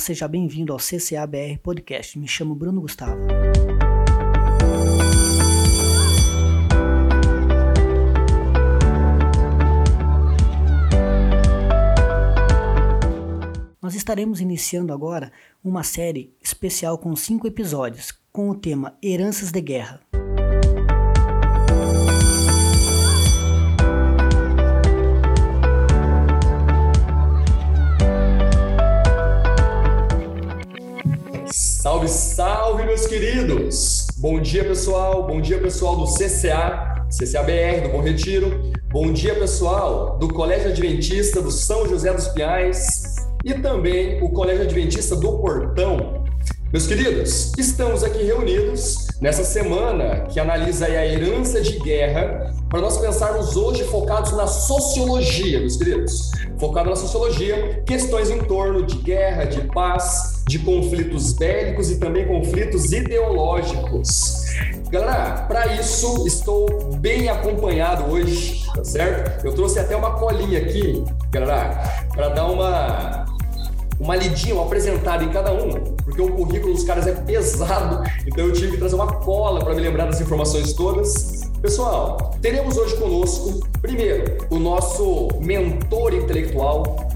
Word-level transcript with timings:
seja 0.00 0.26
bem-vindo 0.26 0.72
ao 0.72 0.78
CCABR 0.78 1.58
Podcast. 1.62 2.18
Me 2.18 2.26
chamo 2.26 2.54
Bruno 2.54 2.80
Gustavo. 2.80 3.20
Nós 13.80 13.94
estaremos 13.94 14.40
iniciando 14.40 14.92
agora 14.92 15.30
uma 15.62 15.82
série 15.82 16.34
especial 16.42 16.96
com 16.96 17.14
cinco 17.14 17.46
episódios, 17.46 18.12
com 18.32 18.48
o 18.48 18.54
tema 18.54 18.96
Heranças 19.02 19.52
de 19.52 19.60
Guerra. 19.60 20.00
Salve, 31.80 32.08
salve, 32.08 32.84
meus 32.84 33.06
queridos! 33.06 34.06
Bom 34.18 34.38
dia, 34.38 34.62
pessoal. 34.62 35.26
Bom 35.26 35.40
dia, 35.40 35.58
pessoal 35.58 35.96
do 35.96 36.04
CCA, 36.04 37.06
CCABR, 37.08 37.84
do 37.84 37.88
Bom 37.88 38.02
Retiro. 38.02 38.70
Bom 38.92 39.10
dia, 39.10 39.34
pessoal 39.34 40.18
do 40.18 40.28
Colégio 40.28 40.68
Adventista 40.68 41.40
do 41.40 41.50
São 41.50 41.88
José 41.88 42.12
dos 42.12 42.28
Pinhais 42.28 43.16
e 43.42 43.54
também 43.54 44.22
o 44.22 44.28
Colégio 44.28 44.64
Adventista 44.64 45.16
do 45.16 45.38
Portão. 45.38 46.22
Meus 46.70 46.86
queridos, 46.86 47.54
estamos 47.56 48.04
aqui 48.04 48.24
reunidos 48.24 49.08
nessa 49.18 49.42
semana 49.42 50.26
que 50.26 50.38
analisa 50.38 50.84
a 50.84 51.06
herança 51.06 51.62
de 51.62 51.78
guerra 51.78 52.54
para 52.68 52.82
nós 52.82 52.98
pensarmos 52.98 53.56
hoje 53.56 53.84
focados 53.84 54.32
na 54.32 54.46
sociologia, 54.46 55.60
meus 55.60 55.78
queridos. 55.78 56.30
Focado 56.58 56.90
na 56.90 56.96
sociologia, 56.96 57.82
questões 57.86 58.28
em 58.28 58.38
torno 58.44 58.84
de 58.84 58.96
guerra, 58.98 59.44
de 59.46 59.62
paz, 59.68 60.39
de 60.50 60.58
conflitos 60.58 61.32
bélicos 61.34 61.92
e 61.92 61.96
também 61.96 62.26
conflitos 62.26 62.90
ideológicos. 62.90 64.46
Galera, 64.90 65.42
para 65.46 65.74
isso 65.74 66.26
estou 66.26 66.96
bem 66.96 67.28
acompanhado 67.28 68.10
hoje, 68.10 68.66
tá 68.74 68.82
certo? 68.82 69.46
Eu 69.46 69.52
trouxe 69.52 69.78
até 69.78 69.94
uma 69.94 70.18
colinha 70.18 70.58
aqui, 70.58 71.04
galera, 71.30 71.80
para 72.12 72.30
dar 72.30 72.46
uma 72.46 73.26
uma 74.00 74.16
lidinha, 74.16 74.54
um 74.54 74.62
apresentado 74.62 75.22
em 75.22 75.28
cada 75.28 75.52
um, 75.52 75.70
porque 76.02 76.22
o 76.22 76.32
currículo 76.32 76.72
dos 76.72 76.84
caras 76.84 77.06
é 77.06 77.12
pesado, 77.12 78.02
então 78.26 78.46
eu 78.46 78.52
tive 78.52 78.72
que 78.72 78.78
trazer 78.78 78.94
uma 78.94 79.06
cola 79.06 79.60
para 79.62 79.74
me 79.74 79.82
lembrar 79.82 80.06
das 80.06 80.22
informações 80.22 80.72
todas. 80.72 81.42
Pessoal, 81.60 82.34
teremos 82.40 82.78
hoje 82.78 82.96
conosco, 82.96 83.60
primeiro, 83.82 84.38
o 84.48 84.58
nosso 84.58 85.28
mentor 85.38 86.14
intelectual, 86.14 87.10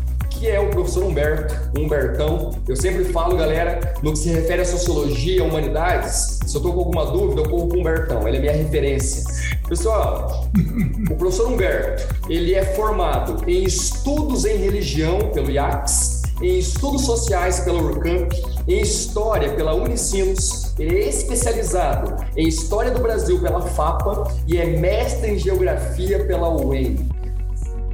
que 0.44 0.50
é 0.50 0.60
o 0.60 0.68
professor 0.68 1.04
Humberto, 1.04 1.54
Humbertão. 1.74 2.50
Eu 2.68 2.76
sempre 2.76 3.02
falo, 3.06 3.34
galera, 3.34 3.94
no 4.02 4.12
que 4.12 4.18
se 4.18 4.28
refere 4.28 4.60
à 4.60 4.64
sociologia, 4.66 5.42
humanidades, 5.42 6.38
se 6.44 6.54
eu 6.54 6.58
estou 6.58 6.74
com 6.74 6.80
alguma 6.80 7.06
dúvida, 7.06 7.40
eu 7.40 7.48
corro 7.48 7.68
com 7.68 7.76
o 7.78 7.80
Humbertão, 7.80 8.28
ele 8.28 8.36
é 8.36 8.40
minha 8.40 8.52
referência. 8.52 9.24
Pessoal, 9.66 10.46
o 11.10 11.14
professor 11.16 11.50
Humberto, 11.50 12.14
ele 12.28 12.52
é 12.52 12.62
formado 12.62 13.42
em 13.48 13.64
estudos 13.64 14.44
em 14.44 14.58
religião 14.58 15.30
pelo 15.32 15.50
IACS, 15.50 16.24
em 16.42 16.58
estudos 16.58 17.06
sociais 17.06 17.60
pela 17.60 17.80
Urcamp, 17.80 18.30
em 18.68 18.82
história 18.82 19.50
pela 19.54 19.72
Unicinos, 19.72 20.74
ele 20.78 21.04
é 21.04 21.08
especializado 21.08 22.22
em 22.36 22.48
história 22.48 22.90
do 22.90 23.00
Brasil 23.00 23.40
pela 23.40 23.62
FAPA 23.62 24.30
e 24.46 24.58
é 24.58 24.66
mestre 24.66 25.30
em 25.30 25.38
geografia 25.38 26.24
pela 26.26 26.50
UEM. 26.50 27.08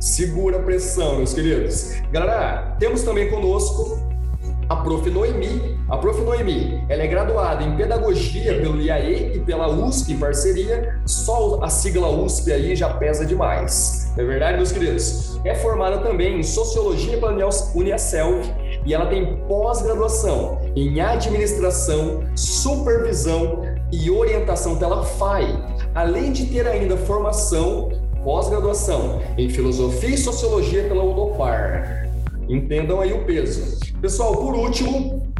Segura 0.00 0.56
a 0.56 0.62
pressão, 0.62 1.16
meus 1.16 1.34
queridos. 1.34 1.92
Galera, 2.10 2.74
temos 2.78 3.02
também 3.02 3.28
conosco 3.28 3.98
a 4.66 4.76
Prof. 4.76 5.10
Noemi. 5.10 5.78
A 5.90 5.98
Prof. 5.98 6.18
Noemi, 6.22 6.82
ela 6.88 7.02
é 7.02 7.06
graduada 7.06 7.62
em 7.62 7.76
Pedagogia 7.76 8.58
pelo 8.62 8.80
IAE 8.80 9.36
e 9.36 9.40
pela 9.40 9.68
USP 9.68 10.12
em 10.12 10.18
parceria. 10.18 10.98
Só 11.04 11.62
a 11.62 11.68
sigla 11.68 12.08
USP 12.08 12.50
aí 12.50 12.74
já 12.74 12.88
pesa 12.94 13.26
demais. 13.26 14.10
Não 14.16 14.24
é 14.24 14.26
verdade, 14.26 14.56
meus 14.56 14.72
queridos? 14.72 15.38
É 15.44 15.54
formada 15.54 15.98
também 15.98 16.40
em 16.40 16.42
Sociologia 16.42 17.18
pela 17.18 17.34
Uniaselv 17.74 18.50
e 18.86 18.94
ela 18.94 19.04
tem 19.04 19.36
pós-graduação 19.48 20.62
em 20.74 20.98
Administração, 20.98 22.24
Supervisão 22.34 23.64
e 23.92 24.10
Orientação 24.10 24.78
pela 24.78 25.04
FAI, 25.04 25.62
além 25.94 26.32
de 26.32 26.46
ter 26.46 26.66
ainda 26.66 26.96
formação 26.96 27.90
pós-graduação 28.24 29.20
em 29.36 29.48
Filosofia 29.48 30.10
e 30.10 30.18
Sociologia 30.18 30.82
pela 30.84 31.02
UDOPAR. 31.04 32.08
Entendam 32.48 33.00
aí 33.00 33.12
o 33.12 33.24
peso. 33.24 33.78
Pessoal, 34.00 34.36
por 34.36 34.54
último, 34.54 35.32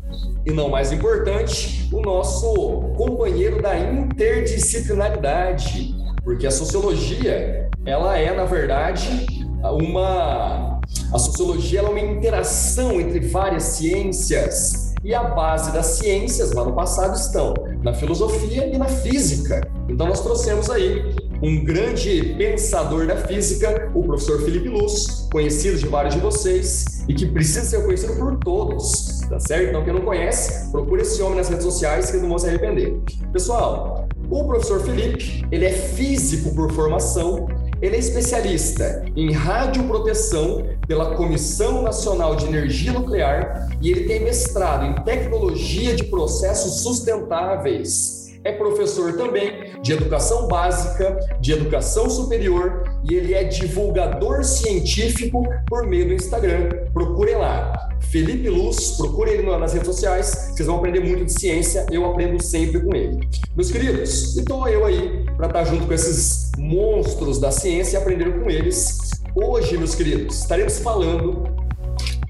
e 0.47 0.53
não 0.53 0.69
mais 0.69 0.93
importante, 0.93 1.89
o 1.93 2.01
nosso 2.01 2.55
companheiro 2.97 3.61
da 3.61 3.77
interdisciplinaridade, 3.79 5.95
porque 6.23 6.47
a 6.47 6.51
sociologia, 6.51 7.69
ela 7.85 8.17
é, 8.19 8.35
na 8.35 8.45
verdade, 8.45 9.27
uma 9.63 10.81
a 11.13 11.19
sociologia 11.19 11.81
é 11.81 11.83
uma 11.83 12.01
interação 12.01 13.01
entre 13.01 13.21
várias 13.21 13.65
ciências 13.65 14.95
e 15.03 15.15
a 15.15 15.23
base 15.23 15.73
das 15.73 15.87
ciências 15.87 16.53
lá 16.53 16.65
no 16.65 16.73
passado 16.73 17.17
estão 17.17 17.55
na 17.83 17.93
filosofia 17.93 18.67
e 18.67 18.79
na 18.79 18.87
física. 18.87 19.61
Então 19.89 20.07
nós 20.07 20.21
trouxemos 20.21 20.71
aí 20.71 21.15
um 21.43 21.65
grande 21.65 22.35
pensador 22.37 23.07
da 23.07 23.17
física, 23.17 23.91
o 23.95 24.03
professor 24.03 24.43
Felipe 24.43 24.69
Luz, 24.69 25.29
conhecido 25.33 25.79
de 25.79 25.87
vários 25.87 26.15
de 26.15 26.21
vocês 26.21 27.05
e 27.09 27.15
que 27.15 27.27
precisa 27.27 27.65
ser 27.65 27.85
conhecido 27.85 28.15
por 28.15 28.37
todos, 28.37 29.21
tá 29.29 29.41
certo? 29.41 29.71
Então, 29.71 29.85
quem 29.85 29.95
não 29.95 30.03
conhece, 30.03 30.71
procure 30.71 31.03
esse 31.03 31.21
homem 31.23 31.39
nas 31.39 31.49
redes 31.49 31.65
sociais 31.65 32.11
que 32.11 32.19
não 32.19 32.29
vão 32.29 32.39
se 32.39 32.47
arrepender. 32.47 33.01
Pessoal, 33.33 34.07
o 34.31 34.45
professor 34.45 34.81
Felipe, 34.81 35.47
ele 35.51 35.65
é 35.65 35.73
físico 35.73 36.55
por 36.55 36.71
formação, 36.73 37.49
ele 37.81 37.97
é 37.97 37.99
especialista 37.99 39.07
em 39.17 39.33
radioproteção 39.33 40.67
pela 40.87 41.15
Comissão 41.17 41.81
Nacional 41.81 42.37
de 42.37 42.45
Energia 42.45 42.93
Nuclear 42.93 43.71
e 43.81 43.91
ele 43.91 44.05
tem 44.05 44.23
mestrado 44.23 44.85
em 44.85 45.03
tecnologia 45.05 45.95
de 45.97 46.05
processos 46.05 46.83
sustentáveis 46.83 48.20
é 48.45 48.53
professor 48.53 49.13
também 49.15 49.73
de 49.83 49.93
educação 49.93 50.49
básica, 50.49 51.19
de 51.41 51.53
educação 51.53 52.09
superior 52.09 52.85
e 53.09 53.15
ele 53.15 53.35
é 53.35 53.45
divulgador 53.45 54.45
científico 54.45 55.43
por 55.69 55.87
meio 55.87 56.09
do 56.09 56.15
Instagram. 56.15 56.69
Procurem 56.93 57.37
lá. 57.37 57.89
Felipe 58.11 58.49
Luz, 58.49 58.93
procure 58.97 59.31
ele 59.31 59.43
nas 59.43 59.73
redes 59.73 59.87
sociais, 59.87 60.53
vocês 60.53 60.67
vão 60.67 60.79
aprender 60.79 61.01
muito 61.01 61.27
de 61.27 61.33
ciência, 61.33 61.87
eu 61.93 62.05
aprendo 62.07 62.43
sempre 62.43 62.81
com 62.81 62.97
ele. 62.97 63.21
Meus 63.55 63.71
queridos, 63.71 64.37
e 64.37 64.41
estou 64.41 64.67
eu 64.67 64.85
aí 64.85 65.25
para 65.37 65.47
estar 65.47 65.65
junto 65.65 65.87
com 65.87 65.93
esses 65.93 66.51
monstros 66.59 67.39
da 67.39 67.53
ciência 67.53 67.99
e 67.99 68.01
aprender 68.01 68.41
com 68.41 68.51
eles. 68.51 68.99
Hoje, 69.35 69.77
meus 69.77 69.95
queridos, 69.95 70.41
estaremos 70.41 70.81
falando 70.81 71.45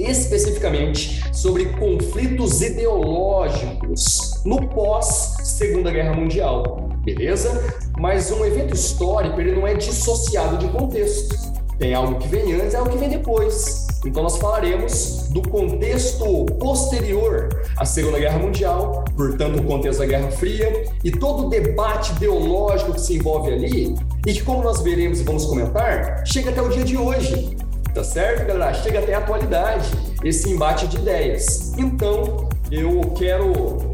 especificamente 0.02 1.22
sobre 1.32 1.66
conflitos 1.66 2.62
ideológicos 2.62 4.42
no 4.44 4.68
pós 4.68 5.36
Segunda 5.42 5.90
Guerra 5.90 6.14
Mundial, 6.14 6.88
beleza? 7.04 7.74
Mas 7.98 8.30
um 8.30 8.44
evento 8.44 8.74
histórico 8.74 9.40
ele 9.40 9.52
não 9.52 9.66
é 9.66 9.74
dissociado 9.74 10.56
de 10.58 10.68
contexto. 10.68 11.36
Tem 11.78 11.94
algo 11.94 12.18
que 12.18 12.28
vem 12.28 12.52
antes, 12.54 12.74
é 12.74 12.76
algo 12.76 12.90
que 12.90 12.98
vem 12.98 13.08
depois. 13.08 13.86
Então 14.04 14.22
nós 14.22 14.38
falaremos 14.38 15.28
do 15.30 15.42
contexto 15.42 16.46
posterior 16.58 17.48
à 17.76 17.84
Segunda 17.84 18.18
Guerra 18.18 18.38
Mundial, 18.38 19.04
portanto 19.14 19.60
o 19.60 19.64
contexto 19.64 20.00
da 20.00 20.06
Guerra 20.06 20.30
Fria 20.30 20.84
e 21.04 21.10
todo 21.10 21.46
o 21.46 21.50
debate 21.50 22.12
ideológico 22.12 22.94
que 22.94 23.00
se 23.00 23.16
envolve 23.16 23.52
ali 23.52 23.94
e 24.26 24.32
que 24.32 24.42
como 24.42 24.62
nós 24.62 24.80
veremos 24.80 25.20
e 25.20 25.24
vamos 25.24 25.44
comentar, 25.44 26.22
chega 26.26 26.50
até 26.50 26.62
o 26.62 26.68
dia 26.68 26.84
de 26.84 26.96
hoje. 26.96 27.56
Tá 27.94 28.04
certo, 28.04 28.46
galera? 28.46 28.72
Chega 28.74 29.00
até 29.00 29.14
a 29.14 29.18
atualidade 29.18 29.90
esse 30.22 30.48
embate 30.48 30.86
de 30.86 30.96
ideias. 30.96 31.72
Então, 31.76 32.48
eu 32.70 33.00
quero 33.16 33.90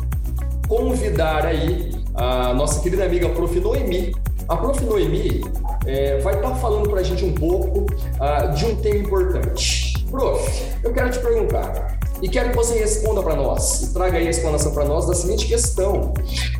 convidar 0.68 1.46
aí 1.46 1.92
a 2.14 2.52
nossa 2.52 2.80
querida 2.80 3.04
amiga 3.04 3.28
Prof. 3.30 3.58
Noemi. 3.58 4.14
A 4.48 4.56
Prof. 4.56 4.84
Noemi 4.84 5.40
é, 5.86 6.18
vai 6.18 6.34
estar 6.34 6.50
tá 6.50 6.54
falando 6.56 6.90
para 6.90 7.00
a 7.00 7.02
gente 7.02 7.24
um 7.24 7.32
pouco 7.32 7.86
uh, 7.86 8.54
de 8.54 8.66
um 8.66 8.76
tema 8.76 8.98
importante. 8.98 10.04
Prof, 10.10 10.62
eu 10.84 10.92
quero 10.92 11.10
te 11.10 11.18
perguntar, 11.18 11.98
e 12.22 12.28
quero 12.28 12.50
que 12.50 12.56
você 12.56 12.78
responda 12.78 13.22
para 13.22 13.34
nós, 13.34 13.82
e 13.82 13.92
traga 13.92 14.18
aí 14.18 14.26
a 14.26 14.30
explanação 14.30 14.72
para 14.72 14.84
nós 14.84 15.06
da 15.06 15.14
seguinte 15.14 15.46
questão: 15.46 16.14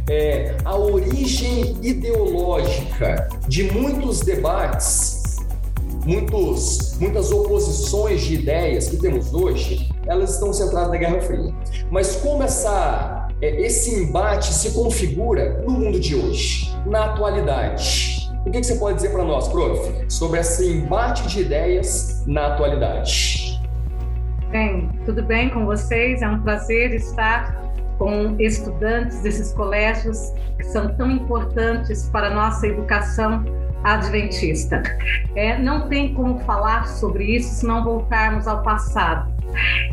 é, 0.09 0.56
a 0.65 0.77
origem 0.77 1.77
ideológica 1.82 3.29
de 3.47 3.65
muitos 3.65 4.21
debates 4.21 5.16
muitos, 6.06 6.97
muitas 7.00 7.32
oposições 7.32 8.23
de 8.23 8.35
ideias 8.35 8.88
que 8.88 8.97
temos 8.97 9.35
hoje, 9.35 9.91
elas 10.06 10.35
estão 10.35 10.53
centradas 10.53 10.91
na 10.91 10.97
Guerra 10.97 11.20
Fria. 11.20 11.53
Mas 11.91 12.17
como 12.17 12.43
essa, 12.43 13.29
é, 13.43 13.61
esse 13.61 14.03
embate 14.03 14.55
se 14.55 14.70
configura 14.70 15.62
no 15.67 15.73
mundo 15.73 15.99
de 15.99 16.14
hoje, 16.14 16.73
na 16.87 17.06
atualidade? 17.06 18.31
O 18.47 18.50
que, 18.50 18.61
que 18.61 18.67
você 18.67 18.76
pode 18.76 18.97
dizer 18.97 19.11
para 19.11 19.25
nós, 19.25 19.49
prof, 19.49 20.05
sobre 20.08 20.38
esse 20.38 20.70
embate 20.70 21.26
de 21.26 21.41
ideias 21.41 22.25
na 22.29 22.47
atualidade? 22.47 23.61
Bem, 24.53 24.88
tudo 25.05 25.25
bem 25.25 25.50
com 25.50 25.67
vocês? 25.67 26.23
É 26.23 26.29
um 26.29 26.41
prazer 26.41 26.94
estar 26.94 27.67
com 27.99 28.37
estudantes 28.38 29.20
desses 29.23 29.53
colégios 29.53 30.32
que 30.56 30.64
são 30.64 30.94
tão 30.94 31.11
importantes 31.11 32.08
para 32.11 32.29
a 32.29 32.31
nossa 32.31 32.69
educação 32.69 33.44
adventista. 33.94 34.83
É, 35.35 35.59
não 35.59 35.88
tem 35.88 36.12
como 36.12 36.41
falar 36.41 36.88
sobre 36.88 37.37
isso 37.37 37.55
se 37.55 37.67
não 37.67 37.85
voltarmos 37.85 38.47
ao 38.47 38.62
passado. 38.62 39.35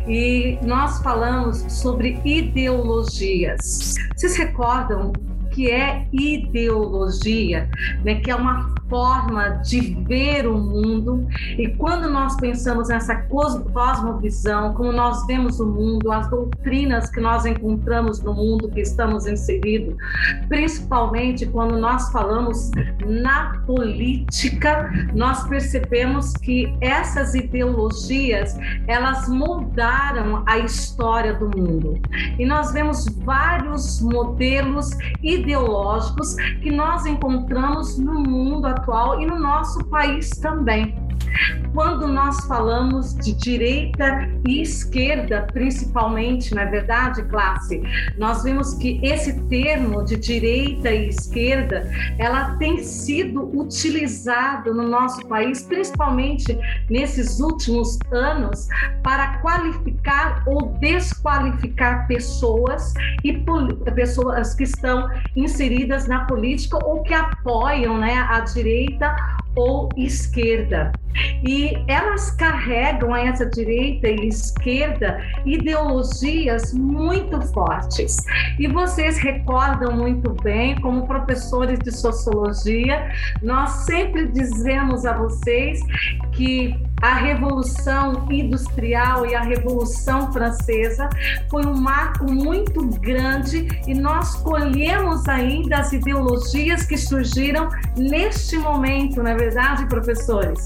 E 0.07 0.57
nós 0.63 1.01
falamos 1.01 1.59
sobre 1.69 2.19
ideologias. 2.25 3.93
Vocês 4.15 4.35
recordam 4.35 5.13
que 5.51 5.69
é 5.69 6.07
ideologia, 6.11 7.69
né, 8.03 8.15
que 8.15 8.31
é 8.31 8.35
uma 8.35 8.73
forma 8.93 9.49
de 9.63 9.95
ver 10.07 10.45
o 10.45 10.55
mundo. 10.55 11.27
E 11.57 11.67
quando 11.69 12.07
nós 12.07 12.35
pensamos 12.35 12.89
nessa 12.89 13.15
cosmovisão, 13.23 14.75
como 14.75 14.91
nós 14.91 15.25
vemos 15.25 15.59
o 15.59 15.65
mundo, 15.65 16.11
as 16.11 16.29
doutrinas 16.29 17.09
que 17.09 17.19
nós 17.19 17.43
encontramos 17.43 18.21
no 18.21 18.35
mundo 18.35 18.69
que 18.69 18.81
estamos 18.81 19.25
inseridos, 19.25 19.95
principalmente 20.47 21.47
quando 21.47 21.75
nós 21.75 22.11
falamos 22.11 22.69
na 23.03 23.57
política, 23.65 24.91
nós 25.15 25.43
percebemos 25.47 26.33
que 26.33 26.71
essas 26.79 27.33
ideologias, 27.33 28.55
elas 28.85 29.27
moldaram 29.27 30.43
a 30.45 30.59
história 30.59 31.33
do 31.33 31.49
mundo. 31.49 31.99
E 32.37 32.45
nós 32.45 32.71
vemos 32.71 33.07
vários 33.23 33.99
modelos 34.01 34.91
ideológicos 35.23 36.35
que 36.61 36.69
nós 36.69 37.07
encontramos 37.07 37.97
no 37.97 38.19
mundo 38.19 38.67
atual 38.83 39.21
e 39.21 39.25
no 39.25 39.39
nosso 39.39 39.83
país 39.85 40.29
também. 40.29 41.02
Quando 41.73 42.07
nós 42.07 42.45
falamos 42.45 43.15
de 43.15 43.33
direita 43.33 44.29
e 44.47 44.61
esquerda, 44.61 45.47
principalmente, 45.51 46.53
na 46.53 46.63
é 46.63 46.65
verdade, 46.65 47.23
classe, 47.23 47.81
nós 48.17 48.43
vemos 48.43 48.75
que 48.75 48.99
esse 49.03 49.41
termo 49.47 50.03
de 50.03 50.15
direita 50.15 50.91
e 50.91 51.09
esquerda, 51.09 51.89
ela 52.17 52.55
tem 52.57 52.77
sido 52.83 53.49
utilizado 53.57 54.73
no 54.73 54.87
nosso 54.87 55.25
país, 55.27 55.63
principalmente 55.63 56.57
nesses 56.89 57.39
últimos 57.39 57.97
anos, 58.11 58.67
para 59.01 59.39
qualificar 59.39 60.43
ou 60.45 60.73
desqualificar 60.79 62.07
pessoas 62.07 62.93
e 63.23 63.33
pessoas 63.95 64.53
que 64.53 64.63
estão 64.63 65.09
inseridas 65.35 66.07
na 66.07 66.25
política 66.25 66.77
ou 66.85 67.03
que 67.03 67.13
apoiam 67.13 67.97
né, 67.97 68.25
a 68.29 68.39
direita 68.41 69.15
ou 69.55 69.89
esquerda. 69.95 70.91
E 71.43 71.73
elas 71.87 72.31
carregam 72.31 73.15
essa 73.15 73.45
direita 73.45 74.07
e 74.07 74.27
esquerda 74.27 75.21
ideologias 75.45 76.73
muito 76.73 77.39
fortes. 77.53 78.17
E 78.57 78.67
vocês 78.67 79.17
recordam 79.17 79.95
muito 79.95 80.31
bem, 80.41 80.79
como 80.81 81.05
professores 81.05 81.79
de 81.79 81.91
sociologia, 81.91 83.11
nós 83.41 83.69
sempre 83.85 84.27
dizemos 84.27 85.05
a 85.05 85.13
vocês 85.13 85.79
que 86.31 86.75
a 87.03 87.15
Revolução 87.15 88.25
Industrial 88.31 89.25
e 89.25 89.35
a 89.35 89.41
Revolução 89.41 90.31
Francesa 90.31 91.09
foi 91.49 91.65
um 91.65 91.75
marco 91.75 92.31
muito 92.31 92.87
grande 93.01 93.67
e 93.85 93.93
nós 93.93 94.35
colhemos 94.35 95.27
ainda 95.27 95.79
as 95.79 95.91
ideologias 95.91 96.85
que 96.85 96.97
surgiram 96.97 97.67
neste 97.97 98.57
momento, 98.57 99.21
na 99.21 99.31
é 99.31 99.35
verdade, 99.35 99.85
professores. 99.87 100.65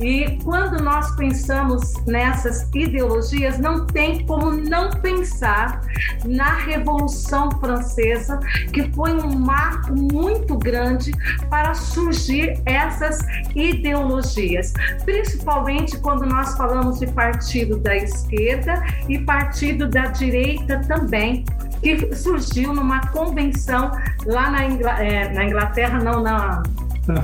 E 0.00 0.38
quando 0.42 0.82
nós 0.82 1.14
pensamos 1.16 1.92
nessas 2.06 2.66
ideologias, 2.74 3.58
não 3.58 3.84
tem 3.84 4.24
como 4.24 4.52
não 4.52 4.88
pensar 4.88 5.82
na 6.24 6.60
Revolução 6.60 7.50
Francesa, 7.60 8.40
que 8.72 8.90
foi 8.92 9.12
um 9.12 9.38
marco 9.38 9.92
muito 9.94 10.56
grande 10.56 11.12
para 11.50 11.74
surgir 11.74 12.58
essas 12.64 13.18
ideologias, 13.54 14.72
principalmente 15.04 15.73
principalmente 15.74 15.98
quando 15.98 16.24
nós 16.26 16.56
falamos 16.56 17.00
de 17.00 17.08
partido 17.08 17.76
da 17.78 17.96
esquerda 17.96 18.80
e 19.08 19.18
partido 19.18 19.88
da 19.88 20.06
direita 20.06 20.80
também, 20.86 21.44
que 21.82 22.14
surgiu 22.14 22.72
numa 22.72 23.08
convenção 23.08 23.90
lá 24.24 24.48
na, 24.50 24.62
é, 25.02 25.32
na 25.32 25.44
Inglaterra, 25.44 25.98
não, 25.98 26.22
na, 26.22 26.62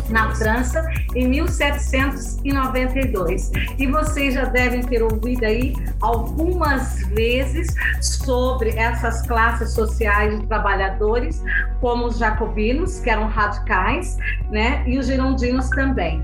na 0.09 0.35
França, 0.35 0.85
em 1.15 1.29
1792. 1.29 3.53
E 3.79 3.87
vocês 3.87 4.35
já 4.35 4.45
devem 4.45 4.83
ter 4.83 5.01
ouvido 5.03 5.45
aí 5.45 5.75
algumas 6.01 7.07
vezes 7.09 7.69
sobre 8.01 8.71
essas 8.71 9.23
classes 9.27 9.73
sociais 9.73 10.39
de 10.39 10.47
trabalhadores, 10.47 11.43
como 11.81 12.07
os 12.07 12.19
jacobinos, 12.19 13.01
que 13.01 13.09
eram 13.09 13.29
radicais, 13.29 14.19
né, 14.51 14.85
e 14.87 14.99
os 14.99 15.07
girondinos 15.07 15.71
também. 15.71 16.23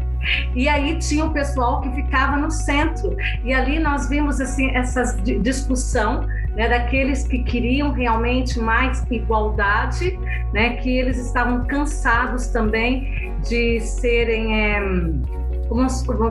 E 0.54 0.68
aí 0.68 0.98
tinha 0.98 1.24
o 1.24 1.30
pessoal 1.32 1.80
que 1.80 1.90
ficava 1.90 2.36
no 2.36 2.50
centro. 2.50 3.16
E 3.44 3.52
ali 3.52 3.78
nós 3.78 4.08
vimos 4.08 4.40
assim 4.40 4.70
essa 4.74 5.16
discussão 5.22 6.26
né, 6.54 6.68
daqueles 6.68 7.26
que 7.26 7.42
queriam 7.44 7.92
realmente 7.92 8.58
mais 8.58 9.04
igualdade, 9.10 10.18
né, 10.52 10.76
que 10.76 10.90
eles 10.90 11.18
estavam 11.18 11.66
cansados 11.66 12.48
também 12.48 13.34
de 13.46 13.80
serem 13.80 14.60
é, 14.60 14.80
como, 15.68 15.86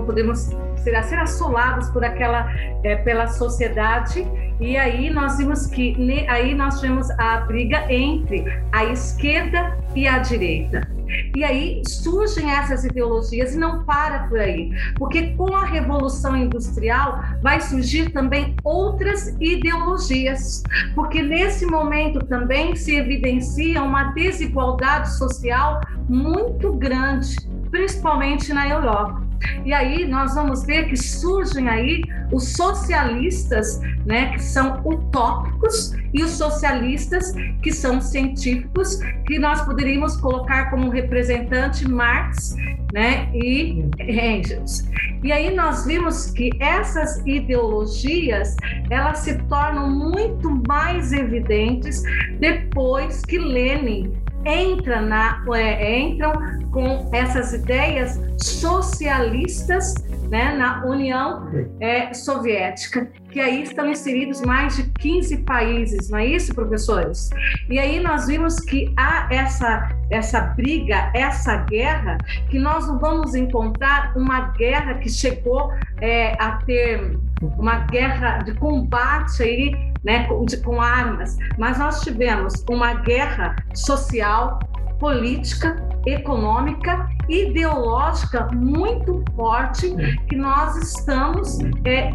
podemos 0.05 0.49
ser, 0.85 1.03
ser 1.03 1.19
assolados 1.19 1.89
por 1.89 2.05
aquela 2.05 2.49
é, 2.83 2.95
pela 2.97 3.27
sociedade 3.27 4.25
e 4.59 4.77
aí 4.77 5.09
nós 5.09 5.37
vimos 5.37 5.65
que 5.65 5.95
aí 6.29 6.53
nós 6.53 6.79
tivemos 6.79 7.09
a 7.11 7.41
briga 7.41 7.91
entre 7.91 8.45
a 8.71 8.85
esquerda 8.85 9.77
e 9.95 10.07
a 10.07 10.19
direita 10.19 10.95
e 11.35 11.43
aí 11.43 11.81
surgem 11.85 12.49
essas 12.51 12.83
ideologias 12.83 13.53
e 13.53 13.57
não 13.57 13.83
para 13.83 14.27
por 14.27 14.39
aí, 14.39 14.71
porque 14.95 15.33
com 15.35 15.53
a 15.55 15.65
revolução 15.65 16.35
industrial 16.35 17.23
vai 17.41 17.61
surgir 17.61 18.11
também 18.11 18.55
outras 18.63 19.35
ideologias, 19.39 20.63
porque 20.93 21.21
nesse 21.21 21.65
momento 21.65 22.19
também 22.25 22.75
se 22.75 22.95
evidencia 22.95 23.81
uma 23.83 24.13
desigualdade 24.13 25.15
social 25.17 25.81
muito 26.09 26.73
grande, 26.73 27.35
principalmente 27.69 28.53
na 28.53 28.67
Europa. 28.67 29.24
E 29.63 29.73
aí 29.73 30.05
nós 30.07 30.35
vamos 30.35 30.63
ver 30.63 30.87
que 30.87 30.97
surgem 30.97 31.67
aí 31.67 32.01
os 32.31 32.49
socialistas, 32.49 33.79
né, 34.05 34.31
que 34.33 34.41
são 34.41 34.81
utópicos, 34.85 35.95
e 36.13 36.23
os 36.23 36.31
socialistas 36.31 37.33
que 37.61 37.73
são 37.73 37.99
científicos, 37.99 38.99
que 39.27 39.37
nós 39.37 39.61
poderíamos 39.61 40.15
colocar 40.17 40.69
como 40.69 40.89
representante 40.89 41.87
Marx, 41.87 42.55
né, 42.93 43.29
e 43.33 43.83
Engels. 43.99 44.87
E 45.23 45.31
aí 45.31 45.53
nós 45.53 45.85
vimos 45.85 46.31
que 46.31 46.51
essas 46.59 47.21
ideologias, 47.25 48.55
elas 48.89 49.19
se 49.19 49.37
tornam 49.49 49.89
muito 49.89 50.61
mais 50.67 51.11
evidentes 51.11 52.03
depois 52.39 53.21
que 53.21 53.37
Lenin 53.37 54.13
entra 54.45 55.01
na, 55.01 55.43
é, 55.55 55.99
entram 55.99 56.33
com 56.71 57.09
essas 57.11 57.53
ideias 57.53 58.19
socialistas 58.37 59.93
né, 60.27 60.55
na 60.55 60.85
União 60.85 61.47
é, 61.79 62.13
Soviética, 62.13 63.09
que 63.31 63.39
aí 63.39 63.63
estão 63.63 63.89
inseridos 63.89 64.41
mais 64.41 64.75
de 64.75 64.83
15 64.91 65.37
países, 65.39 66.09
não 66.09 66.19
é 66.19 66.25
isso, 66.25 66.53
professores? 66.53 67.29
E 67.69 67.77
aí 67.77 67.99
nós 67.99 68.27
vimos 68.27 68.59
que 68.59 68.93
há 68.97 69.27
essa, 69.31 69.89
essa 70.09 70.41
briga, 70.41 71.11
essa 71.13 71.57
guerra, 71.57 72.17
que 72.49 72.57
nós 72.57 72.87
não 72.87 72.97
vamos 72.99 73.35
encontrar 73.35 74.15
uma 74.15 74.51
guerra 74.51 74.95
que 74.95 75.09
chegou 75.09 75.71
é, 76.01 76.33
a 76.41 76.57
ter 76.65 77.17
uma 77.41 77.79
guerra 77.79 78.39
de 78.39 78.53
combate 78.55 79.43
aí 79.43 79.93
né, 80.05 80.25
com, 80.27 80.45
de, 80.45 80.57
com 80.57 80.79
armas, 80.79 81.37
mas 81.57 81.79
nós 81.79 82.01
tivemos 82.01 82.63
uma 82.69 82.93
guerra 82.93 83.55
social, 83.73 84.59
política, 85.05 85.75
econômica, 86.07 87.07
ideológica 87.29 88.47
muito 88.55 89.23
forte 89.35 89.93
que 90.27 90.35
nós 90.35 90.75
estamos 90.77 91.59
é, 91.85 92.09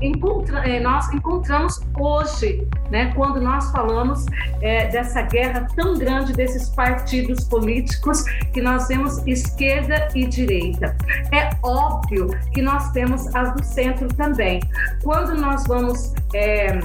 encontra, 0.00 0.60
é, 0.60 0.78
nós 0.78 1.12
encontramos 1.12 1.80
hoje, 1.98 2.68
né, 2.88 3.12
quando 3.16 3.40
nós 3.40 3.72
falamos 3.72 4.26
é, 4.62 4.86
dessa 4.90 5.22
guerra 5.22 5.66
tão 5.74 5.98
grande 5.98 6.32
desses 6.32 6.68
partidos 6.68 7.42
políticos 7.48 8.22
que 8.52 8.62
nós 8.62 8.86
temos 8.86 9.18
esquerda 9.26 10.06
e 10.14 10.24
direita. 10.24 10.96
É 11.32 11.50
óbvio 11.64 12.28
que 12.52 12.62
nós 12.62 12.92
temos 12.92 13.26
as 13.34 13.52
do 13.54 13.64
centro 13.64 14.06
também. 14.14 14.60
Quando 15.02 15.34
nós 15.34 15.66
vamos 15.66 16.14
é, 16.32 16.78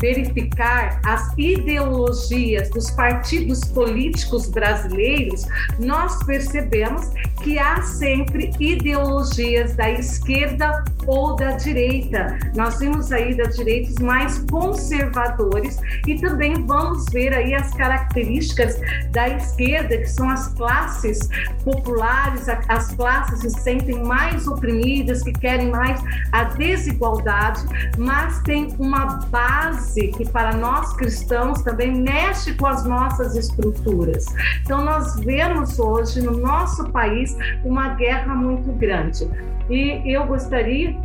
verificar 0.00 1.00
as 1.04 1.32
ideologias 1.36 2.70
dos 2.70 2.90
partidos 2.90 3.60
políticos 3.64 4.48
brasileiros, 4.48 5.44
nós 5.78 6.22
percebemos 6.24 7.10
que 7.42 7.58
há 7.58 7.82
sempre 7.82 8.50
ideologias 8.58 9.74
da 9.74 9.90
esquerda 9.90 10.84
ou 11.06 11.36
da 11.36 11.52
direita. 11.52 12.38
Nós 12.54 12.78
vimos 12.78 13.10
aí 13.12 13.34
da 13.34 13.44
direitos 13.44 13.94
mais 13.96 14.38
conservadores 14.50 15.78
e 16.06 16.16
também 16.16 16.66
vamos 16.66 17.06
ver 17.12 17.34
aí 17.34 17.54
as 17.54 17.72
características 17.74 18.80
da 19.10 19.28
esquerda, 19.28 19.96
que 19.96 20.06
são 20.06 20.28
as 20.28 20.48
classes 20.48 21.28
populares, 21.64 22.48
as 22.48 22.94
classes 22.94 23.40
que 23.40 23.50
se 23.50 23.60
sentem 23.60 24.02
mais 24.04 24.46
oprimidas, 24.46 25.22
que 25.22 25.32
querem 25.32 25.70
mais 25.70 26.00
a 26.32 26.44
desigualdade, 26.44 27.62
mas 27.96 28.40
tem 28.42 28.68
uma 28.78 29.06
base 29.30 29.87
que 29.94 30.28
para 30.30 30.56
nós 30.56 30.92
cristãos 30.94 31.62
também 31.62 31.94
mexe 32.02 32.54
com 32.54 32.66
as 32.66 32.84
nossas 32.84 33.34
estruturas. 33.34 34.26
Então 34.62 34.84
nós 34.84 35.16
vemos 35.20 35.78
hoje 35.78 36.20
no 36.20 36.36
nosso 36.38 36.90
país 36.90 37.36
uma 37.64 37.94
guerra 37.94 38.34
muito 38.34 38.70
grande. 38.72 39.28
E 39.70 40.02
eu 40.04 40.26
gostaria 40.26 40.96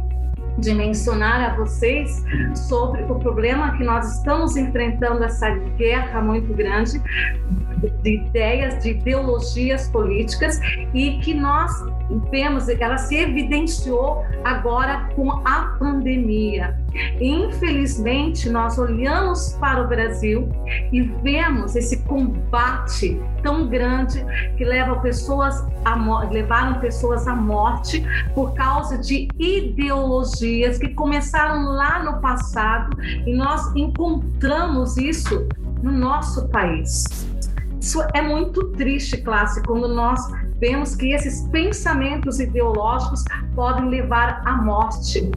de 0.58 0.74
mencionar 0.74 1.52
a 1.52 1.56
vocês 1.56 2.24
sobre 2.56 3.02
o 3.04 3.16
problema 3.16 3.76
que 3.76 3.84
nós 3.84 4.18
estamos 4.18 4.56
enfrentando 4.56 5.24
essa 5.24 5.50
guerra 5.78 6.22
muito 6.22 6.54
grande 6.54 7.02
de 8.02 8.16
ideias, 8.16 8.82
de 8.84 8.92
ideologias 8.92 9.88
políticas 9.90 10.60
e 10.94 11.20
que 11.20 11.34
nós 11.34 11.72
vemos, 12.30 12.68
ela 12.70 12.98
se 12.98 13.16
evidenciou 13.16 14.26
agora 14.44 15.10
com 15.16 15.32
a 15.46 15.76
pandemia. 15.80 16.78
Infelizmente, 17.20 18.50
nós 18.50 18.78
olhamos 18.78 19.54
para 19.60 19.84
o 19.84 19.88
Brasil 19.88 20.50
e 20.92 21.02
vemos 21.02 21.76
esse 21.76 22.04
combate 22.04 23.20
tão 23.42 23.68
grande 23.68 24.24
que 24.58 24.64
leva 24.64 24.96
pessoas 24.98 25.66
a 25.84 26.24
levaram 26.32 26.80
pessoas 26.80 27.28
à 27.28 27.36
morte 27.36 28.04
por 28.36 28.54
causa 28.54 28.98
de 28.98 29.28
ideologias 29.40 30.78
que 30.78 30.90
começaram 30.90 31.64
lá 31.72 32.04
no 32.04 32.22
passado 32.22 32.96
e 33.02 33.36
nós 33.36 33.74
encontramos 33.76 34.98
isso 34.98 35.48
no 35.82 35.92
nosso 35.92 36.48
país. 36.50 37.33
Isso 37.84 38.02
é 38.14 38.22
muito 38.22 38.70
triste, 38.70 39.18
classe, 39.18 39.62
quando 39.62 39.90
nós 39.90 40.18
vemos 40.58 40.96
que 40.96 41.12
esses 41.12 41.46
pensamentos 41.50 42.40
ideológicos 42.40 43.26
podem 43.54 43.90
levar 43.90 44.42
à 44.46 44.54
morte, 44.54 45.30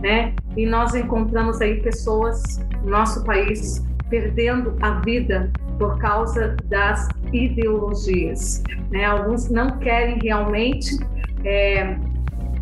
né? 0.00 0.34
E 0.56 0.64
nós 0.64 0.94
encontramos 0.94 1.60
aí 1.60 1.82
pessoas 1.82 2.42
no 2.82 2.90
nosso 2.90 3.22
país 3.22 3.84
perdendo 4.08 4.74
a 4.80 4.92
vida 5.00 5.52
por 5.78 5.98
causa 5.98 6.56
das 6.64 7.06
ideologias. 7.34 8.62
Né? 8.90 9.04
Alguns 9.04 9.50
não 9.50 9.78
querem 9.78 10.18
realmente 10.22 10.96
é, 11.44 11.98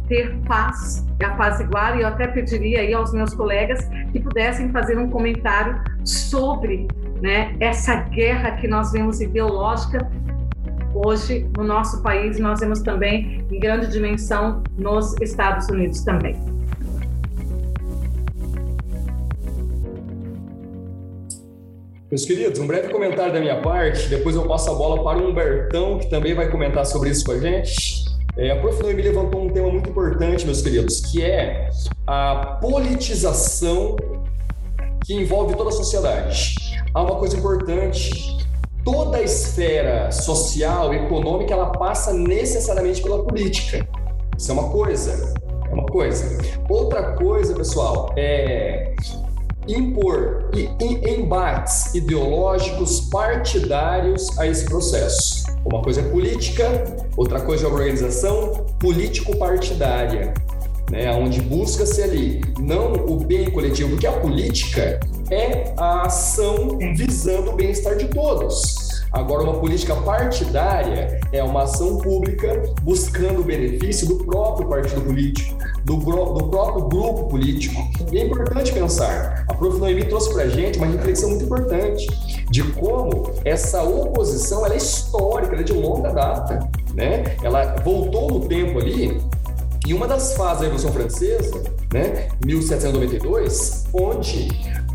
ter 0.09 0.37
paz, 0.49 1.07
apaziguar, 1.23 1.97
e 1.97 2.03
eu 2.03 2.09
até 2.09 2.27
pediria 2.27 2.81
aí 2.81 2.93
aos 2.93 3.13
meus 3.13 3.33
colegas 3.35 3.89
que 4.11 4.19
pudessem 4.19 4.73
fazer 4.73 4.99
um 4.99 5.09
comentário 5.09 5.81
sobre 6.05 6.89
né, 7.23 7.55
essa 7.61 7.95
guerra 7.95 8.51
que 8.57 8.67
nós 8.67 8.91
vemos 8.91 9.21
ideológica 9.21 10.11
hoje 10.93 11.49
no 11.57 11.63
nosso 11.63 12.03
país, 12.03 12.39
nós 12.41 12.59
vemos 12.59 12.83
também 12.83 13.47
em 13.51 13.61
grande 13.61 13.87
dimensão 13.87 14.63
nos 14.77 15.15
Estados 15.23 15.69
Unidos 15.69 16.03
também. 16.03 16.37
Meus 22.11 22.27
queridos, 22.27 22.59
um 22.59 22.67
breve 22.67 22.89
comentário 22.89 23.33
da 23.33 23.41
minha 23.41 23.63
parte, 23.63 24.09
depois 24.09 24.35
eu 24.35 24.47
passo 24.47 24.71
a 24.71 24.75
bola 24.75 25.03
para 25.03 25.19
o 25.19 25.31
Humbertão, 25.31 25.99
que 25.99 26.11
também 26.11 26.35
vai 26.35 26.51
comentar 26.51 26.85
sobre 26.85 27.09
isso 27.09 27.25
com 27.25 27.33
a 27.33 27.39
gente. 27.39 28.05
É, 28.37 28.51
a 28.51 28.61
Prof. 28.61 28.83
Noemi 28.83 29.01
levantou 29.01 29.47
um 29.47 29.49
tema 29.49 29.71
muito 29.71 29.89
importante, 29.89 30.45
meus 30.45 30.61
queridos, 30.61 31.01
que 31.01 31.23
é 31.23 31.71
a 32.07 32.59
politização 32.61 33.97
que 35.05 35.15
envolve 35.15 35.55
toda 35.57 35.71
a 35.71 35.73
sociedade. 35.73 36.62
Há 36.95 37.03
uma 37.03 37.17
coisa 37.17 37.37
importante 37.37 38.37
toda 38.85 39.19
a 39.19 39.23
esfera 39.23 40.11
social, 40.11 40.93
econômica, 40.93 41.55
ela 41.55 41.71
passa 41.71 42.13
necessariamente 42.13 43.01
pela 43.01 43.25
política. 43.25 43.87
Isso 44.37 44.51
é 44.51 44.55
uma 44.55 44.69
coisa. 44.69 45.35
É 45.71 45.75
uma 45.75 45.87
coisa. 45.87 46.39
Outra 46.69 47.13
coisa, 47.13 47.55
pessoal, 47.55 48.13
é 48.17 48.95
impor 49.67 50.51
embates 51.07 51.95
ideológicos 51.95 53.03
partidários 53.09 54.37
a 54.39 54.47
esse 54.47 54.65
processo. 54.65 55.47
Uma 55.65 55.81
coisa 55.81 56.01
é 56.01 56.05
política, 56.05 56.85
outra 57.17 57.41
coisa 57.41 57.67
é 57.67 57.71
organização 57.71 58.67
político-partidária, 58.81 60.35
né, 60.93 61.11
onde 61.11 61.41
busca-se 61.41 62.03
ali 62.03 62.43
não 62.61 62.93
o 62.93 63.17
bem 63.17 63.51
coletivo, 63.51 63.89
porque 63.91 64.07
a 64.07 64.13
política 64.13 65.01
é 65.31 65.73
a 65.79 66.03
ação 66.03 66.79
visando 66.95 67.51
o 67.51 67.57
bem-estar 67.57 67.97
de 67.97 68.09
todos. 68.09 68.93
Agora, 69.11 69.43
uma 69.43 69.55
política 69.55 69.95
partidária 69.97 71.19
é 71.33 71.43
uma 71.43 71.63
ação 71.63 71.97
pública 71.97 72.63
buscando 72.83 73.41
o 73.41 73.45
benefício 73.45 74.07
do 74.07 74.17
próprio 74.25 74.69
partido 74.69 75.01
político, 75.01 75.57
do, 75.83 75.97
do 75.97 76.49
próprio 76.49 76.85
grupo 76.89 77.25
político. 77.25 77.81
E 78.11 78.19
é 78.19 78.25
importante 78.27 78.71
pensar, 78.73 79.47
a 79.49 79.55
Prof. 79.55 79.79
Noemi 79.79 80.05
trouxe 80.05 80.33
para 80.33 80.43
a 80.43 80.49
gente 80.49 80.77
uma 80.77 80.87
reflexão 80.87 81.31
muito 81.31 81.45
importante 81.45 82.07
de 82.51 82.63
como 82.75 83.33
essa 83.47 83.83
oposição 83.83 84.67
é 84.67 84.77
histórica, 84.77 85.57
é 85.57 85.63
de 85.63 85.73
longa 85.73 86.11
data. 86.11 86.69
Né? 86.95 87.37
Ela 87.43 87.77
voltou 87.83 88.31
no 88.31 88.41
tempo 88.47 88.79
ali 88.79 89.21
e 89.87 89.93
uma 89.93 90.07
das 90.07 90.35
fases 90.35 90.59
da 90.59 90.65
Revolução 90.65 90.93
Francesa, 90.93 91.61
né, 91.93 92.29
1792, 92.45 93.85
onde 93.93 94.49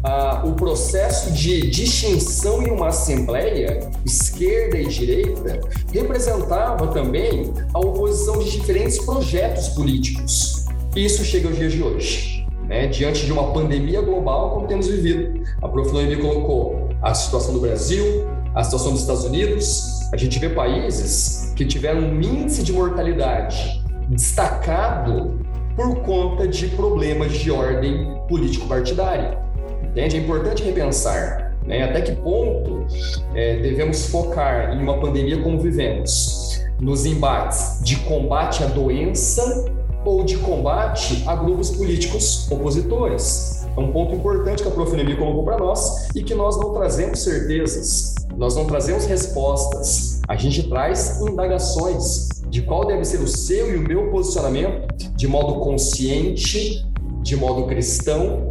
ah, 0.03 0.44
o 0.46 0.53
processo 0.53 1.32
de 1.34 1.70
distinção 1.70 2.63
em 2.63 2.72
uma 2.72 2.88
assembleia, 2.88 3.89
esquerda 4.06 4.77
e 4.77 4.88
direita, 4.88 5.60
representava 5.91 6.88
também 6.88 7.53
a 7.74 7.79
oposição 7.79 8.39
de 8.39 8.50
diferentes 8.50 8.98
projetos 9.00 9.70
políticos. 9.70 10.65
Isso 10.96 11.24
chega 11.25 11.50
aos 11.50 11.58
dias 11.58 11.74
de 11.74 11.84
hoje. 11.84 12.48
Né? 12.65 12.88
Diante 12.88 13.25
de 13.25 13.32
uma 13.32 13.51
pandemia 13.51 14.01
global 14.01 14.51
como 14.51 14.67
temos 14.67 14.88
vivido. 14.88 15.41
A 15.62 15.67
Prof. 15.67 15.91
Noemi 15.91 16.17
colocou 16.17 16.89
a 17.01 17.13
situação 17.13 17.53
do 17.53 17.60
Brasil, 17.60 18.25
a 18.56 18.63
situação 18.63 18.91
dos 18.91 19.01
Estados 19.01 19.25
Unidos. 19.25 20.10
A 20.13 20.17
gente 20.17 20.39
vê 20.39 20.50
países 20.50 21.53
que 21.56 21.65
tiveram 21.65 22.01
um 22.01 22.22
índice 22.22 22.63
de 22.63 22.72
mortalidade 22.72 23.86
destacado 24.10 25.40
por 25.76 25.98
conta 26.02 26.48
de 26.48 26.68
problemas 26.70 27.34
de 27.34 27.52
ordem 27.52 28.20
político-partidária. 28.28 29.40
Entende? 29.84 30.18
É 30.18 30.20
importante 30.20 30.64
repensar 30.64 31.48
né? 31.68 31.84
até 31.84 32.02
que 32.02 32.14
ponto 32.14 32.88
é, 33.36 33.58
devemos 33.58 34.08
focar 34.08 34.74
em 34.74 34.82
uma 34.82 35.00
pandemia 35.00 35.42
como 35.44 35.60
vivemos, 35.60 36.64
nos 36.80 37.06
embates 37.06 37.82
de 37.84 37.98
combate 37.98 38.64
à 38.64 38.68
doença 38.68 39.66
ou 40.06 40.24
de 40.24 40.38
combate 40.38 41.24
a 41.28 41.36
grupos 41.36 41.72
políticos 41.72 42.50
opositores. 42.50 43.68
É 43.76 43.80
um 43.80 43.92
ponto 43.92 44.16
importante 44.16 44.64
que 44.64 44.70
a 44.70 44.72
Prof. 44.72 44.96
Nemi 44.96 45.16
colocou 45.16 45.44
para 45.44 45.58
nós 45.58 46.08
e 46.16 46.24
que 46.24 46.34
nós 46.34 46.58
não 46.58 46.74
trazemos 46.74 47.22
certezas, 47.24 48.16
nós 48.36 48.56
não 48.56 48.66
trazemos 48.66 49.06
respostas, 49.06 50.22
a 50.28 50.36
gente 50.36 50.68
traz 50.70 51.22
indagações 51.22 52.30
de 52.50 52.62
qual 52.62 52.86
deve 52.86 53.06
ser 53.06 53.22
o 53.22 53.27
seu 53.27 53.74
e 53.74 53.77
o 53.77 53.82
meu 53.82 54.10
posicionamento 54.12 55.12
de 55.16 55.27
modo 55.27 55.60
consciente, 55.60 56.86
de 57.22 57.36
modo 57.36 57.68
cristão 57.68 58.48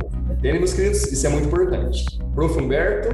Entendem, 0.46 0.58
meus 0.58 0.74
queridos? 0.74 1.02
Isso 1.04 1.26
é 1.26 1.30
muito 1.30 1.46
importante. 1.46 2.04
Prof. 2.34 2.60
Humberto. 2.60 3.08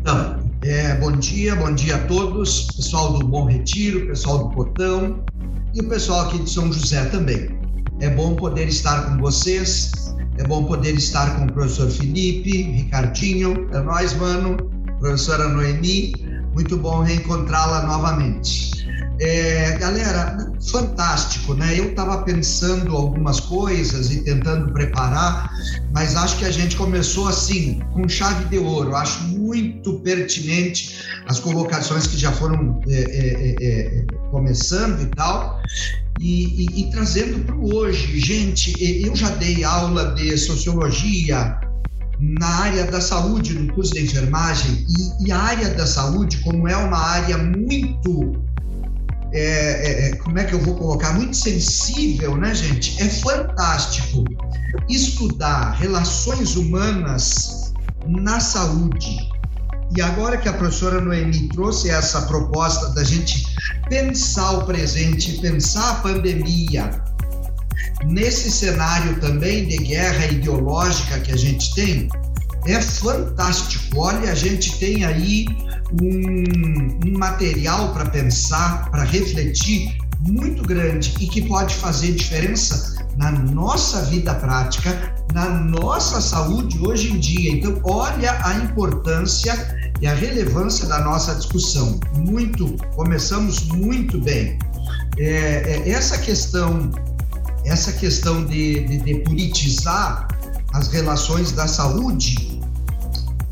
Então, 0.00 0.40
é, 0.64 0.96
bom 0.96 1.12
dia, 1.12 1.54
bom 1.54 1.72
dia 1.72 1.96
a 1.96 2.06
todos, 2.06 2.66
pessoal 2.74 3.12
do 3.12 3.26
Bom 3.26 3.46
Retiro, 3.46 4.06
pessoal 4.08 4.48
do 4.48 4.54
Potão 4.54 5.24
e 5.72 5.80
o 5.80 5.88
pessoal 5.88 6.26
aqui 6.26 6.40
de 6.40 6.50
São 6.50 6.72
José 6.72 7.04
também. 7.06 7.60
É 8.00 8.10
bom 8.10 8.34
poder 8.34 8.66
estar 8.66 9.08
com 9.08 9.22
vocês, 9.22 9.92
é 10.38 10.44
bom 10.44 10.64
poder 10.64 10.94
estar 10.94 11.38
com 11.38 11.44
o 11.44 11.52
professor 11.52 11.88
Felipe, 11.88 12.62
Ricardinho, 12.62 13.68
é 13.72 13.80
nós, 13.80 14.14
mano, 14.14 14.56
professora 14.98 15.48
Noemi, 15.48 16.12
muito 16.52 16.76
bom 16.76 17.02
reencontrá-la 17.02 17.86
novamente. 17.86 18.72
É, 19.20 19.76
galera, 19.78 20.36
fantástico, 20.70 21.54
né? 21.54 21.78
Eu 21.78 21.90
estava 21.90 22.22
pensando 22.22 22.96
algumas 22.96 23.38
coisas 23.38 24.10
e 24.10 24.24
tentando 24.24 24.72
preparar, 24.72 25.48
mas 25.92 26.16
acho 26.16 26.38
que 26.38 26.44
a 26.44 26.50
gente 26.50 26.76
começou 26.76 27.28
assim, 27.28 27.80
com 27.92 28.08
chave 28.08 28.46
de 28.46 28.58
ouro. 28.58 28.96
Acho 28.96 29.22
muito 29.24 30.00
pertinente 30.00 31.04
as 31.28 31.38
colocações 31.38 32.06
que 32.06 32.18
já 32.18 32.32
foram 32.32 32.80
é, 32.88 32.94
é, 32.94 33.56
é, 33.60 33.66
é 33.66 34.06
começando 34.30 35.02
e 35.02 35.06
tal. 35.06 35.60
e, 36.20 36.64
e, 36.64 36.80
e 36.80 36.90
trazendo 36.90 37.44
para 37.44 37.56
hoje. 37.56 38.18
Gente, 38.18 38.74
eu 39.04 39.14
já 39.14 39.28
dei 39.30 39.62
aula 39.62 40.14
de 40.14 40.36
sociologia 40.36 41.58
na 42.22 42.46
área 42.46 42.84
da 42.84 43.00
saúde, 43.00 43.52
no 43.58 43.72
curso 43.74 43.92
de 43.92 44.04
enfermagem, 44.04 44.86
e, 44.88 45.26
e 45.26 45.32
a 45.32 45.38
área 45.38 45.70
da 45.70 45.84
saúde, 45.84 46.38
como 46.38 46.68
é 46.68 46.76
uma 46.76 46.96
área 46.96 47.36
muito. 47.36 48.40
É, 49.32 49.40
é, 49.40 50.08
é, 50.08 50.16
como 50.16 50.38
é 50.38 50.44
que 50.44 50.52
eu 50.52 50.60
vou 50.60 50.76
colocar? 50.76 51.14
Muito 51.14 51.36
sensível, 51.36 52.36
né, 52.36 52.54
gente? 52.54 53.02
É 53.02 53.08
fantástico 53.08 54.24
estudar 54.88 55.72
relações 55.72 56.54
humanas 56.54 57.72
na 58.06 58.38
saúde. 58.38 59.16
E 59.96 60.00
agora 60.00 60.36
que 60.36 60.48
a 60.48 60.52
professora 60.52 61.00
Noemi 61.00 61.48
trouxe 61.48 61.90
essa 61.90 62.22
proposta 62.22 62.90
da 62.90 63.02
gente 63.02 63.44
pensar 63.88 64.52
o 64.58 64.64
presente, 64.64 65.38
pensar 65.40 65.90
a 65.90 65.94
pandemia, 65.96 67.02
nesse 68.04 68.50
cenário 68.50 69.20
também 69.20 69.66
de 69.66 69.76
guerra 69.78 70.26
ideológica 70.26 71.20
que 71.20 71.32
a 71.32 71.36
gente 71.36 71.74
tem, 71.74 72.08
é 72.66 72.80
fantástico. 72.80 73.98
Olha, 73.98 74.30
a 74.30 74.34
gente 74.34 74.78
tem 74.78 75.04
aí 75.04 75.46
um, 76.00 77.08
um 77.08 77.18
material 77.18 77.92
para 77.92 78.06
pensar, 78.06 78.90
para 78.90 79.04
refletir 79.04 79.96
muito 80.20 80.62
grande 80.62 81.12
e 81.20 81.26
que 81.26 81.42
pode 81.42 81.74
fazer 81.74 82.12
diferença 82.12 83.02
na 83.16 83.30
nossa 83.30 84.02
vida 84.02 84.34
prática, 84.34 85.14
na 85.34 85.48
nossa 85.48 86.20
saúde 86.20 86.78
hoje 86.80 87.12
em 87.12 87.18
dia. 87.18 87.52
Então, 87.52 87.80
olha 87.84 88.38
a 88.44 88.54
importância 88.54 89.52
e 90.00 90.06
a 90.06 90.14
relevância 90.14 90.86
da 90.86 91.00
nossa 91.00 91.34
discussão. 91.34 91.98
Muito, 92.16 92.76
começamos 92.94 93.62
muito 93.68 94.20
bem. 94.20 94.58
É, 95.18 95.82
é, 95.84 95.90
essa 95.90 96.18
questão, 96.18 96.90
essa 97.64 97.92
questão 97.92 98.44
de, 98.44 98.80
de, 98.84 98.98
de, 98.98 99.14
politizar 99.20 100.28
as 100.72 100.88
relações 100.88 101.52
da 101.52 101.68
saúde, 101.68 102.60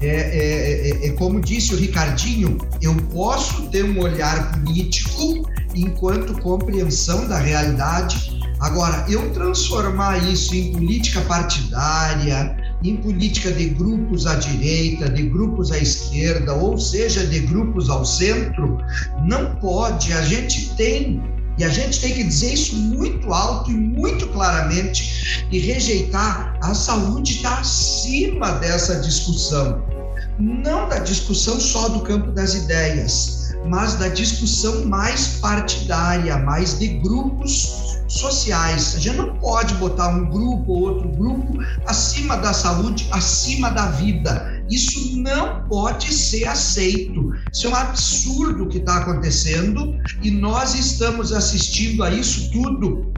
é, 0.00 0.06
é, 0.06 0.90
é, 0.90 1.06
é 1.08 1.10
como 1.12 1.40
disse 1.40 1.74
o 1.74 1.78
Ricardinho, 1.78 2.58
eu 2.80 2.94
posso 3.12 3.62
ter 3.68 3.84
um 3.84 4.00
olhar 4.00 4.52
político 4.52 5.46
enquanto 5.74 6.40
compreensão 6.40 7.28
da 7.28 7.38
realidade. 7.38 8.40
Agora, 8.60 9.06
eu 9.08 9.30
transformar 9.32 10.18
isso 10.30 10.54
em 10.54 10.72
política 10.72 11.20
partidária, 11.22 12.56
em 12.82 12.96
política 12.96 13.52
de 13.52 13.70
grupos 13.70 14.26
à 14.26 14.36
direita, 14.36 15.08
de 15.08 15.22
grupos 15.24 15.70
à 15.70 15.78
esquerda, 15.78 16.54
ou 16.54 16.78
seja, 16.78 17.26
de 17.26 17.40
grupos 17.40 17.88
ao 17.88 18.04
centro, 18.04 18.78
não 19.22 19.54
pode. 19.56 20.12
A 20.12 20.22
gente 20.22 20.70
tem 20.76 21.22
e 21.60 21.64
a 21.64 21.68
gente 21.68 22.00
tem 22.00 22.14
que 22.14 22.24
dizer 22.24 22.54
isso 22.54 22.74
muito 22.74 23.30
alto 23.34 23.70
e 23.70 23.74
muito 23.74 24.26
claramente 24.28 25.44
e 25.52 25.58
rejeitar 25.58 26.58
a 26.62 26.72
saúde 26.72 27.32
está 27.34 27.58
acima 27.58 28.52
dessa 28.52 28.98
discussão. 29.00 29.84
Não 30.38 30.88
da 30.88 31.00
discussão 31.00 31.60
só 31.60 31.90
do 31.90 32.00
campo 32.00 32.32
das 32.32 32.54
ideias, 32.54 33.54
mas 33.66 33.96
da 33.96 34.08
discussão 34.08 34.86
mais 34.86 35.38
partidária, 35.42 36.38
mais 36.38 36.78
de 36.78 36.88
grupos 37.00 38.00
sociais. 38.08 38.94
A 38.96 38.98
gente 38.98 39.16
não 39.18 39.34
pode 39.36 39.74
botar 39.74 40.08
um 40.08 40.30
grupo 40.30 40.72
ou 40.72 40.80
outro 40.80 41.10
grupo 41.10 41.58
acima 41.84 42.38
da 42.38 42.54
saúde, 42.54 43.06
acima 43.12 43.68
da 43.68 43.88
vida. 43.88 44.59
Isso 44.70 45.16
não 45.20 45.64
pode 45.64 46.12
ser 46.14 46.44
aceito. 46.44 47.32
Isso 47.52 47.66
é 47.66 47.70
um 47.70 47.74
absurdo 47.74 48.68
que 48.68 48.78
está 48.78 48.98
acontecendo 48.98 49.96
e 50.22 50.30
nós 50.30 50.74
estamos 50.74 51.32
assistindo 51.32 52.04
a 52.04 52.10
isso 52.10 52.50
tudo, 52.52 53.12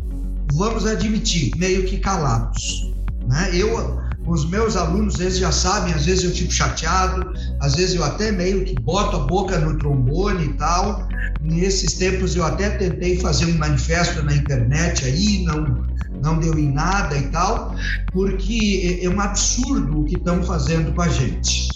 vamos 0.55 0.87
admitir, 0.87 1.53
meio 1.57 1.85
que 1.85 1.99
calados. 1.99 2.93
Né? 3.29 3.51
Eu 3.53 4.03
os 4.27 4.49
meus 4.49 4.77
alunos, 4.77 5.19
eles 5.19 5.39
já 5.39 5.51
sabem, 5.51 5.93
às 5.93 6.07
vezes 6.07 6.25
eu 6.25 6.31
fico 6.31 6.53
chateado, 6.53 7.33
às 7.61 7.75
vezes 7.75 7.97
eu 7.97 8.05
até 8.05 8.31
meio 8.31 8.65
que 8.65 8.75
boto 8.81 9.17
a 9.17 9.21
boca 9.21 9.59
no 9.59 9.77
trombone 9.79 10.47
e 10.47 10.53
tal. 10.55 11.09
Nesses 11.41 11.95
tempos 11.95 12.37
eu 12.37 12.45
até 12.45 12.71
tentei 12.71 13.19
fazer 13.19 13.47
um 13.47 13.59
manifesto 13.59 14.23
na 14.23 14.35
internet 14.35 15.05
aí, 15.05 15.45
não, 15.45 15.85
não 16.23 16.39
deu 16.39 16.59
em 16.59 16.73
nada 16.73 17.17
e 17.17 17.29
tal, 17.29 17.75
porque 18.13 19.01
é, 19.03 19.07
é 19.07 19.11
um 19.11 19.21
absurdo 19.21 20.01
o 20.01 20.05
que 20.05 20.17
estão 20.17 20.43
fazendo 20.43 20.95
com 20.95 21.03
a 21.03 21.09
gente. 21.09 21.73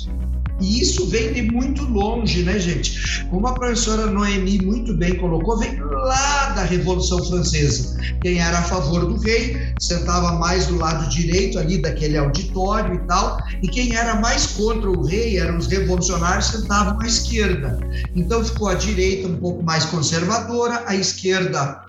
E 0.60 0.80
isso 0.80 1.06
vem 1.08 1.34
de 1.34 1.42
muito 1.42 1.84
longe, 1.84 2.42
né, 2.42 2.58
gente? 2.58 3.24
Como 3.26 3.46
a 3.46 3.52
professora 3.52 4.06
Noemi 4.06 4.58
muito 4.64 4.94
bem 4.94 5.14
colocou, 5.16 5.58
vem 5.58 5.78
lá 5.78 6.50
da 6.50 6.62
Revolução 6.62 7.22
Francesa. 7.26 7.98
Quem 8.22 8.38
era 8.38 8.58
a 8.58 8.62
favor 8.62 9.04
do 9.04 9.20
rei 9.20 9.74
sentava 9.78 10.32
mais 10.32 10.66
do 10.66 10.76
lado 10.76 11.10
direito 11.10 11.58
ali 11.58 11.76
daquele 11.76 12.16
auditório 12.16 12.94
e 12.94 12.98
tal, 13.06 13.36
e 13.62 13.68
quem 13.68 13.94
era 13.94 14.14
mais 14.18 14.46
contra 14.46 14.90
o 14.90 15.04
rei, 15.04 15.38
eram 15.38 15.58
os 15.58 15.66
revolucionários, 15.66 16.46
sentavam 16.46 16.98
à 17.02 17.06
esquerda. 17.06 17.78
Então 18.14 18.42
ficou 18.42 18.68
a 18.68 18.74
direita 18.74 19.28
um 19.28 19.36
pouco 19.36 19.62
mais 19.62 19.84
conservadora, 19.84 20.84
a 20.86 20.96
esquerda 20.96 21.85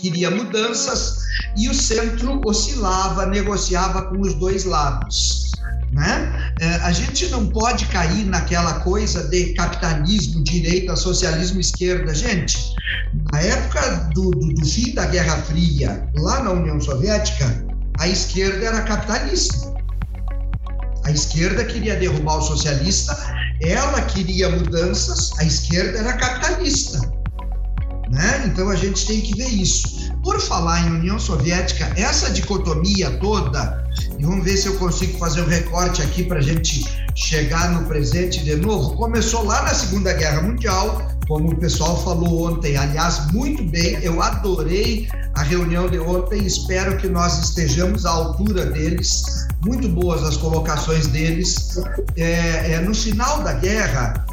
queria 0.00 0.30
mudanças 0.30 1.18
e 1.56 1.68
o 1.68 1.74
centro 1.74 2.40
oscilava, 2.44 3.26
negociava 3.26 4.02
com 4.06 4.20
os 4.20 4.34
dois 4.34 4.64
lados. 4.64 5.50
Né? 5.92 6.52
É, 6.60 6.66
a 6.76 6.92
gente 6.92 7.26
não 7.28 7.48
pode 7.48 7.86
cair 7.86 8.24
naquela 8.24 8.80
coisa 8.80 9.28
de 9.28 9.54
capitalismo, 9.54 10.42
direita, 10.44 10.94
socialismo, 10.94 11.60
esquerda. 11.60 12.14
Gente, 12.14 12.56
na 13.32 13.40
época 13.40 14.10
do, 14.14 14.30
do, 14.30 14.54
do 14.54 14.66
fim 14.66 14.94
da 14.94 15.06
Guerra 15.06 15.36
Fria, 15.42 16.08
lá 16.16 16.42
na 16.44 16.52
União 16.52 16.80
Soviética, 16.80 17.64
a 17.98 18.08
esquerda 18.08 18.66
era 18.66 18.82
capitalista. 18.82 19.70
A 21.04 21.10
esquerda 21.10 21.64
queria 21.64 21.96
derrubar 21.96 22.38
o 22.38 22.42
socialista, 22.42 23.16
ela 23.62 24.00
queria 24.02 24.48
mudanças, 24.48 25.32
a 25.38 25.44
esquerda 25.44 25.98
era 25.98 26.12
capitalista. 26.12 26.99
Então 28.46 28.68
a 28.68 28.76
gente 28.76 29.06
tem 29.06 29.20
que 29.20 29.36
ver 29.36 29.48
isso. 29.48 30.10
Por 30.22 30.40
falar 30.40 30.86
em 30.86 30.90
União 30.90 31.18
Soviética, 31.18 31.92
essa 31.96 32.30
dicotomia 32.30 33.10
toda 33.18 33.80
e 34.18 34.24
vamos 34.24 34.44
ver 34.44 34.56
se 34.56 34.66
eu 34.66 34.76
consigo 34.76 35.18
fazer 35.18 35.42
um 35.42 35.46
recorte 35.46 36.02
aqui 36.02 36.22
para 36.22 36.38
a 36.38 36.42
gente 36.42 36.84
chegar 37.14 37.72
no 37.72 37.86
presente 37.86 38.44
de 38.44 38.56
novo. 38.56 38.94
Começou 38.96 39.44
lá 39.44 39.62
na 39.62 39.74
Segunda 39.74 40.12
Guerra 40.12 40.42
Mundial, 40.42 41.10
como 41.26 41.50
o 41.50 41.56
pessoal 41.56 42.02
falou 42.04 42.50
ontem. 42.50 42.76
Aliás, 42.76 43.32
muito 43.32 43.62
bem, 43.64 43.98
eu 44.02 44.20
adorei 44.22 45.08
a 45.34 45.42
reunião 45.42 45.88
de 45.88 45.98
ontem. 45.98 46.44
Espero 46.44 46.96
que 46.98 47.08
nós 47.08 47.38
estejamos 47.42 48.04
à 48.04 48.10
altura 48.10 48.66
deles. 48.66 49.46
Muito 49.64 49.88
boas 49.88 50.22
as 50.22 50.36
colocações 50.36 51.06
deles. 51.06 51.78
É, 52.16 52.72
é, 52.72 52.80
no 52.80 52.94
final 52.94 53.42
da 53.42 53.54
guerra, 53.54 54.26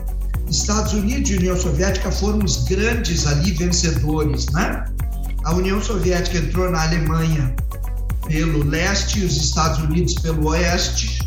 Estados 0.49 0.93
Unidos 0.93 1.29
e 1.29 1.35
União 1.35 1.57
Soviética 1.57 2.11
foram 2.11 2.39
os 2.39 2.63
grandes 2.63 3.27
ali 3.27 3.51
vencedores, 3.51 4.47
né? 4.47 4.85
A 5.43 5.53
União 5.53 5.81
Soviética 5.81 6.37
entrou 6.37 6.69
na 6.69 6.83
Alemanha 6.83 7.55
pelo 8.27 8.63
leste 8.63 9.19
e 9.19 9.25
os 9.25 9.35
Estados 9.37 9.79
Unidos 9.79 10.15
pelo 10.15 10.49
oeste. 10.49 11.19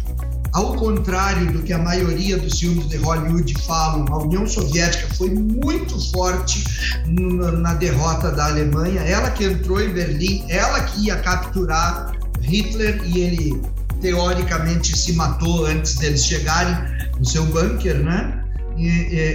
Ao 0.53 0.75
contrário 0.75 1.53
do 1.53 1.63
que 1.63 1.73
a 1.73 1.79
maioria 1.79 2.37
dos 2.37 2.59
filmes 2.59 2.89
de 2.89 2.97
Hollywood 2.97 3.55
falam, 3.63 4.05
a 4.13 4.23
União 4.23 4.47
Soviética 4.47 5.07
foi 5.15 5.31
muito 5.31 5.99
forte 6.11 6.65
na 7.07 7.75
derrota 7.75 8.33
da 8.33 8.47
Alemanha. 8.47 9.01
Ela 9.03 9.31
que 9.31 9.45
entrou 9.45 9.81
em 9.81 9.93
Berlim, 9.93 10.45
ela 10.49 10.81
que 10.81 11.07
ia 11.07 11.17
capturar 11.21 12.13
Hitler 12.41 13.01
e 13.05 13.21
ele 13.21 13.63
teoricamente 14.01 14.97
se 14.97 15.13
matou 15.13 15.67
antes 15.67 15.95
deles 15.97 16.25
chegarem 16.25 16.75
no 17.19 17.25
seu 17.25 17.45
bunker, 17.47 18.03
né? 18.03 18.40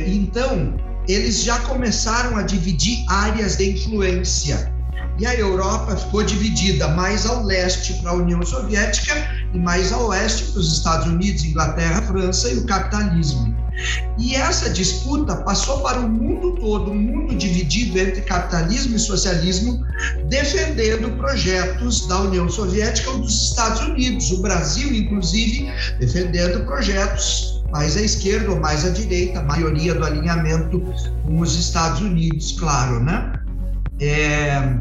Então 0.08 0.76
eles 1.08 1.44
já 1.44 1.60
começaram 1.60 2.36
a 2.38 2.42
dividir 2.42 3.06
áreas 3.08 3.58
de 3.58 3.72
influência. 3.72 4.74
E 5.18 5.26
a 5.26 5.34
Europa 5.34 5.96
ficou 5.96 6.24
dividida 6.24 6.90
mais 6.90 7.26
ao 7.26 7.44
leste 7.44 7.94
para 8.02 8.12
a 8.12 8.16
União 8.16 8.44
Soviética 8.44 9.14
e 9.54 9.58
mais 9.58 9.94
ao 9.94 10.08
oeste 10.08 10.52
para 10.52 10.60
os 10.60 10.74
Estados 10.74 11.08
Unidos, 11.08 11.46
Inglaterra, 11.46 12.02
França 12.02 12.50
e 12.50 12.58
o 12.58 12.66
capitalismo. 12.66 13.56
E 14.18 14.36
essa 14.36 14.70
disputa 14.70 15.36
passou 15.38 15.80
para 15.82 16.00
o 16.00 16.10
mundo 16.10 16.56
todo, 16.56 16.92
um 16.92 17.00
mundo 17.00 17.36
dividido 17.36 17.98
entre 18.00 18.22
capitalismo 18.22 18.96
e 18.96 19.00
socialismo, 19.00 19.86
defendendo 20.28 21.16
projetos 21.18 22.08
da 22.08 22.22
União 22.22 22.50
Soviética 22.50 23.12
ou 23.12 23.20
dos 23.20 23.50
Estados 23.50 23.82
Unidos, 23.82 24.32
o 24.32 24.42
Brasil, 24.42 24.94
inclusive, 24.94 25.70
defendendo 26.00 26.66
projetos 26.66 27.55
mais 27.72 27.98
à 27.98 28.02
esquerda 28.02 28.52
ou 28.52 28.60
mais 28.60 28.86
à 28.86 28.90
direita, 28.90 29.40
a 29.40 29.44
maioria 29.44 29.94
do 29.94 30.06
alinhamento 30.06 30.80
com 31.24 31.40
os 31.40 31.56
Estados 31.56 32.02
Unidos, 32.02 32.56
claro, 32.60 33.04
né? 33.04 33.34
É, 34.00 34.78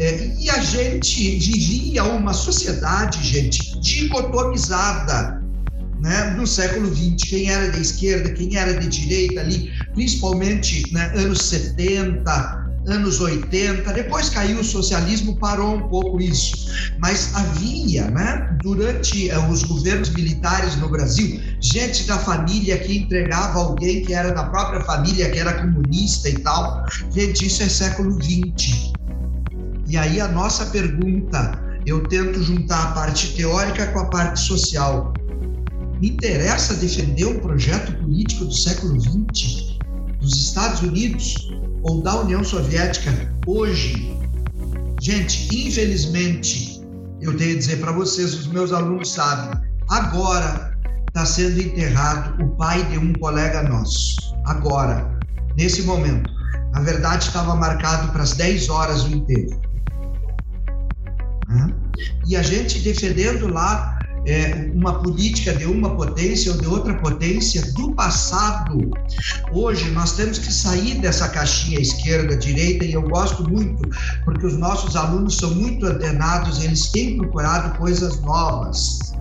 é, 0.00 0.34
e 0.38 0.50
a 0.50 0.60
gente 0.60 1.38
vivia 1.38 2.04
uma 2.04 2.32
sociedade, 2.32 3.22
gente, 3.26 3.78
dicotomizada 3.80 5.42
né, 6.00 6.34
no 6.36 6.46
século 6.46 6.94
XX. 6.94 7.28
Quem 7.28 7.50
era 7.50 7.70
de 7.70 7.80
esquerda, 7.80 8.30
quem 8.30 8.56
era 8.56 8.78
de 8.78 8.88
direita 8.88 9.40
ali, 9.40 9.70
principalmente 9.94 10.92
né, 10.92 11.12
anos 11.14 11.42
70, 11.42 12.61
anos 12.86 13.20
80, 13.20 13.92
depois 13.92 14.28
caiu 14.28 14.60
o 14.60 14.64
socialismo, 14.64 15.36
parou 15.36 15.76
um 15.76 15.88
pouco 15.88 16.20
isso. 16.20 16.66
Mas 16.98 17.34
havia, 17.34 18.10
né, 18.10 18.56
durante 18.62 19.30
uh, 19.30 19.48
os 19.50 19.62
governos 19.62 20.10
militares 20.10 20.76
no 20.76 20.88
Brasil, 20.88 21.40
gente 21.60 22.04
da 22.06 22.18
família 22.18 22.78
que 22.78 22.98
entregava 22.98 23.60
alguém 23.60 24.02
que 24.02 24.12
era 24.12 24.32
da 24.32 24.44
própria 24.44 24.80
família, 24.80 25.30
que 25.30 25.38
era 25.38 25.54
comunista 25.54 26.28
e 26.28 26.38
tal. 26.38 26.84
Gente, 27.10 27.46
isso 27.46 27.62
é 27.62 27.68
século 27.68 28.12
XX. 28.22 28.92
E 29.86 29.96
aí 29.96 30.20
a 30.20 30.28
nossa 30.28 30.66
pergunta, 30.66 31.52
eu 31.86 32.02
tento 32.08 32.42
juntar 32.42 32.82
a 32.82 32.92
parte 32.92 33.34
teórica 33.34 33.86
com 33.88 34.00
a 34.00 34.06
parte 34.06 34.40
social. 34.40 35.12
Me 36.00 36.10
interessa 36.10 36.74
defender 36.74 37.26
um 37.26 37.38
projeto 37.38 37.92
político 37.98 38.44
do 38.44 38.54
século 38.54 39.00
XX, 39.00 39.78
dos 40.20 40.36
Estados 40.36 40.80
Unidos, 40.82 41.52
ou 41.82 42.02
da 42.02 42.20
União 42.20 42.42
Soviética 42.44 43.10
hoje, 43.46 44.16
gente, 45.00 45.48
infelizmente, 45.66 46.80
eu 47.20 47.36
tenho 47.36 47.52
que 47.52 47.58
dizer 47.58 47.80
para 47.80 47.92
vocês, 47.92 48.34
os 48.34 48.46
meus 48.46 48.72
alunos 48.72 49.12
sabem, 49.12 49.60
agora 49.88 50.76
está 51.08 51.26
sendo 51.26 51.60
enterrado 51.60 52.42
o 52.42 52.56
pai 52.56 52.82
de 52.84 52.98
um 52.98 53.12
colega 53.14 53.62
nosso. 53.62 54.16
Agora, 54.46 55.18
nesse 55.56 55.82
momento. 55.82 56.30
Na 56.72 56.80
verdade, 56.80 57.24
estava 57.24 57.54
marcado 57.54 58.10
para 58.12 58.22
as 58.22 58.32
10 58.32 58.70
horas 58.70 59.04
o 59.04 59.08
enterro. 59.08 59.60
E 62.26 62.34
a 62.34 62.42
gente 62.42 62.78
defendendo 62.78 63.52
lá 63.52 63.98
é, 64.26 64.70
uma 64.74 65.02
política 65.02 65.52
de 65.52 65.66
uma 65.66 65.96
potência 65.96 66.52
ou 66.52 66.58
de 66.58 66.66
outra 66.66 66.94
potência 66.94 67.62
do 67.72 67.92
passado. 67.92 68.90
Hoje 69.52 69.90
nós 69.90 70.12
temos 70.12 70.38
que 70.38 70.52
sair 70.52 71.00
dessa 71.00 71.28
caixinha 71.28 71.80
esquerda, 71.80 72.36
direita, 72.36 72.84
e 72.84 72.92
eu 72.92 73.02
gosto 73.02 73.48
muito, 73.48 73.88
porque 74.24 74.46
os 74.46 74.56
nossos 74.56 74.96
alunos 74.96 75.36
são 75.36 75.54
muito 75.54 75.86
antenados, 75.86 76.62
eles 76.62 76.90
têm 76.90 77.16
procurado 77.16 77.76
coisas 77.78 78.20
novas. 78.20 79.11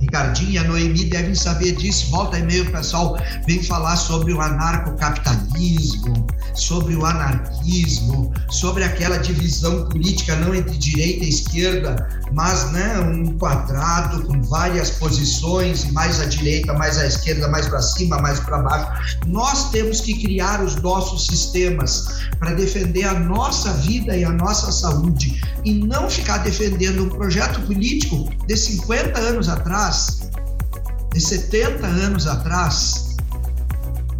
Ricardinho 0.00 0.50
e 0.52 0.58
a 0.58 0.64
Noemi 0.64 1.04
devem 1.04 1.34
saber 1.34 1.76
disso. 1.76 2.10
Volta 2.10 2.38
e 2.38 2.42
meio, 2.42 2.64
o 2.64 2.72
pessoal 2.72 3.16
vem 3.46 3.62
falar 3.62 3.96
sobre 3.96 4.32
o 4.32 4.40
anarcocapitalismo, 4.40 6.26
sobre 6.54 6.94
o 6.96 7.04
anarquismo, 7.04 8.32
sobre 8.50 8.84
aquela 8.84 9.18
divisão 9.18 9.88
política 9.88 10.36
não 10.36 10.54
entre 10.54 10.76
direita 10.76 11.24
e 11.24 11.28
esquerda, 11.28 12.08
mas 12.32 12.72
né, 12.72 12.98
um 13.00 13.38
quadrado 13.38 14.22
com 14.24 14.40
várias 14.42 14.90
posições, 14.90 15.90
mais 15.92 16.20
à 16.20 16.26
direita, 16.26 16.72
mais 16.74 16.98
à 16.98 17.06
esquerda, 17.06 17.48
mais 17.48 17.68
para 17.68 17.80
cima, 17.82 18.18
mais 18.18 18.40
para 18.40 18.58
baixo. 18.58 19.18
Nós 19.26 19.70
temos 19.70 20.00
que 20.00 20.14
criar 20.20 20.62
os 20.62 20.76
nossos 20.76 21.26
sistemas 21.26 22.26
para 22.38 22.52
defender 22.52 23.04
a 23.04 23.14
nossa 23.14 23.72
vida 23.74 24.16
e 24.16 24.24
a 24.24 24.30
nossa 24.30 24.70
saúde 24.72 25.40
e 25.64 25.74
não 25.74 26.08
ficar 26.08 26.38
defendendo 26.38 27.04
um 27.04 27.08
projeto 27.08 27.60
político 27.62 28.28
de 28.46 28.56
50 28.56 29.18
anos 29.18 29.48
atrás, 29.48 29.85
de 31.12 31.20
70 31.20 31.86
anos 31.86 32.26
atrás, 32.26 33.16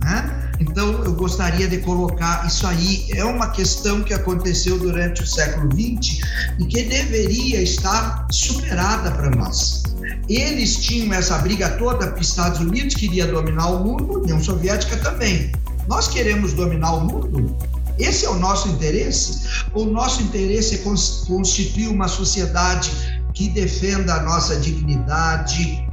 né? 0.03 0.43
Então, 0.59 1.05
eu 1.05 1.13
gostaria 1.15 1.69
de 1.69 1.79
colocar 1.79 2.47
isso 2.47 2.67
aí. 2.67 3.07
É 3.13 3.25
uma 3.25 3.49
questão 3.51 4.03
que 4.03 4.15
aconteceu 4.15 4.79
durante 4.79 5.23
o 5.23 5.27
século 5.27 5.71
XX 5.71 6.23
e 6.59 6.65
que 6.65 6.83
deveria 6.85 7.63
estar 7.63 8.27
superada 8.31 9.11
para 9.11 9.31
nós. 9.31 9.83
Eles 10.29 10.77
tinham 10.77 11.13
essa 11.13 11.39
briga 11.39 11.71
toda, 11.77 12.07
porque 12.07 12.23
Estados 12.23 12.61
Unidos 12.61 12.95
queria 12.95 13.27
dominar 13.27 13.69
o 13.69 13.85
mundo, 13.85 14.21
União 14.21 14.43
Soviética 14.43 14.97
também. 14.97 15.53
Nós 15.87 16.09
queremos 16.09 16.53
dominar 16.53 16.93
o 16.93 17.01
mundo? 17.05 17.57
Esse 17.99 18.27
é 18.27 18.31
o 18.31 18.39
nosso 18.39 18.69
interesse? 18.69 19.41
O 19.73 19.85
nosso 19.85 20.23
interesse 20.23 20.77
é 20.77 20.79
constituir 20.79 21.89
uma 21.89 22.09
sociedade 22.09 22.91
que 23.37 23.51
defenda 23.51 24.15
a 24.15 24.23
nossa 24.23 24.57
dignidade, 24.57 25.87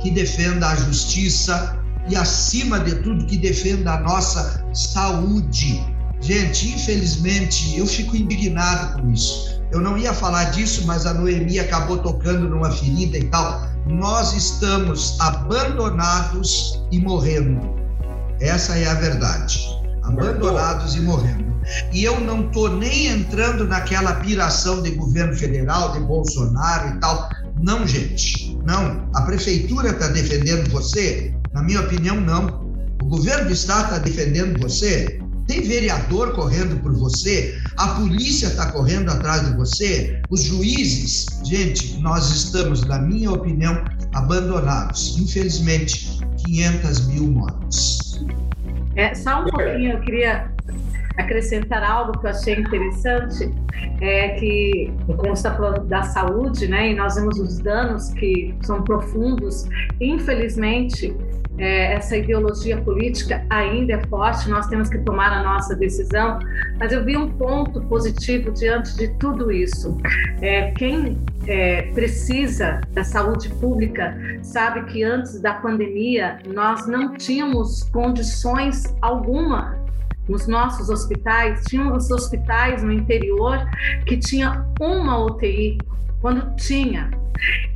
que 0.00 0.10
defenda 0.10 0.68
a 0.68 0.74
justiça 0.74 1.78
e, 2.08 2.16
acima 2.16 2.80
de 2.80 2.96
tudo, 2.96 3.24
que 3.24 3.36
defenda 3.36 3.94
a 3.94 4.00
nossa 4.00 4.66
saúde. 4.74 5.80
Gente, 6.20 6.70
infelizmente, 6.70 7.78
eu 7.78 7.86
fico 7.86 8.16
indignado 8.16 9.00
com 9.00 9.12
isso. 9.12 9.62
Eu 9.70 9.80
não 9.80 9.96
ia 9.96 10.12
falar 10.12 10.46
disso, 10.50 10.84
mas 10.86 11.06
a 11.06 11.14
Noemi 11.14 11.60
acabou 11.60 11.98
tocando 11.98 12.48
numa 12.48 12.70
ferida 12.72 13.16
e 13.16 13.24
tal. 13.30 13.68
Nós 13.86 14.32
estamos 14.32 15.16
abandonados 15.20 16.82
e 16.90 16.98
morrendo. 16.98 17.60
Essa 18.40 18.76
é 18.76 18.88
a 18.88 18.94
verdade 18.94 19.73
abandonados 20.04 20.94
e 20.94 21.00
morrendo. 21.00 21.54
E 21.92 22.04
eu 22.04 22.20
não 22.20 22.46
estou 22.46 22.76
nem 22.76 23.06
entrando 23.06 23.66
naquela 23.66 24.14
piração 24.16 24.82
de 24.82 24.90
governo 24.90 25.34
federal, 25.34 25.92
de 25.92 26.00
Bolsonaro 26.00 26.96
e 26.96 27.00
tal. 27.00 27.28
Não, 27.62 27.86
gente, 27.86 28.58
não. 28.64 29.08
A 29.14 29.22
prefeitura 29.22 29.90
está 29.90 30.08
defendendo 30.08 30.70
você? 30.70 31.34
Na 31.52 31.62
minha 31.62 31.80
opinião, 31.80 32.20
não. 32.20 32.64
O 33.00 33.06
governo 33.06 33.46
do 33.46 33.52
estado 33.52 33.84
está 33.84 33.98
defendendo 33.98 34.60
você? 34.60 35.20
Tem 35.46 35.62
vereador 35.62 36.32
correndo 36.34 36.80
por 36.80 36.94
você? 36.94 37.58
A 37.76 37.88
polícia 37.88 38.46
está 38.46 38.72
correndo 38.72 39.10
atrás 39.10 39.46
de 39.46 39.56
você? 39.56 40.22
Os 40.30 40.42
juízes? 40.42 41.26
Gente, 41.44 41.98
nós 41.98 42.30
estamos, 42.30 42.84
na 42.84 42.98
minha 42.98 43.30
opinião, 43.30 43.84
abandonados. 44.14 45.18
Infelizmente, 45.18 46.18
500 46.46 47.06
mil 47.06 47.26
mortes. 47.26 48.20
É, 48.96 49.14
só 49.14 49.40
um 49.40 49.44
pouquinho, 49.44 49.92
eu 49.92 50.00
queria 50.00 50.53
acrescentar 51.16 51.82
algo 51.82 52.18
que 52.18 52.26
eu 52.26 52.30
achei 52.30 52.54
interessante, 52.54 53.52
é 54.00 54.30
que, 54.30 54.92
como 55.16 55.32
está 55.32 55.54
falando 55.54 55.86
da 55.86 56.02
saúde, 56.02 56.66
né, 56.66 56.90
e 56.90 56.94
nós 56.94 57.14
vemos 57.14 57.38
os 57.38 57.58
danos 57.58 58.12
que 58.14 58.54
são 58.62 58.82
profundos, 58.82 59.68
infelizmente, 60.00 61.14
é, 61.56 61.94
essa 61.94 62.16
ideologia 62.16 62.76
política 62.78 63.44
ainda 63.48 63.94
é 63.94 64.06
forte, 64.06 64.48
nós 64.48 64.66
temos 64.66 64.88
que 64.88 64.98
tomar 64.98 65.32
a 65.32 65.42
nossa 65.42 65.76
decisão, 65.76 66.38
mas 66.78 66.92
eu 66.92 67.04
vi 67.04 67.16
um 67.16 67.30
ponto 67.30 67.80
positivo 67.82 68.50
diante 68.50 68.96
de 68.96 69.08
tudo 69.18 69.52
isso. 69.52 69.96
É, 70.40 70.72
quem 70.72 71.16
é, 71.46 71.82
precisa 71.92 72.80
da 72.92 73.04
saúde 73.04 73.48
pública 73.60 74.16
sabe 74.42 74.84
que 74.86 75.04
antes 75.04 75.40
da 75.40 75.54
pandemia 75.54 76.38
nós 76.52 76.86
não 76.88 77.14
tínhamos 77.14 77.84
condições 77.84 78.92
alguma 79.00 79.83
nos 80.28 80.46
nossos 80.46 80.88
hospitais, 80.88 81.62
tínhamos 81.68 82.10
hospitais 82.10 82.82
no 82.82 82.92
interior 82.92 83.58
que 84.06 84.16
tinha 84.16 84.66
uma 84.80 85.18
UTI, 85.18 85.78
quando 86.20 86.54
tinha 86.56 87.10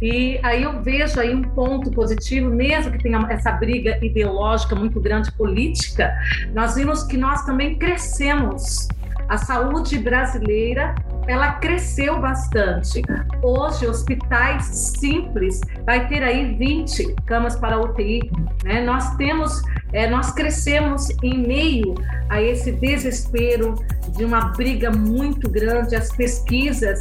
e 0.01 0.39
aí 0.43 0.63
eu 0.63 0.83
vejo 0.83 1.21
aí 1.21 1.35
um 1.35 1.43
ponto 1.43 1.91
positivo, 1.91 2.49
mesmo 2.51 2.93
que 2.93 3.03
tenha 3.03 3.27
essa 3.29 3.53
briga 3.53 3.99
ideológica 4.05 4.75
muito 4.75 5.01
grande 5.01 5.31
política, 5.33 6.15
nós 6.55 6.77
vimos 6.77 7.03
que 7.03 7.17
nós 7.17 7.45
também 7.45 7.77
crescemos. 7.79 8.89
A 9.29 9.37
saúde 9.37 9.99
brasileira 9.99 10.95
ela 11.29 11.53
cresceu 11.53 12.19
bastante. 12.19 13.03
Hoje, 13.43 13.87
hospitais 13.87 14.65
simples 14.65 15.61
vai 15.85 16.09
ter 16.09 16.23
aí 16.23 16.55
20 16.55 17.15
camas 17.27 17.55
para 17.55 17.79
UTI. 17.79 18.31
Né? 18.65 18.81
Nós 18.81 19.15
temos, 19.17 19.63
é, 19.93 20.09
nós 20.09 20.31
crescemos 20.33 21.11
em 21.23 21.47
meio 21.47 21.95
a 22.31 22.41
esse 22.41 22.73
desespero 22.73 23.75
de 24.17 24.25
uma 24.25 24.41
briga 24.53 24.91
muito 24.91 25.51
grande. 25.51 25.95
As 25.95 26.11
pesquisas 26.17 26.99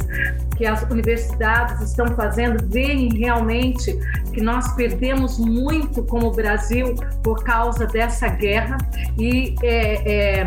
que 0.58 0.66
as 0.66 0.82
universidades 0.82 1.80
estão 1.80 2.06
fazendo 2.08 2.62
veem 2.68 3.08
realmente 3.16 3.98
que 4.34 4.42
nós 4.42 4.74
perdemos 4.74 5.38
muito 5.38 6.04
como 6.04 6.30
Brasil 6.32 6.94
por 7.24 7.42
causa 7.44 7.86
dessa 7.86 8.28
guerra 8.28 8.76
e 9.18 9.54
é, 9.62 10.40
é, 10.40 10.46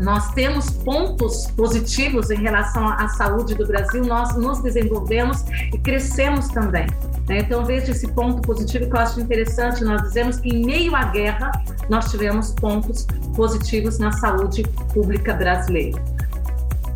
nós 0.00 0.32
temos 0.32 0.70
pontos 0.70 1.46
positivos 1.56 2.30
em 2.30 2.40
relação 2.40 2.86
à 2.86 3.08
saúde 3.08 3.54
do 3.54 3.66
Brasil, 3.66 4.04
nós 4.04 4.36
nos 4.36 4.60
desenvolvemos 4.60 5.44
e 5.72 5.78
crescemos 5.78 6.48
também. 6.48 6.86
Né? 7.28 7.38
Então, 7.38 7.64
vejo 7.64 7.90
esse 7.90 8.08
ponto 8.08 8.42
positivo 8.42 8.86
que 8.88 8.96
eu 8.96 9.00
acho 9.00 9.20
interessante. 9.20 9.84
Nós 9.84 10.02
dizemos 10.02 10.38
que, 10.38 10.48
em 10.48 10.64
meio 10.64 10.94
à 10.94 11.04
guerra, 11.04 11.50
nós 11.88 12.10
tivemos 12.10 12.52
pontos 12.52 13.06
positivos 13.34 13.98
na 13.98 14.12
saúde 14.12 14.62
pública 14.92 15.32
brasileira. 15.34 16.02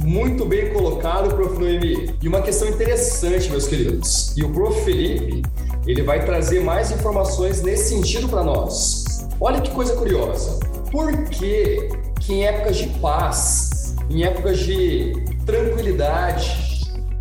Muito 0.03 0.45
bem 0.45 0.73
colocado, 0.73 1.35
prof. 1.35 1.59
Noemi. 1.59 2.15
E 2.23 2.29
uma 2.29 2.41
questão 2.41 2.69
interessante, 2.69 3.51
meus 3.51 3.67
queridos. 3.67 4.37
E 4.37 4.45
o 4.45 4.53
prof. 4.53 4.85
Felipe, 4.85 5.43
ele 5.87 6.03
vai 6.03 6.25
trazer 6.25 6.61
mais 6.61 6.91
informações 6.91 7.63
nesse 7.63 7.95
sentido 7.95 8.29
para 8.29 8.45
nós. 8.45 9.27
Olha 9.41 9.61
que 9.61 9.71
coisa 9.71 9.97
curiosa. 9.97 10.61
Por 10.91 11.13
que 11.25 11.89
que 12.21 12.35
em 12.35 12.45
épocas 12.45 12.77
de 12.77 12.89
paz, 13.01 13.95
em 14.11 14.25
épocas 14.25 14.59
de 14.59 15.13
tranquilidade, 15.45 16.69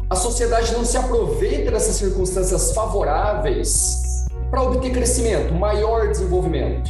a 0.09 0.15
sociedade 0.15 0.71
não 0.73 0.85
se 0.85 0.97
aproveita 0.97 1.71
dessas 1.71 1.95
circunstâncias 1.95 2.71
favoráveis 2.73 4.25
para 4.49 4.61
obter 4.61 4.91
crescimento, 4.91 5.53
maior 5.53 6.07
desenvolvimento. 6.07 6.89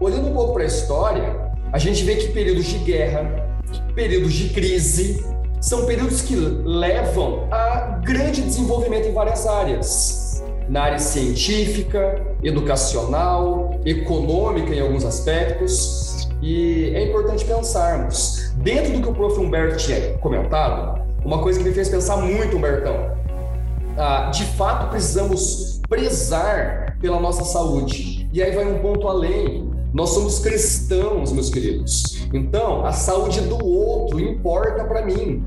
Olhando 0.00 0.28
um 0.28 0.34
pouco 0.34 0.52
para 0.52 0.64
a 0.64 0.66
história, 0.66 1.50
a 1.72 1.78
gente 1.78 2.04
vê 2.04 2.16
que 2.16 2.28
períodos 2.28 2.66
de 2.66 2.78
guerra, 2.78 3.60
períodos 3.94 4.34
de 4.34 4.50
crise, 4.50 5.24
são 5.60 5.86
períodos 5.86 6.22
que 6.22 6.36
levam 6.36 7.48
a 7.50 8.00
grande 8.04 8.42
desenvolvimento 8.42 9.08
em 9.08 9.12
várias 9.12 9.46
áreas. 9.46 10.44
Na 10.68 10.82
área 10.82 10.98
científica, 10.98 12.22
educacional, 12.42 13.80
econômica 13.84 14.74
em 14.74 14.80
alguns 14.80 15.04
aspectos. 15.04 16.27
E 16.40 16.92
é 16.94 17.08
importante 17.08 17.44
pensarmos, 17.44 18.52
dentro 18.58 18.92
do 18.92 19.02
que 19.02 19.08
o 19.08 19.14
prof. 19.14 19.38
Humberto 19.40 19.76
tinha 19.78 20.16
comentado, 20.18 21.02
uma 21.24 21.42
coisa 21.42 21.58
que 21.58 21.64
me 21.64 21.72
fez 21.74 21.88
pensar 21.88 22.16
muito, 22.18 22.56
Humbertão, 22.56 23.16
ah, 23.96 24.30
de 24.30 24.44
fato 24.44 24.88
precisamos 24.90 25.80
prezar 25.88 26.96
pela 27.00 27.18
nossa 27.18 27.44
saúde. 27.44 28.28
E 28.32 28.42
aí 28.42 28.54
vai 28.54 28.64
um 28.64 28.78
ponto 28.78 29.08
além. 29.08 29.70
Nós 29.92 30.10
somos 30.10 30.38
cristãos, 30.38 31.32
meus 31.32 31.50
queridos. 31.50 32.26
Então, 32.32 32.84
a 32.84 32.92
saúde 32.92 33.40
do 33.40 33.64
outro 33.64 34.20
importa 34.20 34.84
para 34.84 35.04
mim. 35.04 35.44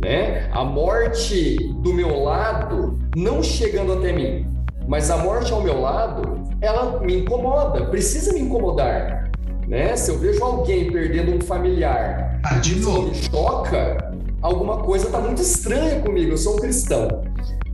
Né? 0.00 0.48
A 0.52 0.64
morte 0.64 1.56
do 1.82 1.92
meu 1.94 2.22
lado 2.22 2.98
não 3.16 3.42
chegando 3.42 3.92
até 3.94 4.12
mim, 4.12 4.46
mas 4.86 5.10
a 5.10 5.16
morte 5.16 5.52
ao 5.52 5.62
meu 5.62 5.80
lado, 5.80 6.42
ela 6.60 7.00
me 7.00 7.20
incomoda, 7.20 7.86
precisa 7.86 8.32
me 8.32 8.40
incomodar. 8.40 9.21
Né? 9.72 9.96
Se 9.96 10.10
eu 10.10 10.18
vejo 10.18 10.44
alguém 10.44 10.92
perdendo 10.92 11.34
um 11.34 11.40
familiar, 11.40 12.38
ah, 12.44 12.58
de 12.58 12.74
novo. 12.74 13.08
me 13.08 13.14
choca, 13.14 14.12
alguma 14.42 14.76
coisa 14.82 15.06
está 15.06 15.18
muito 15.18 15.40
estranha 15.40 15.98
comigo. 16.00 16.32
Eu 16.32 16.36
sou 16.36 16.56
um 16.56 16.58
cristão. 16.58 17.08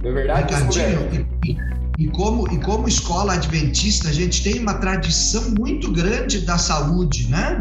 Não 0.01 0.11
é 0.11 0.13
verdade? 0.13 0.55
Ricardinho, 0.55 1.27
e, 1.45 1.59
e, 1.99 2.07
como, 2.07 2.47
e 2.55 2.59
como 2.61 2.87
escola 2.87 3.33
adventista, 3.33 4.11
a 4.11 4.13
gente 4.13 4.45
tem 4.45 4.61
uma 4.61 4.75
tradição 4.75 5.43
muito 5.59 5.91
grande 5.91 6.43
da 6.43 6.57
saúde, 6.57 7.27
né? 7.31 7.59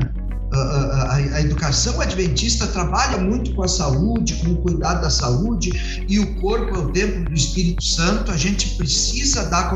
A, 0.54 0.58
a, 0.58 1.16
a, 1.16 1.42
educação 1.42 2.00
adventista 2.00 2.68
trabalha 2.68 3.18
muito 3.18 3.56
com 3.56 3.64
a 3.64 3.68
saúde, 3.68 4.36
com 4.36 4.52
o 4.52 4.58
cuidado 4.58 5.02
da 5.02 5.10
saúde, 5.10 6.06
e 6.08 6.20
o 6.20 6.36
corpo 6.36 6.76
é 6.76 6.78
o 6.78 6.92
templo 6.92 7.26
do 7.26 7.34
Espírito 7.34 7.84
Santo. 7.84 8.32
A 8.32 8.38
gente 8.38 8.76
precisa 8.76 9.50
dar 9.50 9.72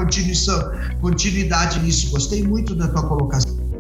continuidade 1.02 1.80
nisso. 1.80 2.12
Gostei 2.12 2.44
muito 2.44 2.76
da 2.76 2.88
tua 2.90 3.08
colocação. 3.08 3.71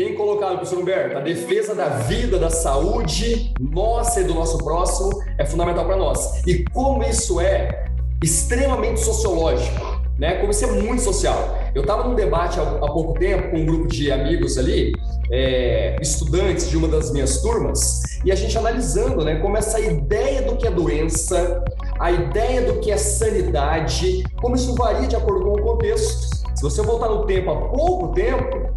Bem 0.00 0.14
colocado, 0.14 0.52
professor 0.52 0.78
Humberto. 0.78 1.18
A 1.18 1.20
defesa 1.20 1.74
da 1.74 1.90
vida, 1.90 2.38
da 2.38 2.48
saúde 2.48 3.52
nossa 3.60 4.22
e 4.22 4.24
do 4.24 4.32
nosso 4.32 4.56
próximo 4.56 5.10
é 5.36 5.44
fundamental 5.44 5.84
para 5.84 5.98
nós. 5.98 6.40
E 6.46 6.64
como 6.72 7.04
isso 7.04 7.38
é 7.38 7.84
extremamente 8.24 8.98
sociológico, 9.00 10.00
né? 10.18 10.36
Como 10.36 10.52
isso 10.52 10.64
é 10.64 10.72
muito 10.72 11.02
social. 11.02 11.58
Eu 11.74 11.82
estava 11.82 12.08
num 12.08 12.14
debate 12.14 12.58
há, 12.58 12.64
pouco 12.64 13.12
tempo 13.18 13.50
com 13.50 13.58
um 13.58 13.66
grupo 13.66 13.88
de 13.88 14.10
amigos 14.10 14.56
ali, 14.56 14.94
é, 15.30 15.96
estudantes 16.00 16.70
de 16.70 16.78
uma 16.78 16.88
das 16.88 17.12
minhas 17.12 17.42
turmas, 17.42 18.00
e 18.24 18.32
a 18.32 18.34
gente 18.34 18.56
analisando, 18.56 19.22
né, 19.22 19.38
como 19.40 19.58
essa 19.58 19.78
ideia 19.78 20.40
do 20.40 20.56
que 20.56 20.66
é 20.66 20.70
doença, 20.70 21.62
a 21.98 22.10
ideia 22.10 22.62
do 22.62 22.80
que 22.80 22.90
é 22.90 22.96
sanidade, 22.96 24.24
como 24.40 24.56
isso 24.56 24.74
varia 24.76 25.06
de 25.06 25.14
acordo 25.14 25.44
com 25.44 25.52
o 25.52 25.62
contexto. 25.62 26.39
Se 26.60 26.64
você 26.64 26.82
voltar 26.82 27.08
no 27.08 27.24
tempo, 27.24 27.50
há 27.50 27.56
pouco 27.56 28.08
tempo, 28.08 28.68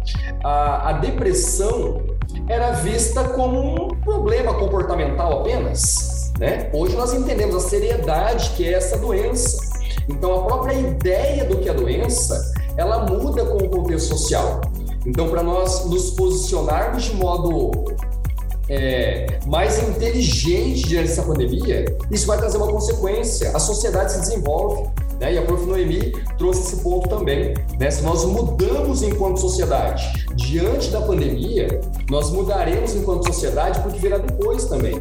a, 0.42 0.88
a 0.88 0.92
depressão 0.94 2.00
era 2.48 2.70
vista 2.70 3.22
como 3.24 3.60
um 3.60 3.88
problema 4.00 4.54
comportamental 4.54 5.40
apenas. 5.40 6.32
Né? 6.40 6.70
Hoje 6.72 6.96
nós 6.96 7.12
entendemos 7.12 7.54
a 7.54 7.60
seriedade 7.60 8.48
que 8.56 8.66
é 8.66 8.72
essa 8.72 8.96
doença. 8.96 9.58
Então, 10.08 10.34
a 10.34 10.44
própria 10.46 10.72
ideia 10.72 11.44
do 11.44 11.58
que 11.58 11.68
é 11.68 11.74
doença, 11.74 12.54
ela 12.78 13.04
muda 13.04 13.44
com 13.44 13.58
o 13.58 13.68
contexto 13.68 14.16
social. 14.16 14.62
Então, 15.04 15.28
para 15.28 15.42
nós 15.42 15.84
nos 15.84 16.12
posicionarmos 16.12 17.02
de 17.02 17.14
modo 17.16 17.70
é, 18.66 19.40
mais 19.44 19.78
inteligente 19.86 20.88
diante 20.88 21.08
dessa 21.08 21.22
pandemia, 21.22 21.84
isso 22.10 22.26
vai 22.26 22.38
trazer 22.38 22.56
uma 22.56 22.68
consequência. 22.68 23.50
A 23.54 23.58
sociedade 23.58 24.12
se 24.12 24.20
desenvolve. 24.20 24.88
Né? 25.20 25.34
E 25.34 25.38
a 25.38 25.42
Prof. 25.42 25.64
Noemi 25.64 26.12
trouxe 26.38 26.62
esse 26.62 26.82
ponto 26.82 27.08
também. 27.08 27.54
Né? 27.78 27.90
Se 27.90 28.02
nós 28.02 28.24
mudamos 28.24 29.02
enquanto 29.02 29.40
sociedade 29.40 30.26
diante 30.34 30.90
da 30.90 31.00
pandemia, 31.00 31.80
nós 32.10 32.30
mudaremos 32.30 32.94
enquanto 32.94 33.26
sociedade 33.26 33.80
porque 33.80 33.98
virá 33.98 34.18
depois 34.18 34.64
também. 34.66 35.00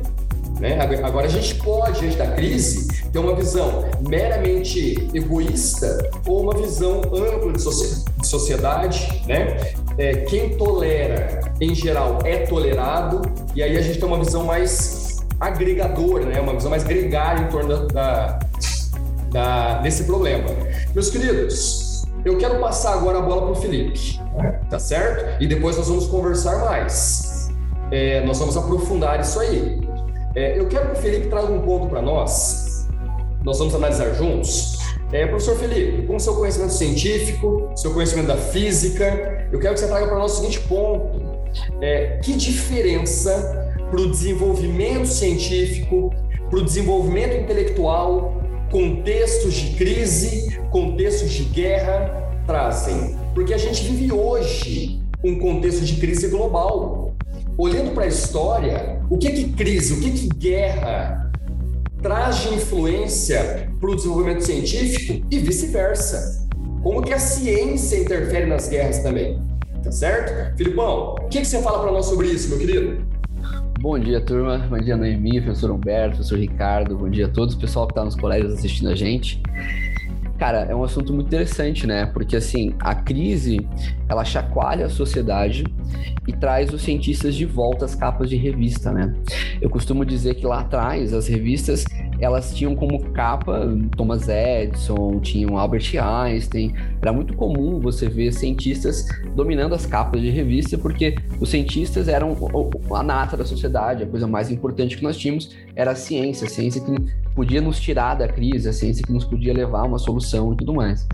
Né? 0.59 0.79
Agora, 1.03 1.25
a 1.25 1.29
gente 1.29 1.55
pode, 1.55 1.99
diante 1.99 2.17
da 2.17 2.27
crise, 2.27 2.87
ter 3.11 3.19
uma 3.19 3.35
visão 3.35 3.83
meramente 3.99 5.09
egoísta 5.13 6.09
ou 6.25 6.41
uma 6.41 6.53
visão 6.55 7.01
ampla 7.01 7.51
de, 7.51 7.61
sociedade. 8.25 9.23
Né? 9.27 9.73
É, 9.97 10.17
quem 10.17 10.55
tolera, 10.55 11.53
em 11.59 11.73
geral, 11.75 12.19
é 12.23 12.37
tolerado, 12.45 13.21
e 13.55 13.61
aí 13.61 13.77
a 13.77 13.81
gente 13.81 13.99
tem 13.99 14.07
uma 14.07 14.19
visão 14.19 14.45
mais 14.45 15.17
agregadora, 15.39 16.25
né? 16.25 16.39
uma 16.39 16.53
visão 16.53 16.69
mais 16.69 16.83
gregária 16.83 17.43
em 17.43 17.47
torno 17.49 17.67
da, 17.67 17.85
da 17.87 18.39
da, 19.33 19.79
desse 19.81 20.05
problema. 20.05 20.45
Meus 20.93 21.09
queridos, 21.09 22.05
eu 22.23 22.37
quero 22.37 22.59
passar 22.59 22.93
agora 22.93 23.17
a 23.17 23.21
bola 23.21 23.41
para 23.41 23.51
o 23.51 23.55
Felipe, 23.55 24.19
tá 24.69 24.79
certo? 24.79 25.41
E 25.43 25.47
depois 25.47 25.75
nós 25.75 25.89
vamos 25.89 26.07
conversar 26.07 26.59
mais. 26.59 27.49
É, 27.91 28.23
nós 28.25 28.39
vamos 28.39 28.55
aprofundar 28.55 29.19
isso 29.19 29.39
aí. 29.39 29.81
É, 30.35 30.57
eu 30.57 30.67
quero 30.67 30.91
que 30.91 30.99
o 30.99 31.01
Felipe 31.01 31.27
traga 31.27 31.51
um 31.51 31.61
ponto 31.61 31.87
para 31.87 32.01
nós. 32.01 32.87
Nós 33.43 33.59
vamos 33.59 33.75
analisar 33.75 34.13
juntos. 34.13 34.77
É, 35.11 35.27
professor 35.27 35.55
Felipe, 35.57 36.07
com 36.07 36.17
seu 36.17 36.35
conhecimento 36.35 36.73
científico, 36.73 37.71
seu 37.75 37.93
conhecimento 37.93 38.27
da 38.27 38.37
física, 38.37 39.47
eu 39.51 39.59
quero 39.59 39.75
que 39.75 39.79
você 39.79 39.87
traga 39.87 40.07
para 40.07 40.17
nós 40.17 40.31
o 40.31 40.35
seguinte 40.37 40.59
ponto: 40.61 41.21
é, 41.81 42.19
que 42.23 42.33
diferença 42.33 43.75
para 43.91 44.01
o 44.01 44.09
desenvolvimento 44.09 45.05
científico, 45.05 46.11
para 46.49 46.57
o 46.57 46.63
desenvolvimento 46.63 47.35
intelectual, 47.35 48.42
contextos 48.73 49.53
de 49.53 49.75
crise, 49.75 50.57
contextos 50.71 51.31
de 51.31 51.43
guerra 51.43 52.41
trazem. 52.47 53.15
Porque 53.35 53.53
a 53.53 53.57
gente 53.57 53.83
vive 53.83 54.11
hoje 54.11 54.99
um 55.23 55.37
contexto 55.37 55.85
de 55.85 55.97
crise 55.97 56.27
global. 56.27 57.13
Olhando 57.55 57.93
para 57.93 58.05
a 58.05 58.07
história, 58.07 58.99
o 59.11 59.17
que 59.19 59.29
que 59.29 59.53
crise, 59.53 59.93
o 59.93 60.01
que 60.01 60.09
que 60.09 60.27
guerra 60.27 61.31
traz 62.01 62.37
de 62.41 62.55
influência 62.55 63.69
para 63.79 63.91
o 63.91 63.95
desenvolvimento 63.95 64.43
científico 64.43 65.23
e 65.29 65.37
vice-versa? 65.37 66.47
Como 66.81 67.03
que 67.03 67.13
a 67.13 67.19
ciência 67.19 67.97
interfere 67.97 68.47
nas 68.47 68.67
guerras 68.67 68.99
também? 69.03 69.39
Tá 69.83 69.91
certo? 69.91 70.57
Filipão, 70.57 71.13
o 71.13 71.27
que, 71.27 71.41
que 71.41 71.45
você 71.45 71.61
fala 71.61 71.79
para 71.79 71.91
nós 71.91 72.07
sobre 72.07 72.27
isso, 72.27 72.49
meu 72.49 72.57
querido? 72.57 73.05
Bom 73.83 73.99
dia, 73.99 74.21
turma. 74.21 74.59
Bom 74.59 74.77
dia, 74.77 74.95
Noemi, 74.95 75.41
professor 75.41 75.69
Humberto, 75.69 76.15
professor 76.15 76.39
Ricardo. 76.39 76.97
Bom 76.97 77.09
dia 77.09 77.25
a 77.25 77.29
todos, 77.29 77.53
o 77.53 77.59
pessoal 77.59 77.85
que 77.85 77.91
está 77.91 78.05
nos 78.05 78.15
colégios 78.15 78.53
assistindo 78.53 78.89
a 78.89 78.95
gente. 78.95 79.43
Cara, 80.39 80.59
é 80.59 80.73
um 80.73 80.85
assunto 80.85 81.11
muito 81.11 81.27
interessante, 81.27 81.85
né? 81.85 82.05
Porque, 82.05 82.37
assim, 82.37 82.73
a 82.79 82.95
crise, 82.95 83.59
ela 84.07 84.23
chacoalha 84.23 84.85
a 84.85 84.89
sociedade 84.89 85.65
e 86.27 86.33
traz 86.33 86.73
os 86.73 86.81
cientistas 86.81 87.35
de 87.35 87.45
volta 87.45 87.85
às 87.85 87.95
capas 87.95 88.29
de 88.29 88.35
revista, 88.35 88.91
né? 88.91 89.13
Eu 89.61 89.69
costumo 89.69 90.05
dizer 90.05 90.35
que 90.35 90.45
lá 90.45 90.61
atrás, 90.61 91.13
as 91.13 91.27
revistas, 91.27 91.85
elas 92.19 92.53
tinham 92.53 92.75
como 92.75 92.99
capa 93.11 93.67
Thomas 93.95 94.27
Edison, 94.27 95.19
tinham 95.19 95.57
Albert 95.57 95.93
Einstein. 95.97 96.73
Era 97.01 97.11
muito 97.11 97.33
comum 97.33 97.79
você 97.79 98.07
ver 98.07 98.31
cientistas 98.31 99.07
dominando 99.35 99.73
as 99.73 99.85
capas 99.85 100.21
de 100.21 100.29
revista, 100.29 100.77
porque 100.77 101.15
os 101.39 101.49
cientistas 101.49 102.07
eram 102.07 102.35
a 102.91 103.03
nata 103.03 103.35
da 103.35 103.45
sociedade, 103.45 104.03
a 104.03 104.07
coisa 104.07 104.27
mais 104.27 104.49
importante 104.49 104.97
que 104.97 105.03
nós 105.03 105.17
tínhamos 105.17 105.55
era 105.75 105.91
a 105.91 105.95
ciência, 105.95 106.47
a 106.47 106.49
ciência 106.49 106.81
que 106.81 106.93
podia 107.33 107.61
nos 107.61 107.79
tirar 107.79 108.15
da 108.15 108.27
crise, 108.27 108.69
a 108.69 108.73
ciência 108.73 109.03
que 109.03 109.11
nos 109.11 109.25
podia 109.25 109.53
levar 109.53 109.81
a 109.81 109.85
uma 109.85 109.99
solução 109.99 110.53
e 110.53 110.57
tudo 110.57 110.73
mais. 110.73 111.07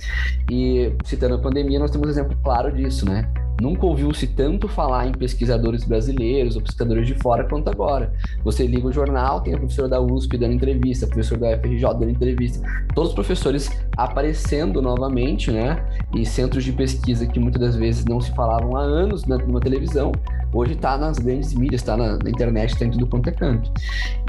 E 0.52 0.92
citando 1.06 1.36
a 1.36 1.40
pandemia, 1.40 1.80
nós 1.80 1.92
temos 1.92 2.08
um 2.08 2.12
exemplo 2.12 2.38
claro 2.44 2.72
disso, 2.72 3.06
né? 3.06 3.32
Nunca 3.62 3.86
ouviu-se 3.86 4.28
tanto 4.28 4.68
falar 4.68 5.08
em 5.08 5.12
pesquisadores 5.12 5.84
brasileiros 5.84 6.56
ou 6.56 6.62
pesquisadores 6.62 7.08
de 7.08 7.16
fora 7.16 7.44
quanto 7.44 7.70
agora. 7.70 8.14
Você 8.44 8.66
liga 8.66 8.88
o 8.88 8.92
jornal, 8.92 9.42
tem 9.42 9.54
a 9.54 9.58
professora 9.58 9.90
da 9.90 10.00
USP 10.00 10.38
dando 10.38 10.54
entrevista, 10.54 11.06
o 11.06 11.10
professor 11.10 11.38
da 11.38 11.58
UFRJ 11.58 11.82
dando 11.82 12.10
entrevista, 12.10 12.66
todos 12.96 13.10
os 13.10 13.16
professores 13.16 13.70
aparecendo 13.98 14.82
novamente, 14.82 15.52
né? 15.52 15.86
E 16.16 16.26
centros 16.26 16.64
de 16.64 16.72
pesquisa 16.72 17.28
que 17.28 17.40
muitas 17.40 17.62
das 17.62 17.76
vezes 17.76 18.06
não 18.06 18.22
se 18.22 18.34
falavam 18.34 18.76
há 18.78 18.82
anos 18.82 19.24
dentro 19.24 19.46
de 19.46 19.52
uma 19.52 19.60
televisão, 19.60 20.12
hoje 20.54 20.74
está 20.74 20.98
nas 20.98 21.18
grandes 21.20 21.54
mídias, 21.54 21.82
está 21.82 21.96
na, 21.96 22.18
na, 22.18 22.30
internet, 22.30 22.74
está 22.74 22.86
em 22.86 22.92
tudo 22.92 23.08
quanto 23.08 23.30
é 23.30 23.32
canto. 23.32 23.72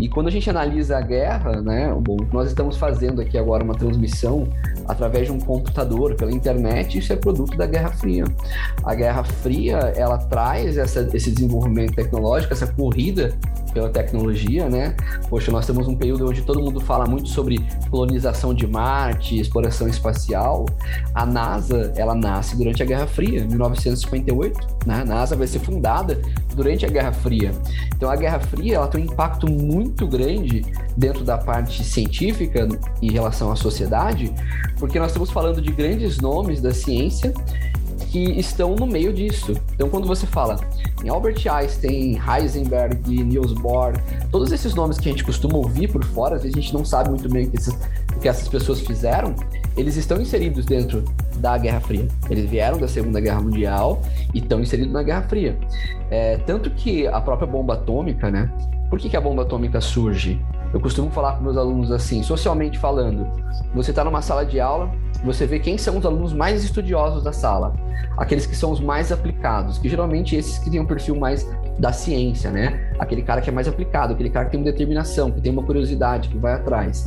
E 0.01 0.09
quando 0.09 0.29
a 0.29 0.31
gente 0.31 0.49
analisa 0.49 0.99
a 0.99 1.01
guerra, 1.01 1.61
né? 1.61 1.95
Bom, 2.01 2.17
nós 2.33 2.49
estamos 2.49 2.77
fazendo 2.77 3.21
aqui 3.21 3.39
agora 3.39 3.65
uma 3.65 3.75
transmissão 3.75 4.49
através 4.87 5.27
de 5.27 5.33
um 5.33 5.39
computador 5.39 6.15
pela 6.15 6.33
internet, 6.33 6.99
isso 6.99 7.13
é 7.13 7.17
produto 7.17 7.57
da 7.57 7.67
Guerra 7.67 7.91
Fria. 7.91 8.25
A 8.85 8.95
Guerra 8.95 9.25
Fria, 9.25 9.77
ela 9.97 10.19
traz 10.19 10.77
essa, 10.77 11.09
esse 11.13 11.31
desenvolvimento 11.31 11.95
tecnológico, 11.95 12.53
essa 12.53 12.67
corrida 12.67 13.33
pela 13.73 13.89
tecnologia, 13.89 14.69
né? 14.69 14.95
Poxa, 15.29 15.51
nós 15.53 15.67
temos 15.67 15.87
um 15.87 15.97
período 15.97 16.29
onde 16.29 16.43
todo 16.43 16.61
mundo 16.61 16.81
fala 16.81 17.07
muito 17.07 17.29
sobre 17.29 17.65
colonização 17.91 18.53
de 18.53 18.67
Marte, 18.67 19.39
exploração 19.39 19.89
espacial. 19.89 20.67
A 21.15 21.25
NASA, 21.25 21.93
ela 21.97 22.15
nasce 22.15 22.57
durante 22.57 22.83
a 22.83 22.87
Guerra 22.87 23.07
Fria, 23.07 23.45
1958, 23.45 24.87
né? 24.87 25.03
A 25.03 25.05
NASA 25.05 25.37
vai 25.37 25.47
ser 25.47 25.61
fundada 25.61 26.10
durante 26.55 26.85
a 26.87 26.89
Guerra 26.89 27.13
Fria. 27.13 27.53
Então 27.95 28.11
a 28.11 28.17
Guerra 28.17 28.41
Fria, 28.41 28.77
ela 28.77 28.89
tem 28.89 29.03
um 29.03 29.05
impacto 29.05 29.51
muito 29.51 30.07
grande 30.07 30.65
dentro 30.97 31.25
da 31.25 31.39
parte 31.39 31.85
científica 31.85 32.69
em 33.01 33.11
relação 33.11 33.51
à 33.51 33.57
sociedade, 33.57 34.33
porque 34.79 34.99
nós 34.99 35.11
estamos 35.11 35.31
falando 35.31 35.61
de 35.61 35.71
grandes 35.73 36.19
nomes 36.19 36.61
da 36.61 36.73
ciência 36.73 37.33
que 38.11 38.19
estão 38.39 38.75
no 38.75 38.87
meio 38.87 39.13
disso. 39.13 39.55
Então, 39.73 39.89
quando 39.89 40.07
você 40.07 40.27
fala 40.27 40.59
em 41.05 41.09
Albert 41.09 41.47
Einstein, 41.49 42.19
Heisenberg, 42.19 43.25
Niels 43.25 43.53
Bohr, 43.53 43.93
todos 44.33 44.51
esses 44.51 44.75
nomes 44.75 44.99
que 44.99 45.09
a 45.09 45.13
gente 45.13 45.25
costuma 45.25 45.57
ouvir 45.57 45.89
por 45.89 46.05
fora, 46.05 46.37
às 46.37 46.43
vezes 46.43 46.57
a 46.57 46.61
gente 46.61 46.75
não 46.75 46.85
sabe 46.85 47.11
muito 47.11 47.29
bem 47.29 47.47
o 47.47 47.51
que, 47.51 47.57
esses, 47.57 47.75
que 48.21 48.29
essas 48.29 48.49
pessoas 48.49 48.81
fizeram, 48.81 49.35
eles 49.77 49.97
estão 49.97 50.21
inseridos 50.21 50.67
dentro 50.67 51.05
da 51.39 51.57
Guerra 51.57 51.81
Fria. 51.81 52.07
Eles 52.29 52.49
vieram 52.49 52.79
da 52.79 52.87
Segunda 52.87 53.21
Guerra 53.21 53.41
Mundial 53.41 54.03
e 54.35 54.39
estão 54.39 54.61
inseridos 54.61 54.93
na 54.93 55.03
Guerra 55.03 55.23
Fria. 55.23 55.59
É, 56.11 56.37
tanto 56.39 56.71
que 56.71 57.07
a 57.07 57.21
própria 57.21 57.47
bomba 57.47 57.75
atômica, 57.75 58.31
né? 58.31 58.51
Por 58.91 58.99
que, 58.99 59.09
que 59.09 59.17
a 59.17 59.21
bomba 59.21 59.43
atômica 59.43 59.81
surge? 59.81 60.41
Eu 60.73 60.81
costumo 60.81 61.11
falar 61.11 61.33
com 61.33 61.45
meus 61.45 61.57
alunos 61.57 61.91
assim, 61.91 62.23
socialmente 62.23 62.79
falando. 62.79 63.27
Você 63.75 63.91
está 63.91 64.05
numa 64.05 64.23
sala 64.23 64.45
de 64.45 64.61
aula, 64.61 64.91
você 65.25 65.47
vê 65.47 65.59
quem 65.59 65.77
são 65.77 65.99
os 65.99 66.07
alunos 66.07 66.33
mais 66.33 66.63
estudiosos 66.63 67.25
da 67.25 67.33
sala, 67.33 67.75
aqueles 68.17 68.47
que 68.47 68.57
são 68.57 68.71
os 68.71 68.81
mais 68.81 69.11
aplicados, 69.11 69.79
que 69.79 69.89
geralmente 69.89 70.37
esses 70.37 70.59
que 70.59 70.71
têm 70.71 70.81
um 70.81 70.87
perfil 70.87 71.17
mais 71.17 71.47
da 71.79 71.93
ciência, 71.93 72.51
né? 72.51 72.93
Aquele 72.99 73.23
cara 73.23 73.41
que 73.41 73.51
é 73.51 73.53
mais 73.53 73.67
aplicado, 73.67 74.13
aquele 74.13 74.31
cara 74.31 74.45
que 74.45 74.53
tem 74.53 74.61
uma 74.61 74.71
determinação, 74.71 75.31
que 75.31 75.41
tem 75.41 75.51
uma 75.51 75.63
curiosidade, 75.63 76.29
que 76.29 76.39
vai 76.39 76.55
atrás. 76.55 77.07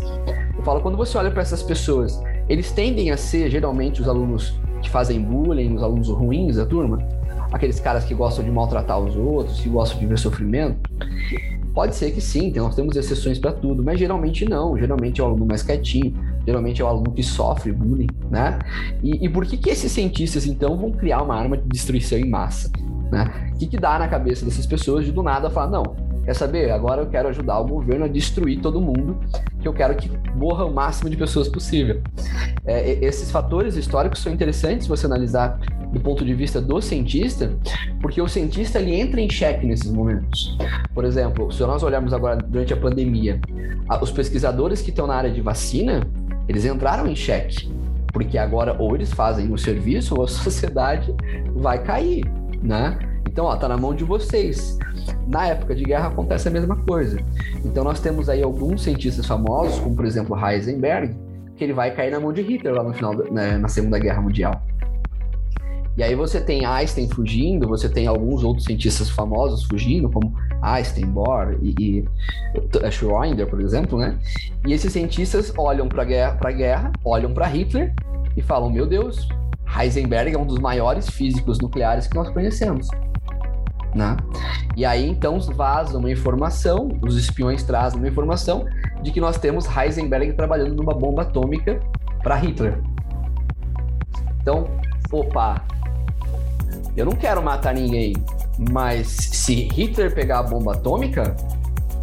Eu 0.63 0.65
falo, 0.65 0.80
quando 0.80 0.95
você 0.95 1.17
olha 1.17 1.30
para 1.30 1.41
essas 1.41 1.62
pessoas, 1.62 2.23
eles 2.47 2.71
tendem 2.71 3.12
a 3.12 3.17
ser 3.17 3.52
geralmente 3.52 3.99
os 3.99 4.08
alunos 4.08 4.58
que 4.82 4.89
fazem 4.89 5.21
bullying, 5.21 5.76
os 5.76 5.84
alunos 5.84 6.08
ruins 6.08 6.56
da 6.56 6.65
turma, 6.65 7.06
aqueles 7.52 7.82
caras 7.82 8.06
que 8.06 8.13
gostam 8.13 8.45
de 8.45 8.49
maltratar 8.49 8.97
os 8.97 9.13
outros, 9.13 9.60
que 9.60 9.67
gostam 9.67 9.99
de 9.99 10.08
ver 10.08 10.17
sofrimento. 10.17 10.89
Pode 11.73 11.93
ser 11.93 12.12
que 12.12 12.21
sim, 12.21 12.45
então 12.45 12.63
nós 12.63 12.76
temos 12.76 12.95
exceções 12.95 13.38
para 13.38 13.52
tudo, 13.52 13.84
mas 13.84 13.99
geralmente 13.99 14.45
não. 14.45 14.78
Geralmente 14.78 15.19
é 15.19 15.23
o 15.26 15.28
aluno 15.28 15.45
mais 15.45 15.62
quietinho, 15.62 16.15
geralmente 16.47 16.82
é 16.82 16.86
o 16.86 16.88
aluno 16.88 17.12
que 17.12 17.23
sofre 17.23 17.73
bullying, 17.73 18.08
né? 18.32 18.58
E, 19.04 19.26
e 19.26 19.28
por 19.28 19.45
que, 19.45 19.58
que 19.58 19.69
esses 19.69 19.91
cientistas, 19.91 20.45
então, 20.45 20.78
vão 20.78 20.93
criar 20.93 21.23
uma 21.23 21.36
arma 21.36 21.58
de 21.58 21.67
destruição 21.67 22.17
em 22.17 22.30
massa? 22.30 22.71
Né? 23.12 23.52
O 23.54 23.58
que, 23.58 23.67
que 23.67 23.78
dá 23.78 23.99
na 23.99 24.08
cabeça 24.08 24.45
dessas 24.45 24.65
pessoas 24.65 25.04
de 25.04 25.12
do 25.12 25.21
nada 25.21 25.49
falar, 25.49 25.69
não, 25.69 25.84
quer 26.24 26.34
saber? 26.34 26.72
Agora 26.72 27.02
eu 27.02 27.08
quero 27.08 27.30
ajudar 27.30 27.60
o 27.60 27.66
governo 27.66 28.06
a 28.06 28.08
destruir 28.08 28.60
todo 28.62 28.80
mundo, 28.80 29.20
que 29.60 29.68
eu 29.68 29.74
quero 29.74 29.96
que 29.96 30.10
morra 30.36 30.66
o 30.66 30.74
máximo 30.74 31.10
de 31.10 31.18
pessoas 31.18 31.48
possível. 31.48 32.02
É, 32.66 33.04
esses 33.06 33.32
fatores 33.32 33.76
históricos 33.76 34.20
são 34.20 34.32
interessantes 34.32 34.88
você 34.88 35.06
analisar 35.06 35.60
do 35.92 36.00
ponto 36.00 36.26
de 36.26 36.34
vista 36.34 36.60
do 36.60 36.82
cientista, 36.82 37.56
porque 38.02 38.22
o 38.22 38.28
cientista 38.28 38.80
ele 38.80 38.96
entra 38.96 39.22
em 39.22 39.30
xeque 39.30 39.66
nesses 39.66 39.92
momentos. 39.92 40.58
Por 40.94 41.06
exemplo, 41.06 41.52
se 41.52 41.62
nós 41.62 41.84
olharmos 41.84 42.14
agora 42.14 42.38
durante 42.38 42.74
a 42.74 42.78
pandemia, 42.78 43.40
os 44.02 44.12
pesquisadores 44.12 44.82
que 44.82 44.90
estão 44.90 45.06
na 45.06 45.16
área 45.16 45.32
de 45.32 45.42
vacina, 45.42 46.02
eles 46.48 46.66
entraram 46.66 47.08
em 47.08 47.16
xeque, 47.16 47.72
porque 48.12 48.38
agora 48.38 48.76
ou 48.80 48.96
eles 48.96 49.14
fazem 49.14 49.52
o 49.52 49.58
serviço 49.58 50.16
ou 50.16 50.24
a 50.24 50.28
sociedade 50.30 51.14
vai 51.56 51.84
cair, 51.84 52.26
né? 52.62 52.98
Então, 53.28 53.46
ó, 53.46 53.56
tá 53.56 53.68
na 53.68 53.78
mão 53.78 53.94
de 53.96 54.04
vocês. 54.04 54.78
Na 55.28 55.48
época 55.48 55.74
de 55.76 55.84
guerra 55.84 56.08
acontece 56.08 56.48
a 56.48 56.52
mesma 56.52 56.76
coisa. 56.76 57.20
Então, 57.64 57.84
nós 57.84 58.00
temos 58.00 58.30
aí 58.30 58.44
alguns 58.44 58.84
cientistas 58.84 59.26
famosos, 59.26 59.80
como 59.80 59.96
por 59.96 60.06
exemplo 60.06 60.38
Heisenberg, 60.38 61.16
que 61.56 61.64
ele 61.64 61.74
vai 61.74 61.92
cair 61.92 62.12
na 62.12 62.20
mão 62.20 62.34
de 62.34 62.42
Hitler 62.42 62.74
lá 62.74 62.84
no 62.84 62.94
final, 62.94 63.16
né, 63.32 63.58
na 63.58 63.68
Segunda 63.68 63.98
Guerra 64.00 64.22
Mundial. 64.22 64.62
E 65.96 66.02
aí 66.02 66.16
você 66.16 66.42
tem 66.42 66.66
Einstein 66.66 67.08
fugindo, 67.08 67.68
você 67.68 67.88
tem 67.88 68.08
alguns 68.08 68.44
outros 68.44 68.66
cientistas 68.66 69.10
famosos 69.10 69.64
fugindo, 69.66 70.10
como 70.10 70.34
Einstein, 70.62 71.06
Bohr 71.06 71.56
e, 71.62 71.76
e 71.80 72.06
Schrödinger, 72.92 73.48
por 73.48 73.62
exemplo, 73.62 74.00
né? 74.00 74.18
E 74.66 74.74
esses 74.74 74.92
cientistas 74.92 75.54
olham 75.56 75.88
para 75.88 76.02
a 76.02 76.06
guerra, 76.06 76.52
guerra, 76.52 76.92
olham 77.06 77.32
para 77.32 77.46
Hitler 77.46 77.94
e 78.36 78.42
falam: 78.42 78.72
"Meu 78.72 78.88
Deus, 78.88 79.28
Heisenberg 79.80 80.34
é 80.34 80.38
um 80.38 80.48
dos 80.48 80.58
maiores 80.58 81.08
físicos 81.12 81.60
nucleares 81.60 82.08
que 82.08 82.16
nós 82.16 82.30
conhecemos". 82.30 82.88
Né? 83.94 84.18
E 84.76 84.86
aí 84.86 85.08
então 85.08 85.40
vaza 85.40 85.98
uma 85.98 86.10
informação, 86.10 86.90
os 87.02 87.16
espiões 87.16 87.64
trazem 87.64 88.00
uma 88.00 88.08
informação 88.08 88.66
de 89.04 89.12
que 89.12 89.22
nós 89.22 89.38
temos 89.38 89.66
Heisenberg 89.66 90.34
trabalhando 90.34 90.74
numa 90.74 90.94
bomba 90.94 91.22
atômica 91.22 91.80
para 92.24 92.36
Hitler. 92.36 92.82
Então, 94.42 94.66
opa, 95.12 95.64
eu 96.98 97.06
não 97.06 97.14
quero 97.14 97.42
matar 97.42 97.74
ninguém, 97.74 98.14
mas 98.72 99.08
se 99.08 99.70
Hitler 99.70 100.14
pegar 100.14 100.40
a 100.40 100.44
bomba 100.44 100.74
atômica, 100.74 101.36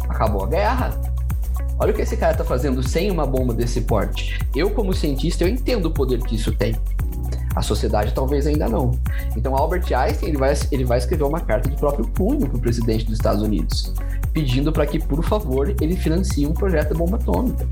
acabou 0.07 0.45
a 0.45 0.47
guerra. 0.47 1.01
Olha 1.79 1.91
o 1.91 1.95
que 1.95 2.01
esse 2.01 2.15
cara 2.15 2.33
está 2.33 2.43
fazendo 2.43 2.83
sem 2.83 3.09
uma 3.09 3.25
bomba 3.25 3.53
desse 3.53 3.81
porte. 3.81 4.37
Eu, 4.55 4.69
como 4.69 4.93
cientista, 4.93 5.43
eu 5.43 5.47
entendo 5.47 5.87
o 5.87 5.91
poder 5.91 6.19
que 6.19 6.35
isso 6.35 6.51
tem. 6.51 6.75
A 7.55 7.61
sociedade 7.61 8.13
talvez 8.13 8.47
ainda 8.47 8.67
não. 8.67 8.91
Então, 9.35 9.55
Albert 9.55 9.91
Einstein 9.93 10.29
ele 10.29 10.37
vai, 10.37 10.53
ele 10.71 10.85
vai 10.85 10.97
escrever 10.97 11.23
uma 11.23 11.39
carta 11.39 11.69
de 11.69 11.75
próprio 11.75 12.07
punho 12.07 12.47
para 12.47 12.57
o 12.57 12.61
presidente 12.61 13.05
dos 13.05 13.15
Estados 13.15 13.41
Unidos, 13.41 13.93
pedindo 14.31 14.71
para 14.71 14.85
que, 14.85 14.99
por 14.99 15.23
favor, 15.23 15.73
ele 15.81 15.95
financie 15.95 16.47
um 16.47 16.53
projeto 16.53 16.93
de 16.93 16.95
bomba 16.95 17.17
atômica. 17.17 17.67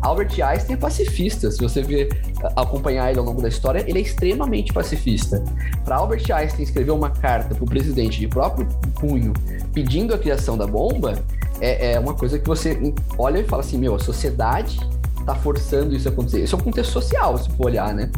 Albert 0.00 0.40
Einstein 0.40 0.74
é 0.74 0.76
pacifista. 0.76 1.50
Se 1.50 1.60
você 1.60 1.82
ver, 1.82 2.08
acompanhar 2.54 3.10
ele 3.10 3.18
ao 3.18 3.24
longo 3.24 3.42
da 3.42 3.48
história, 3.48 3.84
ele 3.88 3.98
é 3.98 4.02
extremamente 4.02 4.72
pacifista. 4.72 5.42
Para 5.84 5.96
Albert 5.96 6.30
Einstein 6.32 6.62
escrever 6.62 6.92
uma 6.92 7.10
carta 7.10 7.54
para 7.54 7.64
o 7.64 7.66
presidente 7.66 8.20
de 8.20 8.28
próprio 8.28 8.66
punho 8.94 9.32
pedindo 9.72 10.14
a 10.14 10.18
criação 10.18 10.56
da 10.56 10.66
bomba, 10.66 11.22
é, 11.60 11.92
é 11.92 12.00
uma 12.00 12.14
coisa 12.14 12.38
que 12.38 12.46
você 12.46 12.94
olha 13.16 13.38
e 13.38 13.44
fala 13.44 13.62
assim: 13.62 13.78
meu, 13.78 13.94
a 13.94 13.98
sociedade 13.98 14.80
está 15.20 15.34
forçando 15.34 15.94
isso 15.94 16.08
a 16.08 16.12
acontecer. 16.12 16.42
Isso 16.42 16.54
é 16.54 16.58
um 16.58 16.62
contexto 16.62 16.92
social, 16.92 17.36
se 17.36 17.50
for 17.50 17.66
olhar, 17.66 17.94
né? 17.94 18.10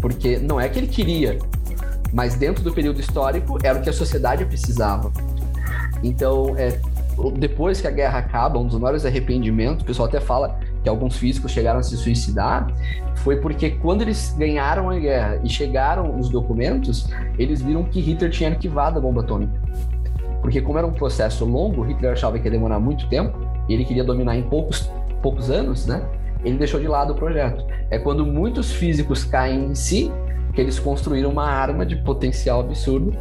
Porque 0.00 0.38
não 0.38 0.60
é 0.60 0.68
que 0.68 0.78
ele 0.78 0.86
queria, 0.86 1.38
mas 2.12 2.34
dentro 2.34 2.62
do 2.64 2.72
período 2.72 3.00
histórico 3.00 3.58
era 3.62 3.78
o 3.78 3.82
que 3.82 3.90
a 3.90 3.92
sociedade 3.92 4.44
precisava. 4.44 5.12
Então, 6.02 6.54
é, 6.56 6.78
depois 7.36 7.80
que 7.80 7.86
a 7.86 7.90
guerra 7.90 8.18
acaba, 8.18 8.58
um 8.58 8.66
dos 8.66 8.78
maiores 8.78 9.04
arrependimentos, 9.04 9.82
o 9.82 9.86
pessoal 9.86 10.08
até 10.08 10.20
fala 10.20 10.58
que 10.82 10.88
alguns 10.88 11.16
físicos 11.16 11.52
chegaram 11.52 11.80
a 11.80 11.82
se 11.82 11.96
suicidar, 11.96 12.72
foi 13.16 13.36
porque 13.36 13.70
quando 13.70 14.02
eles 14.02 14.34
ganharam 14.38 14.88
a 14.88 14.98
guerra 14.98 15.40
e 15.44 15.48
chegaram 15.48 16.18
os 16.18 16.30
documentos, 16.30 17.08
eles 17.38 17.60
viram 17.60 17.84
que 17.84 18.00
Hitler 18.00 18.30
tinha 18.30 18.50
arquivado 18.50 18.98
a 18.98 19.02
bomba 19.02 19.20
atômica. 19.20 19.52
Porque 20.40 20.62
como 20.62 20.78
era 20.78 20.86
um 20.86 20.92
processo 20.92 21.44
longo, 21.44 21.82
Hitler 21.82 22.12
achava 22.12 22.38
que 22.38 22.46
ia 22.46 22.50
demorar 22.50 22.80
muito 22.80 23.06
tempo, 23.08 23.38
e 23.68 23.74
ele 23.74 23.84
queria 23.84 24.02
dominar 24.02 24.36
em 24.36 24.42
poucos, 24.42 24.90
poucos 25.22 25.50
anos, 25.50 25.86
né? 25.86 26.02
Ele 26.44 26.56
deixou 26.56 26.80
de 26.80 26.88
lado 26.88 27.12
o 27.12 27.16
projeto. 27.16 27.64
É 27.90 27.98
quando 27.98 28.24
muitos 28.24 28.72
físicos 28.72 29.24
caem 29.24 29.66
em 29.66 29.74
si 29.74 30.10
que 30.52 30.60
eles 30.60 30.78
construíram 30.78 31.30
uma 31.30 31.48
arma 31.48 31.86
de 31.86 31.96
potencial 31.96 32.60
absurdo 32.60 33.12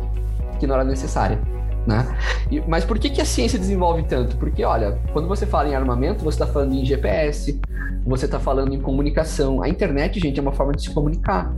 que 0.60 0.68
não 0.68 0.76
era 0.76 0.84
necessária. 0.84 1.40
Né? 1.88 2.06
E, 2.52 2.62
mas 2.68 2.86
por 2.86 3.00
que, 3.00 3.10
que 3.10 3.22
a 3.22 3.26
ciência 3.26 3.58
desenvolve 3.58 4.04
tanto? 4.04 4.36
Porque, 4.38 4.64
olha, 4.64 5.00
quando 5.14 5.28
você 5.28 5.46
fala 5.46 5.70
em 5.70 5.76
armamento, 5.76 6.24
você 6.24 6.36
está 6.36 6.46
falando 6.46 6.74
em 6.74 6.86
GPS, 6.86 7.60
você 8.06 8.26
está 8.26 8.40
falando 8.40 8.74
em 8.74 8.82
comunicação. 8.82 9.64
A 9.64 9.70
internet, 9.70 10.20
gente, 10.20 10.38
é 10.40 10.42
uma 10.42 10.52
forma 10.52 10.74
de 10.74 10.84
se 10.84 10.92
comunicar. 10.92 11.52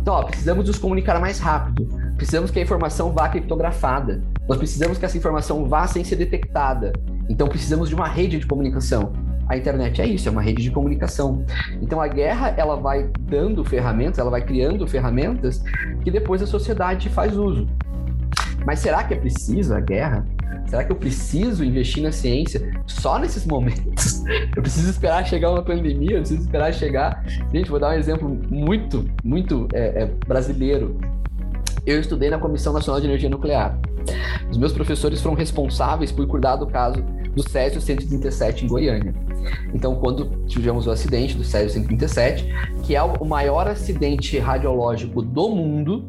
Então, 0.00 0.14
ó, 0.14 0.22
precisamos 0.22 0.66
nos 0.66 0.78
comunicar 0.78 1.18
mais 1.20 1.38
rápido. 1.38 1.88
Precisamos 2.16 2.50
que 2.50 2.58
a 2.58 2.62
informação 2.62 3.12
vá 3.12 3.28
criptografada. 3.28 4.22
Nós 4.48 4.58
precisamos 4.58 4.98
que 4.98 5.04
essa 5.04 5.16
informação 5.16 5.66
vá 5.66 5.86
sem 5.86 6.04
ser 6.04 6.16
detectada. 6.16 6.92
Então, 7.28 7.48
precisamos 7.48 7.88
de 7.88 7.94
uma 7.94 8.06
rede 8.06 8.38
de 8.38 8.46
comunicação. 8.46 9.12
A 9.48 9.56
internet 9.56 10.00
é 10.00 10.06
isso, 10.06 10.28
é 10.28 10.32
uma 10.32 10.42
rede 10.42 10.62
de 10.62 10.70
comunicação. 10.70 11.44
Então 11.80 12.00
a 12.00 12.08
guerra 12.08 12.54
ela 12.56 12.76
vai 12.76 13.10
dando 13.20 13.64
ferramentas, 13.64 14.18
ela 14.18 14.30
vai 14.30 14.42
criando 14.42 14.86
ferramentas 14.86 15.62
que 16.02 16.10
depois 16.10 16.42
a 16.42 16.46
sociedade 16.46 17.08
faz 17.08 17.36
uso. 17.36 17.66
Mas 18.64 18.78
será 18.78 19.02
que 19.04 19.14
é 19.14 19.16
preciso 19.16 19.74
a 19.74 19.80
guerra? 19.80 20.24
Será 20.66 20.84
que 20.84 20.92
eu 20.92 20.96
preciso 20.96 21.64
investir 21.64 22.02
na 22.02 22.12
ciência 22.12 22.72
só 22.86 23.18
nesses 23.18 23.44
momentos? 23.44 24.22
Eu 24.56 24.62
preciso 24.62 24.88
esperar 24.88 25.26
chegar 25.26 25.50
uma 25.50 25.62
pandemia? 25.62 26.12
Eu 26.12 26.20
preciso 26.20 26.40
esperar 26.42 26.72
chegar. 26.72 27.24
Gente, 27.52 27.68
vou 27.68 27.78
dar 27.78 27.90
um 27.90 27.98
exemplo 27.98 28.40
muito, 28.48 29.04
muito 29.22 29.68
é, 29.74 30.02
é, 30.02 30.06
brasileiro. 30.26 30.98
Eu 31.84 32.00
estudei 32.00 32.30
na 32.30 32.38
Comissão 32.38 32.72
Nacional 32.72 33.00
de 33.00 33.06
Energia 33.06 33.28
Nuclear. 33.28 33.78
Os 34.50 34.56
meus 34.56 34.72
professores 34.72 35.20
foram 35.20 35.36
responsáveis 35.36 36.12
por 36.12 36.26
cuidar 36.26 36.56
do 36.56 36.66
caso 36.66 37.04
do 37.34 37.48
Césio 37.48 37.80
137 37.80 38.64
em 38.64 38.68
Goiânia. 38.68 39.14
Então, 39.74 39.96
quando 39.96 40.44
tivemos 40.46 40.86
o 40.86 40.90
acidente 40.90 41.36
do 41.36 41.44
Césio 41.44 41.70
137, 41.70 42.46
que 42.82 42.94
é 42.94 43.02
o 43.02 43.24
maior 43.24 43.66
acidente 43.66 44.38
radiológico 44.38 45.22
do 45.22 45.48
mundo, 45.48 46.04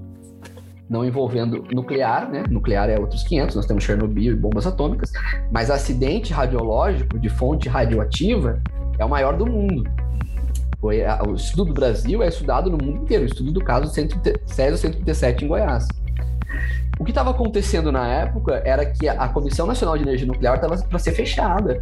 não 0.89 1.05
envolvendo 1.05 1.63
nuclear, 1.71 2.30
né? 2.30 2.43
Nuclear 2.49 2.89
é 2.89 2.99
outros 2.99 3.24
500, 3.24 3.55
nós 3.55 3.65
temos 3.65 3.84
Chernobyl 3.84 4.34
e 4.34 4.36
bombas 4.36 4.67
atômicas, 4.67 5.11
mas 5.51 5.71
acidente 5.71 6.34
radiológico 6.34 7.17
de 7.17 7.30
fonte 7.30 7.67
radioativa 7.69 8.61
é 8.99 9.05
o 9.05 9.09
maior 9.09 9.36
do 9.38 9.45
mundo. 9.45 9.89
O 10.82 10.91
estudo 11.34 11.65
do 11.65 11.74
Brasil 11.74 12.21
é 12.21 12.28
estudado 12.28 12.69
no 12.69 12.78
mundo 12.78 13.03
inteiro, 13.03 13.24
o 13.24 13.26
estudo 13.26 13.53
do 13.53 13.63
caso 13.63 13.88
Césio 14.45 14.78
137 14.78 15.45
em 15.45 15.47
Goiás. 15.47 15.88
O 17.00 17.04
que 17.04 17.12
estava 17.12 17.32
acontecendo 17.32 17.91
na 17.91 18.08
época 18.08 18.62
era 18.64 18.86
que 18.86 19.08
a 19.08 19.28
Comissão 19.28 19.66
Nacional 19.66 19.98
de 19.98 20.04
Energia 20.04 20.28
Nuclear 20.28 20.56
estava 20.56 20.78
para 20.78 21.00
ser 21.00 21.12
fechada. 21.12 21.82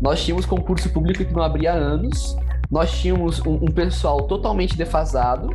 Nós 0.00 0.22
tínhamos 0.24 0.46
concurso 0.46 0.90
público 0.90 1.24
que 1.24 1.32
não 1.32 1.42
abria 1.42 1.72
anos, 1.72 2.36
nós 2.70 2.90
tínhamos 2.98 3.40
um, 3.40 3.54
um 3.54 3.70
pessoal 3.70 4.22
totalmente 4.22 4.76
defasado, 4.76 5.48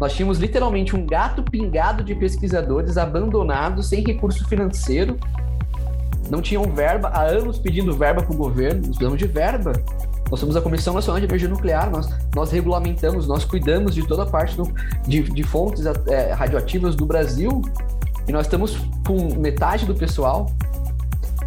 nós 0.00 0.14
tínhamos 0.14 0.38
literalmente 0.38 0.96
um 0.96 1.04
gato 1.04 1.42
pingado 1.42 2.02
de 2.02 2.14
pesquisadores 2.14 2.96
abandonados, 2.96 3.88
sem 3.88 4.02
recurso 4.02 4.48
financeiro, 4.48 5.18
não 6.30 6.40
tinham 6.40 6.62
verba, 6.62 7.08
há 7.08 7.22
anos 7.24 7.58
pedindo 7.58 7.94
verba 7.94 8.22
para 8.22 8.32
o 8.32 8.36
governo, 8.36 8.82
precisamos 8.82 9.18
de 9.18 9.26
verba. 9.26 9.72
Nós 10.30 10.38
somos 10.38 10.54
a 10.54 10.60
Comissão 10.60 10.94
Nacional 10.94 11.18
de 11.20 11.26
Energia 11.26 11.48
Nuclear, 11.48 11.90
nós, 11.90 12.08
nós 12.34 12.50
regulamentamos, 12.52 13.26
nós 13.26 13.44
cuidamos 13.44 13.94
de 13.94 14.06
toda 14.06 14.22
a 14.22 14.26
parte 14.26 14.56
do, 14.56 14.72
de, 15.06 15.22
de, 15.22 15.42
fontes 15.42 15.84
é, 16.06 16.32
radioativas 16.32 16.94
do 16.94 17.04
Brasil 17.04 17.60
e 18.28 18.32
nós 18.32 18.46
estamos 18.46 18.76
com 19.04 19.34
metade 19.34 19.84
do 19.86 19.94
pessoal, 19.94 20.46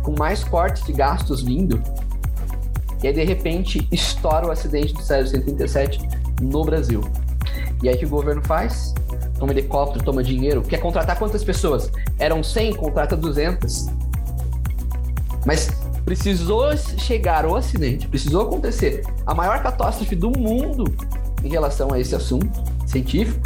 com 0.03 0.13
mais 0.17 0.43
cortes 0.43 0.84
de 0.84 0.91
gastos 0.91 1.41
vindo. 1.41 1.81
E 3.01 3.07
aí, 3.07 3.13
de 3.13 3.23
repente, 3.23 3.88
estoura 3.91 4.47
o 4.47 4.51
acidente 4.51 4.93
do 4.93 5.01
Césio 5.01 5.31
137 5.31 5.99
no 6.41 6.63
Brasil. 6.63 7.01
E 7.81 7.88
aí, 7.88 7.95
o 7.95 7.99
que 7.99 8.05
o 8.05 8.09
governo 8.09 8.41
faz? 8.43 8.93
Toma 9.39 9.51
helicóptero, 9.51 10.03
toma 10.03 10.23
dinheiro. 10.23 10.61
Quer 10.61 10.79
contratar 10.79 11.17
quantas 11.17 11.43
pessoas? 11.43 11.89
Eram 12.19 12.43
100, 12.43 12.75
contrata 12.75 13.15
200. 13.15 13.88
Mas 15.45 15.69
precisou 16.06 16.76
chegar 16.78 17.45
o 17.45 17.56
acidente, 17.56 18.08
precisou 18.08 18.43
acontecer 18.43 19.04
a 19.26 19.34
maior 19.34 19.62
catástrofe 19.62 20.16
do 20.16 20.30
mundo 20.30 20.84
em 21.43 21.49
relação 21.49 21.93
a 21.93 21.99
esse 21.99 22.16
assunto 22.16 22.64
científico 22.86 23.39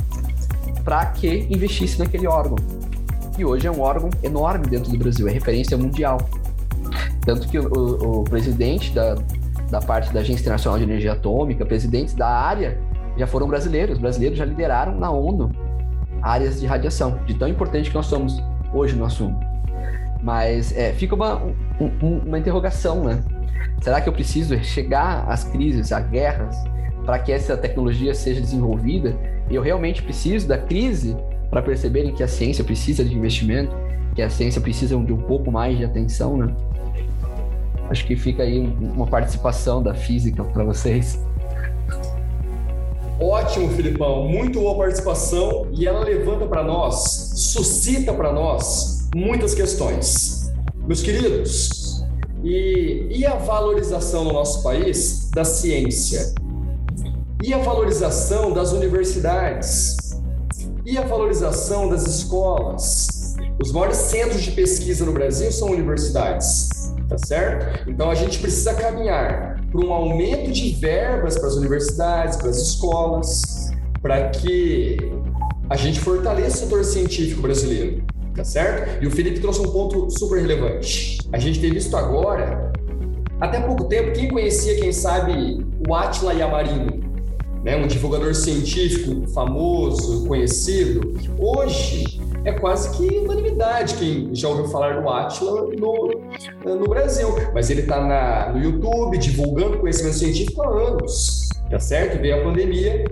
para 0.83 1.05
que 1.07 1.47
investisse 1.49 1.99
naquele 1.99 2.27
órgão. 2.27 2.57
E 3.37 3.45
hoje 3.45 3.67
é 3.67 3.71
um 3.71 3.81
órgão 3.81 4.09
enorme 4.23 4.67
dentro 4.67 4.91
do 4.91 4.97
Brasil, 4.97 5.27
é 5.27 5.31
referência 5.31 5.77
mundial. 5.77 6.17
Tanto 7.21 7.47
que 7.47 7.59
o, 7.59 8.21
o, 8.21 8.23
presidente 8.23 8.91
da, 8.93 9.15
da 9.69 9.81
parte 9.81 10.11
da 10.13 10.21
Agência 10.21 10.41
Internacional 10.41 10.79
de 10.79 10.85
Energia 10.85 11.13
Atômica, 11.13 11.65
presidentes 11.65 12.13
da 12.13 12.27
área, 12.27 12.79
já 13.17 13.27
foram 13.27 13.47
brasileiros. 13.47 13.95
Os 13.95 14.01
brasileiros 14.01 14.37
já 14.37 14.45
lideraram 14.45 14.97
na 14.97 15.11
ONU 15.11 15.51
áreas 16.21 16.59
de 16.59 16.65
radiação, 16.65 17.19
de 17.25 17.33
tão 17.33 17.47
importante 17.47 17.89
que 17.89 17.95
nós 17.95 18.05
somos 18.05 18.41
hoje 18.73 18.95
no 18.95 19.05
assunto. 19.05 19.46
Mas 20.21 20.75
é, 20.75 20.93
fica 20.93 21.15
uma, 21.15 21.35
um, 21.79 22.17
uma 22.25 22.39
interrogação, 22.39 23.03
né? 23.03 23.23
Será 23.81 24.01
que 24.01 24.09
eu 24.09 24.13
preciso 24.13 24.57
chegar 24.63 25.25
às 25.27 25.43
crises, 25.43 25.91
a 25.91 25.99
guerras, 25.99 26.55
para 27.05 27.19
que 27.19 27.31
essa 27.31 27.55
tecnologia 27.55 28.13
seja 28.13 28.41
desenvolvida? 28.41 29.15
Eu 29.49 29.61
realmente 29.61 30.01
preciso 30.01 30.47
da 30.47 30.57
crise 30.57 31.15
para 31.49 31.61
perceberem 31.61 32.13
que 32.13 32.23
a 32.23 32.27
ciência 32.27 32.63
precisa 32.63 33.03
de 33.03 33.15
investimento, 33.15 33.75
que 34.15 34.21
a 34.21 34.29
ciência 34.29 34.59
precisa 34.59 34.97
de 34.97 35.13
um 35.13 35.21
pouco 35.21 35.51
mais 35.51 35.77
de 35.77 35.85
atenção, 35.85 36.37
né? 36.37 36.53
Acho 37.89 38.05
que 38.05 38.15
fica 38.17 38.43
aí 38.43 38.59
uma 38.59 39.07
participação 39.07 39.81
da 39.81 39.93
física 39.93 40.43
para 40.43 40.63
vocês. 40.63 41.23
Ótimo, 43.19 43.69
Filipão. 43.69 44.27
Muito 44.27 44.59
boa 44.59 44.77
participação 44.77 45.67
e 45.71 45.87
ela 45.87 46.03
levanta 46.03 46.45
para 46.45 46.63
nós, 46.63 47.31
suscita 47.35 48.13
para 48.13 48.33
nós 48.33 48.96
muitas 49.15 49.53
questões. 49.53 50.51
Meus 50.85 51.01
queridos, 51.01 52.05
e, 52.43 53.07
e 53.09 53.25
a 53.25 53.35
valorização 53.35 54.23
no 54.23 54.33
nosso 54.33 54.63
país 54.63 55.29
da 55.33 55.43
ciência? 55.43 56.33
E 57.43 57.53
a 57.53 57.57
valorização 57.57 58.51
das 58.51 58.71
universidades? 58.71 59.97
E 60.85 60.97
a 60.97 61.01
valorização 61.01 61.89
das 61.89 62.07
escolas? 62.07 63.35
Os 63.61 63.71
maiores 63.71 63.97
centros 63.97 64.41
de 64.41 64.51
pesquisa 64.51 65.05
no 65.05 65.11
Brasil 65.11 65.51
são 65.51 65.71
universidades, 65.71 66.69
tá 67.09 67.17
certo? 67.17 67.89
Então 67.89 68.09
a 68.09 68.15
gente 68.15 68.39
precisa 68.39 68.73
caminhar 68.73 69.61
para 69.71 69.81
um 69.81 69.91
aumento 69.91 70.51
de 70.51 70.71
verbas 70.71 71.37
para 71.37 71.47
as 71.47 71.55
universidades, 71.55 72.37
para 72.37 72.49
as 72.49 72.57
escolas, 72.57 73.71
para 74.01 74.29
que 74.29 74.97
a 75.69 75.75
gente 75.75 75.99
fortaleça 75.99 76.57
o 76.57 76.59
setor 76.59 76.85
científico 76.85 77.41
brasileiro 77.41 78.03
tá 78.37 78.43
certo? 78.43 79.03
E 79.03 79.07
o 79.07 79.11
Felipe 79.11 79.39
trouxe 79.39 79.59
um 79.59 79.71
ponto 79.71 80.07
super 80.11 80.39
relevante. 80.39 81.17
A 81.33 81.39
gente 81.39 81.59
tem 81.59 81.71
visto 81.71 81.97
agora, 81.97 82.71
até 83.41 83.59
pouco 83.59 83.85
tempo, 83.85 84.13
quem 84.13 84.29
conhecia, 84.29 84.79
quem 84.79 84.93
sabe, 84.93 85.65
o 85.87 85.93
Atila 85.93 86.33
Yamarino, 86.33 87.03
né? 87.63 87.75
um 87.75 87.87
divulgador 87.87 88.35
científico 88.35 89.27
famoso, 89.31 90.27
conhecido, 90.27 91.15
hoje 91.39 92.21
é 92.45 92.51
quase 92.53 92.95
que 92.95 93.17
unanimidade 93.17 93.95
quem 93.95 94.33
já 94.33 94.47
ouviu 94.47 94.67
falar 94.67 95.01
do 95.01 95.09
Atila 95.09 95.69
no, 95.75 96.21
no 96.63 96.87
Brasil. 96.87 97.27
Mas 97.53 97.69
ele 97.71 97.81
está 97.81 98.53
no 98.53 98.63
YouTube 98.63 99.17
divulgando 99.17 99.79
conhecimento 99.79 100.15
científico 100.15 100.61
há 100.61 100.69
anos, 100.69 101.49
tá 101.69 101.79
certo? 101.79 102.21
Veio 102.21 102.39
a 102.39 102.43
pandemia 102.43 103.05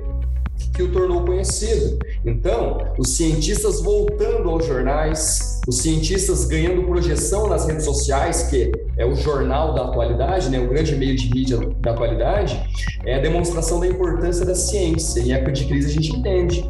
que 0.73 0.83
o 0.83 0.91
tornou 0.91 1.23
conhecido. 1.23 1.97
Então, 2.25 2.77
os 2.97 3.15
cientistas 3.15 3.81
voltando 3.81 4.49
aos 4.49 4.65
jornais, 4.65 5.61
os 5.67 5.77
cientistas 5.77 6.45
ganhando 6.45 6.83
projeção 6.83 7.47
nas 7.47 7.65
redes 7.65 7.85
sociais, 7.85 8.43
que 8.43 8.71
é 8.97 9.05
o 9.05 9.15
jornal 9.15 9.73
da 9.73 9.85
atualidade, 9.85 10.49
né, 10.49 10.59
o 10.59 10.67
grande 10.67 10.95
meio 10.95 11.15
de 11.15 11.29
mídia 11.29 11.57
da 11.79 11.91
atualidade, 11.91 12.61
é 13.05 13.15
a 13.15 13.19
demonstração 13.19 13.79
da 13.79 13.87
importância 13.87 14.45
da 14.45 14.55
ciência. 14.55 15.21
Em 15.21 15.31
época 15.31 15.53
de 15.53 15.65
crise 15.65 15.89
a 15.89 15.93
gente 15.93 16.15
entende, 16.15 16.69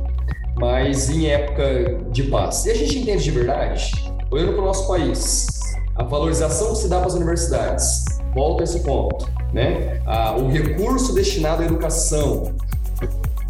mas 0.60 1.10
em 1.10 1.28
época 1.28 2.00
de 2.12 2.24
paz. 2.24 2.66
E 2.66 2.72
a 2.72 2.76
gente 2.76 3.00
entende 3.00 3.24
de 3.24 3.32
verdade? 3.32 3.92
Olhando 4.32 4.54
para 4.54 4.62
o 4.62 4.66
nosso 4.66 4.88
país, 4.88 5.48
a 5.96 6.04
valorização 6.04 6.74
que 6.74 6.80
se 6.80 6.88
dá 6.88 6.98
para 6.98 7.08
as 7.08 7.14
universidades, 7.14 8.06
volta 8.34 8.64
a 8.64 8.66
esse 8.66 8.82
ponto, 8.82 9.30
né? 9.54 10.02
Ah, 10.06 10.36
o 10.38 10.50
recurso 10.50 11.14
destinado 11.14 11.64
à 11.64 11.66
educação, 11.66 12.54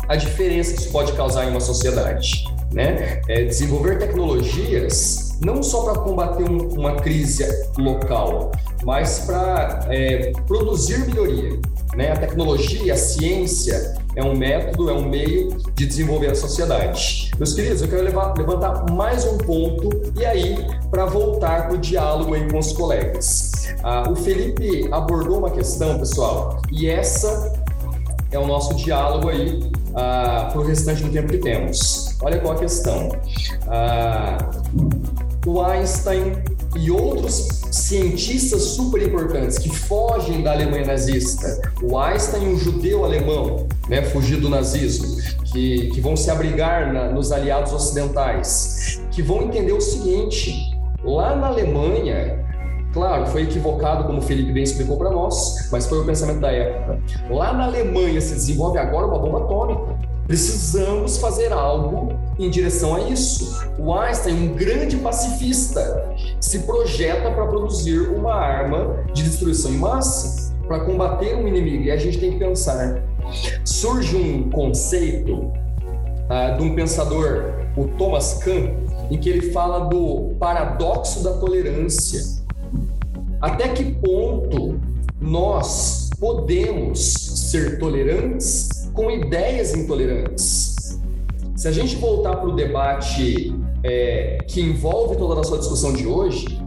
a 0.07 0.15
diferença 0.15 0.73
que 0.73 0.81
isso 0.81 0.91
pode 0.91 1.13
causar 1.13 1.45
em 1.45 1.49
uma 1.49 1.59
sociedade. 1.59 2.45
Né? 2.71 3.21
É 3.27 3.43
desenvolver 3.43 3.99
tecnologias 3.99 5.25
não 5.43 5.61
só 5.61 5.83
para 5.83 6.01
combater 6.01 6.49
um, 6.49 6.67
uma 6.69 6.95
crise 6.95 7.45
local, 7.77 8.51
mas 8.83 9.19
para 9.19 9.85
é, 9.89 10.31
produzir 10.47 10.99
melhoria. 11.07 11.59
Né? 11.95 12.11
A 12.11 12.17
tecnologia, 12.17 12.93
a 12.93 12.97
ciência 12.97 13.95
é 14.15 14.23
um 14.23 14.35
método, 14.35 14.89
é 14.89 14.93
um 14.93 15.07
meio 15.07 15.57
de 15.75 15.85
desenvolver 15.85 16.31
a 16.31 16.35
sociedade. 16.35 17.31
Meus 17.37 17.53
queridos, 17.53 17.81
eu 17.81 17.87
quero 17.87 18.03
levar, 18.03 18.33
levantar 18.37 18.91
mais 18.91 19.25
um 19.25 19.37
ponto 19.37 19.89
e 20.17 20.25
aí 20.25 20.57
para 20.89 21.05
voltar 21.05 21.67
para 21.67 21.75
o 21.75 21.77
diálogo 21.77 22.33
aí 22.33 22.49
com 22.49 22.59
os 22.59 22.71
colegas. 22.73 23.51
Ah, 23.83 24.09
o 24.09 24.15
Felipe 24.15 24.87
abordou 24.91 25.39
uma 25.39 25.51
questão, 25.51 25.99
pessoal, 25.99 26.61
e 26.71 26.87
essa 26.87 27.53
é 28.31 28.39
o 28.39 28.47
nosso 28.47 28.73
diálogo 28.75 29.29
aí 29.29 29.71
ah, 29.95 30.49
para 30.51 30.61
o 30.61 30.63
restante 30.65 31.03
do 31.03 31.09
tempo 31.09 31.29
que 31.29 31.37
temos. 31.37 32.15
Olha 32.21 32.39
qual 32.39 32.53
a 32.53 32.59
questão. 32.59 33.09
Ah, 33.67 34.37
o 35.45 35.61
Einstein 35.61 36.33
e 36.75 36.91
outros 36.91 37.47
cientistas 37.71 38.61
super 38.61 39.01
importantes 39.01 39.57
que 39.57 39.69
fogem 39.69 40.41
da 40.41 40.51
Alemanha 40.51 40.85
nazista, 40.85 41.61
o 41.81 41.97
Einstein, 41.97 42.53
um 42.53 42.57
judeu 42.57 43.05
alemão, 43.05 43.67
né, 43.87 44.01
fugido 44.01 44.41
do 44.41 44.49
nazismo, 44.49 45.17
que, 45.45 45.87
que 45.91 46.01
vão 46.01 46.15
se 46.15 46.29
abrigar 46.29 46.91
na, 46.91 47.09
nos 47.11 47.31
aliados 47.31 47.71
ocidentais, 47.71 49.01
que 49.11 49.21
vão 49.21 49.43
entender 49.43 49.73
o 49.73 49.81
seguinte: 49.81 50.75
lá 51.03 51.35
na 51.35 51.47
Alemanha 51.47 52.44
Claro, 52.95 53.27
foi 53.27 53.41
equivocado, 53.41 54.05
como 54.05 54.19
o 54.19 54.21
Felipe 54.21 54.53
bem 54.53 54.63
explicou 54.63 54.95
para 54.95 55.09
nós, 55.09 55.67
mas 55.69 55.85
foi 55.85 55.99
o 55.99 56.05
pensamento 56.05 56.39
da 56.39 56.49
época. 56.49 56.97
Lá 57.29 57.51
na 57.51 57.65
Alemanha 57.65 58.21
se 58.21 58.33
desenvolve 58.33 58.77
agora 58.77 59.05
uma 59.05 59.19
bomba 59.19 59.39
atômica. 59.39 59.99
Precisamos 60.25 61.17
fazer 61.17 61.51
algo 61.51 62.13
em 62.39 62.49
direção 62.49 62.95
a 62.95 63.01
isso. 63.01 63.67
O 63.77 63.93
Einstein, 63.93 64.47
um 64.47 64.55
grande 64.55 64.95
pacifista, 64.95 66.09
se 66.39 66.59
projeta 66.59 67.29
para 67.31 67.45
produzir 67.47 67.99
uma 67.99 68.33
arma 68.33 69.03
de 69.13 69.23
destruição 69.23 69.71
em 69.71 69.77
massa 69.77 70.53
para 70.65 70.79
combater 70.85 71.35
um 71.35 71.49
inimigo. 71.49 71.83
E 71.83 71.91
a 71.91 71.97
gente 71.97 72.17
tem 72.17 72.31
que 72.31 72.39
pensar. 72.39 73.03
Surge 73.65 74.15
um 74.15 74.49
conceito 74.51 75.33
uh, 75.33 76.57
de 76.57 76.63
um 76.63 76.73
pensador, 76.73 77.55
o 77.75 77.89
Thomas 77.97 78.35
Kahn, 78.35 78.69
em 79.11 79.17
que 79.17 79.29
ele 79.29 79.51
fala 79.51 79.89
do 79.89 80.33
paradoxo 80.39 81.21
da 81.21 81.33
tolerância 81.33 82.44
até 83.45 83.67
que 83.67 83.83
ponto 83.83 84.79
nós 85.21 86.09
podemos 86.19 86.99
ser 87.51 87.77
tolerantes 87.77 88.89
com 88.91 89.11
ideias 89.11 89.75
intolerantes? 89.75 90.99
Se 91.55 91.67
a 91.67 91.71
gente 91.71 91.95
voltar 91.97 92.37
para 92.37 92.49
o 92.49 92.55
debate 92.55 93.53
é, 93.83 94.39
que 94.47 94.59
envolve 94.61 95.15
toda 95.15 95.33
a 95.33 95.35
nossa 95.35 95.59
discussão 95.59 95.93
de 95.93 96.07
hoje, 96.07 96.59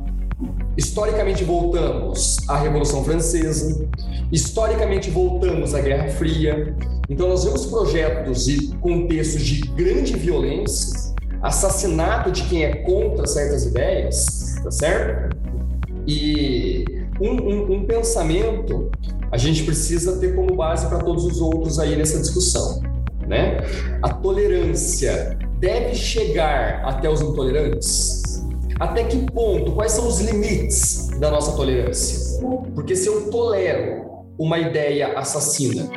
historicamente 0.76 1.42
voltamos 1.42 2.36
à 2.46 2.56
Revolução 2.56 3.02
Francesa, 3.02 3.84
historicamente 4.30 5.10
voltamos 5.10 5.74
à 5.74 5.80
Guerra 5.80 6.08
Fria. 6.10 6.76
Então, 7.10 7.28
nós 7.28 7.42
vemos 7.42 7.66
projetos 7.66 8.46
e 8.46 8.68
contextos 8.76 9.42
de 9.42 9.62
grande 9.72 10.14
violência, 10.14 11.12
assassinato 11.42 12.30
de 12.30 12.44
quem 12.44 12.64
é 12.64 12.76
contra 12.76 13.26
certas 13.26 13.64
ideias, 13.64 14.54
tá 14.62 14.70
certo? 14.70 15.27
E 16.08 16.86
um, 17.20 17.32
um, 17.32 17.72
um 17.74 17.84
pensamento 17.84 18.90
a 19.30 19.36
gente 19.36 19.62
precisa 19.64 20.18
ter 20.18 20.34
como 20.34 20.56
base 20.56 20.86
para 20.88 21.00
todos 21.00 21.22
os 21.26 21.38
outros 21.38 21.78
aí 21.78 21.94
nessa 21.96 22.18
discussão, 22.18 22.80
né? 23.26 23.58
A 24.02 24.08
tolerância 24.08 25.38
deve 25.60 25.94
chegar 25.94 26.82
até 26.82 27.10
os 27.10 27.20
intolerantes? 27.20 28.42
Até 28.80 29.04
que 29.04 29.18
ponto? 29.32 29.72
Quais 29.72 29.92
são 29.92 30.08
os 30.08 30.20
limites 30.20 31.08
da 31.20 31.30
nossa 31.30 31.54
tolerância? 31.54 32.40
Porque 32.74 32.96
se 32.96 33.06
eu 33.06 33.30
tolero 33.30 34.24
uma 34.38 34.58
ideia 34.58 35.18
assassina, 35.18 35.90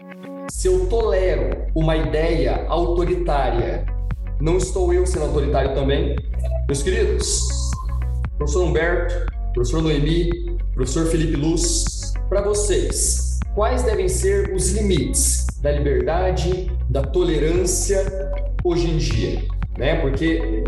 se 0.49 0.67
eu 0.67 0.87
tolero 0.87 1.67
uma 1.73 1.95
ideia 1.95 2.65
autoritária, 2.67 3.85
não 4.41 4.57
estou 4.57 4.91
eu 4.91 5.05
sendo 5.05 5.25
autoritário 5.25 5.73
também? 5.73 6.17
Meus 6.67 6.83
queridos, 6.83 7.47
professor 8.37 8.65
Humberto, 8.65 9.30
professor 9.53 9.81
Noemi, 9.81 10.57
professor 10.73 11.05
Felipe 11.07 11.35
Luz, 11.35 12.13
para 12.29 12.41
vocês, 12.41 13.39
quais 13.53 13.83
devem 13.83 14.07
ser 14.07 14.53
os 14.53 14.71
limites 14.71 15.45
da 15.61 15.71
liberdade, 15.71 16.71
da 16.89 17.03
tolerância 17.03 18.05
hoje 18.63 18.89
em 18.89 18.97
dia? 18.97 19.43
Né? 19.77 19.95
Porque, 20.01 20.63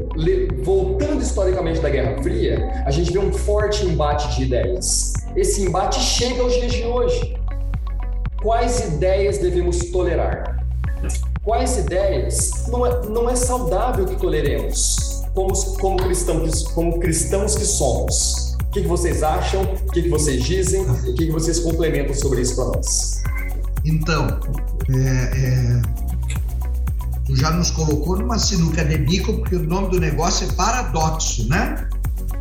voltando 0.64 1.22
historicamente 1.22 1.80
da 1.80 1.90
Guerra 1.90 2.22
Fria, 2.22 2.84
a 2.86 2.92
gente 2.92 3.12
vê 3.12 3.20
um 3.20 3.32
forte 3.32 3.86
embate 3.86 4.36
de 4.36 4.44
ideias. 4.44 5.14
Esse 5.36 5.62
embate 5.64 6.00
chega 6.00 6.42
aos 6.42 6.54
dias 6.54 6.74
de 6.74 6.84
hoje. 6.84 7.38
Quais 8.42 8.96
ideias 8.96 9.38
devemos 9.38 9.80
tolerar? 9.92 10.66
Quais 11.44 11.78
ideias 11.78 12.68
não 12.70 12.86
é, 12.86 13.06
não 13.08 13.30
é 13.30 13.36
saudável 13.36 14.06
que 14.06 14.16
toleremos 14.16 15.24
como, 15.34 15.54
como, 15.78 15.98
cristãos, 15.98 16.64
como 16.70 17.00
cristãos 17.00 17.56
que 17.56 17.66
somos? 17.66 18.53
O 18.74 18.76
que, 18.76 18.82
que 18.82 18.88
vocês 18.88 19.22
acham? 19.22 19.62
O 19.62 19.92
que, 19.92 20.02
que 20.02 20.10
vocês 20.10 20.44
dizem? 20.44 20.82
O 20.82 21.14
que, 21.14 21.28
que 21.28 21.32
vocês 21.32 21.60
complementam 21.60 22.16
sobre 22.16 22.42
isso 22.42 22.56
para 22.56 22.66
nós? 22.66 23.22
Então, 23.86 24.40
é, 24.90 25.38
é, 25.38 25.82
tu 27.24 27.36
já 27.36 27.52
nos 27.52 27.70
colocou 27.70 28.18
numa 28.18 28.40
sinuca 28.40 28.84
de 28.84 28.98
bico, 28.98 29.32
porque 29.34 29.58
o 29.58 29.64
nome 29.64 29.92
do 29.92 30.00
negócio 30.00 30.50
é 30.50 30.54
paradoxo, 30.54 31.48
né? 31.50 31.88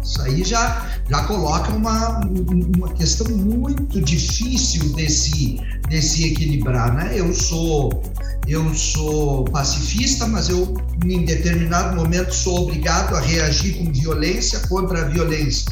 Isso 0.02 0.22
aí 0.22 0.42
já, 0.42 0.88
já 1.06 1.22
coloca 1.24 1.70
uma, 1.70 2.20
uma 2.24 2.94
questão 2.94 3.30
muito 3.36 4.00
difícil 4.00 4.88
desse, 4.94 5.60
desse 5.90 6.24
equilibrar, 6.24 6.94
né? 6.94 7.12
Eu 7.14 7.34
sou 7.34 8.02
eu 8.48 8.74
sou 8.74 9.44
pacifista, 9.44 10.26
mas 10.26 10.48
eu 10.48 10.74
em 11.04 11.26
determinado 11.26 11.94
momento 11.94 12.34
sou 12.34 12.62
obrigado 12.62 13.14
a 13.16 13.20
reagir 13.20 13.76
com 13.76 13.92
violência 13.92 14.60
contra 14.60 15.02
a 15.02 15.04
violência 15.04 15.70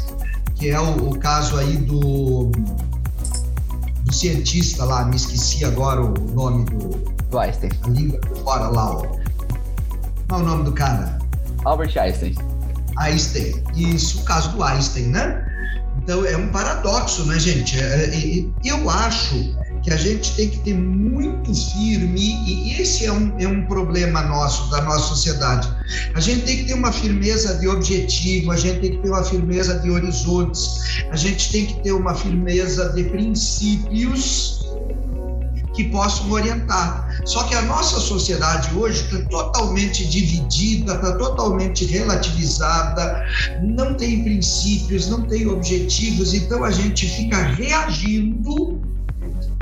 que 0.61 0.69
é 0.69 0.79
o, 0.79 1.09
o 1.09 1.19
caso 1.19 1.57
aí 1.57 1.79
do, 1.79 2.53
do, 4.05 4.13
cientista 4.13 4.85
lá, 4.85 5.07
me 5.07 5.17
esqueci 5.17 5.65
agora 5.65 6.03
o 6.03 6.13
nome 6.35 6.67
do. 6.67 7.11
Do 7.31 7.39
Einstein. 7.39 7.71
A 7.83 7.89
língua 7.89 8.21
fora 8.45 8.69
lá, 8.69 8.91
ó. 8.91 9.07
Qual 10.29 10.41
é 10.41 10.43
o 10.43 10.47
nome 10.47 10.65
do 10.65 10.73
cara? 10.73 11.19
Albert 11.65 11.97
Einstein. 11.97 12.35
Einstein. 12.99 13.65
Isso, 13.75 14.21
o 14.21 14.25
caso 14.25 14.51
do 14.51 14.63
Einstein, 14.63 15.07
né? 15.07 15.47
Então 16.03 16.25
é 16.27 16.37
um 16.37 16.49
paradoxo, 16.49 17.25
né, 17.25 17.39
gente? 17.39 17.81
É, 17.81 18.11
é, 18.15 18.45
eu 18.63 18.91
acho 18.91 19.57
que 19.83 19.91
a 19.91 19.97
gente 19.97 20.35
tem 20.35 20.49
que 20.51 20.59
ter 20.59 20.75
muito 20.75 21.55
firme, 21.55 22.21
e 22.47 22.81
esse 22.81 23.07
é 23.07 23.13
um, 23.13 23.33
é 23.39 23.47
um 23.47 23.65
problema 23.67 24.23
nosso, 24.23 24.71
da 24.71 24.83
nossa 24.83 25.09
sociedade. 25.09 25.69
A 26.15 26.21
gente 26.21 26.43
tem 26.43 26.59
que 26.59 26.65
ter 26.65 26.75
uma 26.75 26.93
firmeza 26.93 27.55
de 27.59 27.67
objetivo, 27.67 28.53
a 28.53 28.57
gente 28.57 28.81
tem 28.81 28.91
que 28.93 28.99
ter 28.99 29.09
uma 29.09 29.25
firmeza 29.25 29.79
de 29.79 29.91
horizontes, 29.91 31.03
a 31.11 31.17
gente 31.17 31.51
tem 31.51 31.67
que 31.67 31.83
ter 31.83 31.93
uma 31.93 32.15
firmeza 32.15 32.91
de 32.91 33.05
princípios 33.05 34.61
que 35.75 35.85
possam 35.85 36.31
orientar. 36.31 37.23
Só 37.25 37.45
que 37.45 37.55
a 37.55 37.63
nossa 37.63 38.01
sociedade 38.01 38.75
hoje 38.77 39.03
está 39.05 39.29
totalmente 39.29 40.07
dividida, 40.07 40.95
está 40.95 41.17
totalmente 41.17 41.87
relativizada, 41.87 43.25
não 43.63 43.95
tem 43.95 44.23
princípios, 44.23 45.09
não 45.09 45.23
tem 45.23 45.47
objetivos, 45.47 46.35
então 46.35 46.65
a 46.65 46.71
gente 46.71 47.09
fica 47.09 47.37
reagindo 47.37 48.90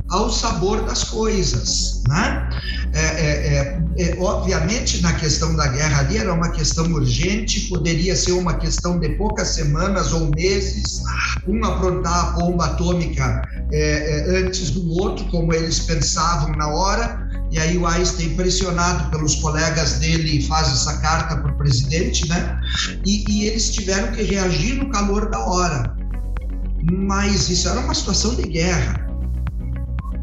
ao 0.08 0.30
sabor 0.30 0.84
das 0.84 1.04
coisas, 1.04 2.02
né? 2.06 2.48
É, 2.94 3.00
é, 3.00 3.80
é, 3.98 4.12
é, 4.12 4.16
obviamente, 4.18 5.02
na 5.02 5.12
questão 5.12 5.54
da 5.54 5.66
guerra 5.66 6.00
ali 6.00 6.16
era 6.16 6.32
uma 6.32 6.48
questão 6.50 6.90
urgente, 6.92 7.68
poderia 7.68 8.16
ser 8.16 8.32
uma 8.32 8.54
questão 8.54 8.98
de 8.98 9.10
poucas 9.10 9.48
semanas 9.48 10.12
ou 10.12 10.30
meses, 10.34 11.02
um 11.46 11.62
aprontar 11.64 12.28
a 12.28 12.30
bomba 12.32 12.66
atômica 12.66 13.42
é, 13.70 13.80
é, 13.80 14.38
antes 14.40 14.70
do 14.70 14.90
outro, 14.92 15.26
como 15.26 15.52
eles 15.52 15.80
pensavam 15.80 16.52
na 16.52 16.68
hora, 16.68 17.28
e 17.50 17.58
aí 17.58 17.76
o 17.76 17.86
Einstein, 17.86 18.34
pressionado 18.34 19.10
pelos 19.10 19.34
colegas 19.36 19.94
dele, 19.94 20.42
faz 20.46 20.68
essa 20.68 20.98
carta 20.98 21.36
para 21.36 21.52
o 21.52 21.56
presidente, 21.56 22.26
né? 22.28 22.58
E, 23.04 23.24
e 23.30 23.44
eles 23.44 23.70
tiveram 23.70 24.12
que 24.12 24.22
reagir 24.22 24.74
no 24.74 24.90
calor 24.90 25.30
da 25.30 25.38
hora. 25.38 25.94
Mas 26.90 27.50
isso 27.50 27.68
era 27.68 27.80
uma 27.80 27.94
situação 27.94 28.34
de 28.34 28.42
guerra 28.42 29.07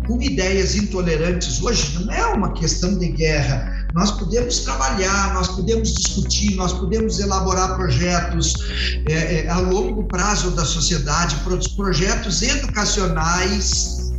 com 0.06 0.22
ideias 0.22 0.76
intolerantes 0.76 1.62
hoje 1.62 2.04
não 2.04 2.14
é 2.14 2.26
uma 2.28 2.54
questão 2.54 2.98
de 2.98 3.08
guerra. 3.10 3.88
Nós 3.94 4.12
podemos 4.12 4.60
trabalhar, 4.60 5.34
nós 5.34 5.48
podemos 5.50 5.94
discutir, 5.94 6.56
nós 6.56 6.74
podemos 6.74 7.20
elaborar 7.20 7.76
projetos 7.76 8.54
é, 9.10 9.46
é, 9.46 9.50
a 9.50 9.58
longo 9.60 10.04
prazo 10.04 10.52
da 10.52 10.66
sociedade, 10.66 11.38
projetos 11.76 12.42
educacionais, 12.42 14.12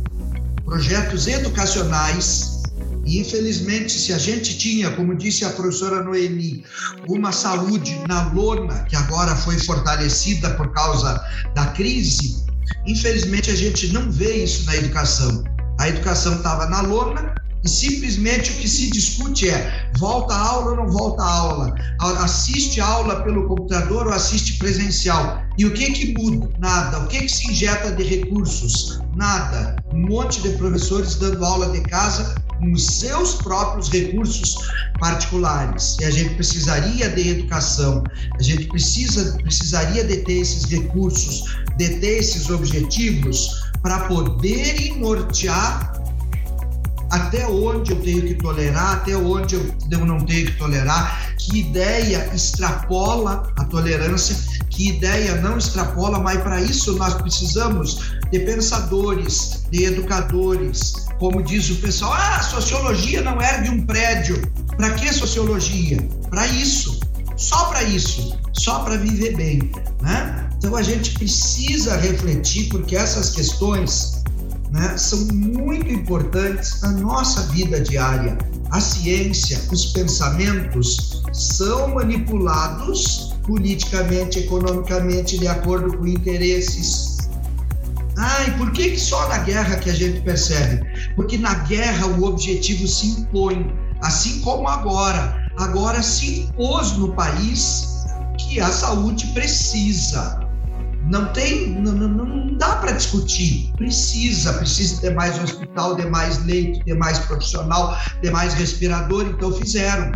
projetos 0.65 1.27
educacionais. 1.27 2.57
E 3.05 3.19
infelizmente, 3.19 3.93
se 3.93 4.11
a 4.11 4.17
gente 4.17 4.57
tinha, 4.57 4.91
como 4.91 5.15
disse 5.15 5.45
a 5.45 5.49
professora 5.51 6.03
Noemi, 6.03 6.65
uma 7.07 7.31
saúde 7.31 7.97
na 8.07 8.33
lona, 8.33 8.83
que 8.83 8.95
agora 8.97 9.33
foi 9.33 9.57
fortalecida 9.59 10.49
por 10.55 10.73
causa 10.73 11.23
da 11.55 11.67
crise, 11.67 12.43
infelizmente 12.85 13.49
a 13.49 13.55
gente 13.55 13.93
não 13.93 14.11
vê 14.11 14.43
isso 14.43 14.65
na 14.65 14.75
educação. 14.75 15.56
A 15.79 15.89
educação 15.89 16.35
estava 16.35 16.65
na 16.67 16.81
lona 16.81 17.35
e 17.63 17.69
simplesmente 17.69 18.51
o 18.51 18.55
que 18.55 18.67
se 18.67 18.89
discute 18.91 19.49
é 19.49 19.89
volta 19.97 20.33
a 20.33 20.47
aula 20.47 20.71
ou 20.71 20.77
não 20.77 20.87
volta 20.89 21.23
a 21.23 21.33
aula, 21.33 21.75
assiste 22.19 22.79
aula 22.79 23.23
pelo 23.23 23.47
computador 23.47 24.07
ou 24.07 24.13
assiste 24.13 24.57
presencial. 24.57 25.41
E 25.57 25.65
o 25.65 25.73
que 25.73 25.91
que 25.91 26.13
muda? 26.13 26.49
Nada. 26.59 26.99
O 26.99 27.07
que 27.07 27.19
que 27.19 27.29
se 27.29 27.51
injeta 27.51 27.91
de 27.91 28.03
recursos? 28.03 28.99
Nada. 29.15 29.75
Um 29.91 30.07
monte 30.07 30.41
de 30.41 30.49
professores 30.51 31.15
dando 31.15 31.43
aula 31.43 31.69
de 31.71 31.81
casa 31.81 32.35
com 32.59 32.71
os 32.71 32.85
seus 32.85 33.35
próprios 33.35 33.89
recursos 33.89 34.55
particulares. 34.99 35.97
E 35.99 36.05
a 36.05 36.11
gente 36.11 36.35
precisaria 36.35 37.09
de 37.09 37.29
educação, 37.29 38.03
a 38.37 38.41
gente 38.41 38.67
precisa, 38.67 39.35
precisaria 39.37 40.03
de 40.03 40.17
ter 40.17 40.39
esses 40.41 40.63
recursos, 40.65 41.43
de 41.77 41.89
ter 41.99 42.19
esses 42.19 42.49
objetivos 42.49 43.66
para 43.87 43.99
poderem 43.99 44.97
nortear 44.99 45.93
até 47.09 47.47
onde 47.47 47.93
eu 47.93 48.01
tenho 48.01 48.21
que 48.21 48.33
tolerar, 48.33 48.95
até 48.95 49.15
onde 49.15 49.55
eu 49.55 50.05
não 50.05 50.19
tenho 50.25 50.47
que 50.47 50.57
tolerar, 50.57 51.33
que 51.37 51.59
ideia 51.59 52.29
extrapola 52.35 53.49
a 53.57 53.63
tolerância, 53.63 54.35
que 54.69 54.89
ideia 54.89 55.35
não 55.35 55.57
extrapola, 55.57 56.19
mas 56.19 56.41
para 56.41 56.59
isso 56.59 56.97
nós 56.97 57.13
precisamos 57.13 58.11
de 58.29 58.39
pensadores, 58.39 59.63
de 59.71 59.85
educadores, 59.85 60.91
como 61.17 61.41
diz 61.41 61.69
o 61.69 61.75
pessoal, 61.75 62.11
ah, 62.13 62.43
sociologia 62.43 63.21
não 63.21 63.41
ergue 63.41 63.69
um 63.69 63.85
prédio. 63.85 64.41
Para 64.75 64.91
que 64.95 65.13
sociologia? 65.13 65.97
Para 66.29 66.45
isso, 66.45 66.99
só 67.37 67.67
para 67.67 67.83
isso, 67.83 68.37
só 68.51 68.79
para 68.79 68.97
viver 68.97 69.37
bem, 69.37 69.71
né? 70.01 70.46
Então 70.57 70.75
a 70.75 70.81
gente 70.81 71.11
precisa 71.13 71.95
refletir, 71.97 72.69
porque 72.69 72.95
essas 72.95 73.31
questões 73.31 74.23
né, 74.71 74.97
são 74.97 75.19
muito 75.33 75.91
importantes 75.91 76.81
na 76.81 76.91
nossa 76.91 77.41
vida 77.53 77.79
diária. 77.79 78.37
A 78.71 78.81
ciência, 78.81 79.59
os 79.71 79.87
pensamentos 79.87 81.23
são 81.31 81.95
manipulados 81.95 83.33
politicamente, 83.45 84.39
economicamente, 84.39 85.37
de 85.37 85.47
acordo 85.47 85.97
com 85.97 86.05
interesses. 86.05 87.29
Ah, 88.17 88.43
e 88.47 88.51
por 88.57 88.71
que, 88.71 88.91
que 88.91 88.99
só 88.99 89.29
na 89.29 89.37
guerra 89.39 89.77
que 89.77 89.89
a 89.89 89.93
gente 89.93 90.21
percebe? 90.21 90.81
Porque 91.15 91.37
na 91.37 91.53
guerra 91.53 92.07
o 92.07 92.23
objetivo 92.23 92.87
se 92.87 93.07
impõe, 93.07 93.71
assim 94.01 94.41
como 94.41 94.67
agora 94.67 95.47
agora 95.57 96.01
se 96.01 96.41
impôs 96.41 96.93
no 96.93 97.13
país 97.13 98.05
que 98.37 98.59
a 98.59 98.71
saúde 98.71 99.27
precisa. 99.27 100.39
Não 101.09 101.31
tem, 101.31 101.69
não, 101.69 101.93
não, 101.93 102.09
não 102.09 102.57
dá 102.57 102.75
para 102.77 102.91
discutir. 102.91 103.71
Precisa, 103.77 104.53
precisa 104.53 104.99
ter 104.99 105.13
mais 105.13 105.41
hospital, 105.41 105.95
ter 105.95 106.09
mais 106.09 106.43
leito, 106.45 106.83
ter 106.83 106.95
mais 106.95 107.17
profissional, 107.19 107.97
ter 108.21 108.31
mais 108.31 108.53
respirador. 108.53 109.25
Então 109.25 109.51
fizeram. 109.53 110.11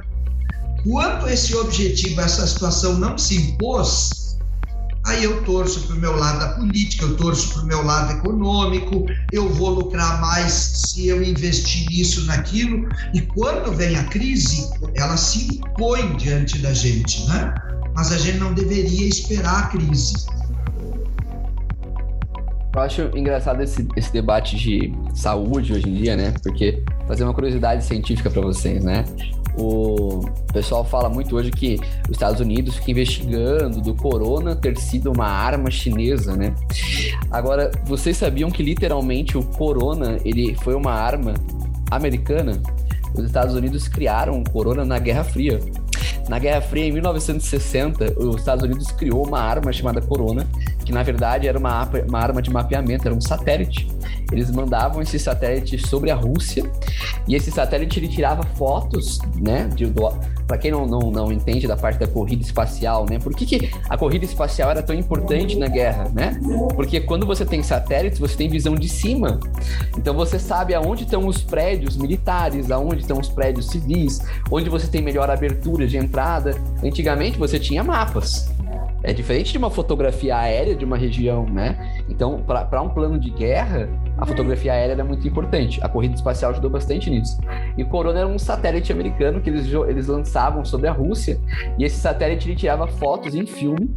Quando 0.83 1.29
esse 1.29 1.55
objetivo, 1.55 2.19
essa 2.19 2.45
situação 2.45 2.97
não 2.97 3.17
se 3.17 3.37
impôs, 3.37 4.37
aí 5.05 5.23
eu 5.23 5.43
torço 5.43 5.81
para 5.81 5.95
o 5.95 5.99
meu 5.99 6.17
lado 6.17 6.39
da 6.39 6.47
política, 6.53 7.05
eu 7.05 7.15
torço 7.15 7.53
para 7.53 7.61
o 7.61 7.65
meu 7.67 7.83
lado 7.83 8.13
econômico, 8.13 9.05
eu 9.31 9.47
vou 9.47 9.69
lucrar 9.69 10.19
mais 10.19 10.51
se 10.51 11.07
eu 11.07 11.23
investir 11.23 11.87
nisso, 11.87 12.25
naquilo. 12.25 12.89
E 13.13 13.21
quando 13.21 13.71
vem 13.71 13.95
a 13.95 14.03
crise, 14.05 14.69
ela 14.95 15.15
se 15.15 15.55
impõe 15.55 16.17
diante 16.17 16.57
da 16.57 16.73
gente, 16.73 17.25
né? 17.27 17.53
Mas 17.95 18.11
a 18.11 18.17
gente 18.17 18.39
não 18.39 18.53
deveria 18.53 19.07
esperar 19.07 19.59
a 19.59 19.67
crise. 19.67 20.25
Eu 22.73 22.81
acho 22.81 23.01
engraçado 23.17 23.61
esse, 23.61 23.85
esse 23.97 24.13
debate 24.13 24.55
de 24.55 24.93
saúde 25.13 25.73
hoje 25.73 25.89
em 25.89 25.93
dia, 25.93 26.15
né? 26.15 26.33
Porque 26.41 26.81
fazer 27.05 27.23
uma 27.25 27.33
curiosidade 27.33 27.83
científica 27.83 28.29
para 28.29 28.41
vocês, 28.41 28.83
né? 28.83 29.03
O 29.57 30.21
pessoal 30.53 30.85
fala 30.85 31.09
muito 31.09 31.35
hoje 31.35 31.51
que 31.51 31.77
os 32.05 32.11
Estados 32.11 32.39
Unidos 32.39 32.75
fica 32.75 32.91
investigando 32.91 33.81
do 33.81 33.93
corona 33.93 34.55
ter 34.55 34.77
sido 34.77 35.11
uma 35.11 35.27
arma 35.27 35.69
chinesa, 35.69 36.35
né? 36.37 36.55
Agora, 37.29 37.69
vocês 37.83 38.15
sabiam 38.15 38.49
que 38.49 38.63
literalmente 38.63 39.37
o 39.37 39.43
corona 39.43 40.17
ele 40.23 40.55
foi 40.55 40.73
uma 40.73 40.93
arma 40.93 41.33
americana? 41.89 42.61
Os 43.13 43.25
Estados 43.25 43.53
Unidos 43.53 43.89
criaram 43.89 44.39
o 44.39 44.49
corona 44.49 44.85
na 44.85 44.97
Guerra 44.97 45.25
Fria. 45.25 45.59
Na 46.29 46.39
Guerra 46.39 46.61
Fria, 46.61 46.85
em 46.85 46.93
1960, 46.93 48.13
os 48.17 48.37
Estados 48.37 48.63
Unidos 48.63 48.89
criou 48.91 49.27
uma 49.27 49.41
arma 49.41 49.73
chamada 49.73 50.01
Corona, 50.01 50.47
que 50.83 50.91
na 50.91 51.03
verdade 51.03 51.47
era 51.47 51.57
uma, 51.57 51.89
uma 52.07 52.19
arma 52.19 52.41
de 52.41 52.49
mapeamento, 52.49 53.07
era 53.07 53.15
um 53.15 53.21
satélite. 53.21 53.87
Eles 54.31 54.49
mandavam 54.49 55.01
esse 55.01 55.19
satélite 55.19 55.77
sobre 55.77 56.09
a 56.09 56.15
Rússia 56.15 56.63
e 57.27 57.35
esse 57.35 57.51
satélite 57.51 57.99
ele 57.99 58.07
tirava 58.07 58.43
fotos, 58.55 59.19
né? 59.35 59.69
Para 60.47 60.57
quem 60.57 60.71
não, 60.71 60.85
não, 60.85 61.11
não 61.11 61.31
entende 61.31 61.67
da 61.67 61.75
parte 61.75 61.99
da 61.99 62.07
corrida 62.07 62.41
espacial, 62.41 63.05
né? 63.09 63.19
Por 63.19 63.33
que, 63.35 63.45
que 63.45 63.71
a 63.89 63.97
corrida 63.97 64.23
espacial 64.23 64.71
era 64.71 64.81
tão 64.81 64.95
importante 64.95 65.57
na 65.57 65.67
guerra, 65.67 66.09
né? 66.13 66.39
Porque 66.75 67.01
quando 67.01 67.25
você 67.25 67.45
tem 67.45 67.61
satélites, 67.61 68.19
você 68.19 68.35
tem 68.35 68.49
visão 68.49 68.75
de 68.75 68.87
cima. 68.87 69.39
Então 69.97 70.13
você 70.13 70.39
sabe 70.39 70.73
aonde 70.73 71.03
estão 71.03 71.27
os 71.27 71.41
prédios 71.41 71.97
militares, 71.97 72.71
aonde 72.71 73.01
estão 73.01 73.19
os 73.19 73.29
prédios 73.29 73.67
civis, 73.67 74.21
onde 74.49 74.69
você 74.69 74.87
tem 74.87 75.01
melhor 75.01 75.29
abertura 75.29 75.85
de 75.85 75.97
entrada. 75.97 76.55
Antigamente 76.83 77.37
você 77.37 77.59
tinha 77.59 77.83
mapas. 77.83 78.49
É 79.03 79.13
diferente 79.13 79.51
de 79.51 79.57
uma 79.57 79.69
fotografia 79.69 80.37
aérea 80.37 80.75
de 80.75 80.85
uma 80.85 80.97
região, 80.97 81.45
né? 81.45 82.03
Então, 82.07 82.43
para 82.43 82.81
um 82.81 82.89
plano 82.89 83.19
de 83.19 83.31
guerra, 83.31 83.89
a 84.17 84.25
fotografia 84.25 84.73
aérea 84.73 84.93
era 84.93 85.03
muito 85.03 85.27
importante. 85.27 85.79
A 85.83 85.89
corrida 85.89 86.13
espacial 86.13 86.51
ajudou 86.51 86.69
bastante 86.69 87.09
nisso. 87.09 87.39
E 87.77 87.83
o 87.83 87.87
Corona 87.87 88.19
era 88.19 88.27
um 88.27 88.37
satélite 88.37 88.91
americano 88.91 89.41
que 89.41 89.49
eles, 89.49 89.67
eles 89.87 90.07
lançavam 90.07 90.63
sobre 90.63 90.87
a 90.87 90.91
Rússia, 90.91 91.39
e 91.77 91.83
esse 91.83 91.97
satélite 91.97 92.47
ele 92.47 92.55
tirava 92.55 92.87
fotos 92.87 93.33
em 93.33 93.45
filme, 93.45 93.89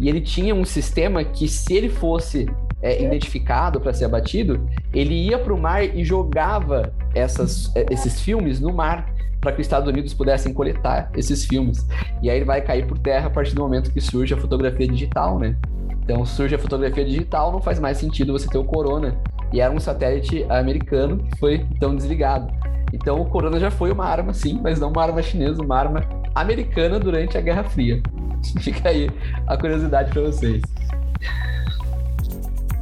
e 0.00 0.08
ele 0.08 0.20
tinha 0.20 0.54
um 0.54 0.64
sistema 0.64 1.22
que, 1.22 1.46
se 1.46 1.74
ele 1.74 1.88
fosse 1.88 2.48
é, 2.82 3.02
identificado 3.02 3.80
para 3.80 3.92
ser 3.92 4.06
abatido, 4.06 4.68
ele 4.92 5.14
ia 5.14 5.38
para 5.38 5.54
o 5.54 5.60
mar 5.60 5.84
e 5.84 6.04
jogava 6.04 6.92
essas, 7.14 7.74
é, 7.76 7.86
esses 7.90 8.20
filmes 8.20 8.58
no 8.60 8.72
mar 8.72 9.11
para 9.42 9.52
que 9.52 9.60
os 9.60 9.66
Estados 9.66 9.88
Unidos 9.88 10.14
pudessem 10.14 10.54
coletar 10.54 11.10
esses 11.16 11.44
filmes. 11.44 11.86
E 12.22 12.30
aí 12.30 12.36
ele 12.36 12.44
vai 12.44 12.62
cair 12.62 12.86
por 12.86 12.96
terra 12.96 13.26
a 13.26 13.30
partir 13.30 13.54
do 13.54 13.60
momento 13.60 13.92
que 13.92 14.00
surge 14.00 14.32
a 14.32 14.36
fotografia 14.36 14.86
digital, 14.86 15.38
né? 15.38 15.56
Então 16.04 16.24
surge 16.24 16.54
a 16.54 16.58
fotografia 16.58 17.04
digital, 17.04 17.50
não 17.50 17.60
faz 17.60 17.80
mais 17.80 17.98
sentido 17.98 18.32
você 18.32 18.48
ter 18.48 18.58
o 18.58 18.64
Corona. 18.64 19.20
E 19.52 19.60
era 19.60 19.72
um 19.72 19.80
satélite 19.80 20.46
americano 20.48 21.18
que 21.18 21.38
foi 21.38 21.66
então 21.74 21.94
desligado. 21.94 22.52
Então 22.92 23.20
o 23.20 23.26
Corona 23.26 23.58
já 23.58 23.70
foi 23.70 23.90
uma 23.90 24.04
arma, 24.04 24.32
sim, 24.32 24.60
mas 24.62 24.78
não 24.78 24.90
uma 24.90 25.02
arma 25.02 25.20
chinesa, 25.20 25.60
uma 25.60 25.76
arma 25.76 26.02
americana 26.34 27.00
durante 27.00 27.36
a 27.36 27.40
Guerra 27.40 27.64
Fria. 27.64 28.00
Fica 28.60 28.90
aí 28.90 29.10
a 29.46 29.56
curiosidade 29.56 30.12
para 30.12 30.22
vocês. 30.22 30.62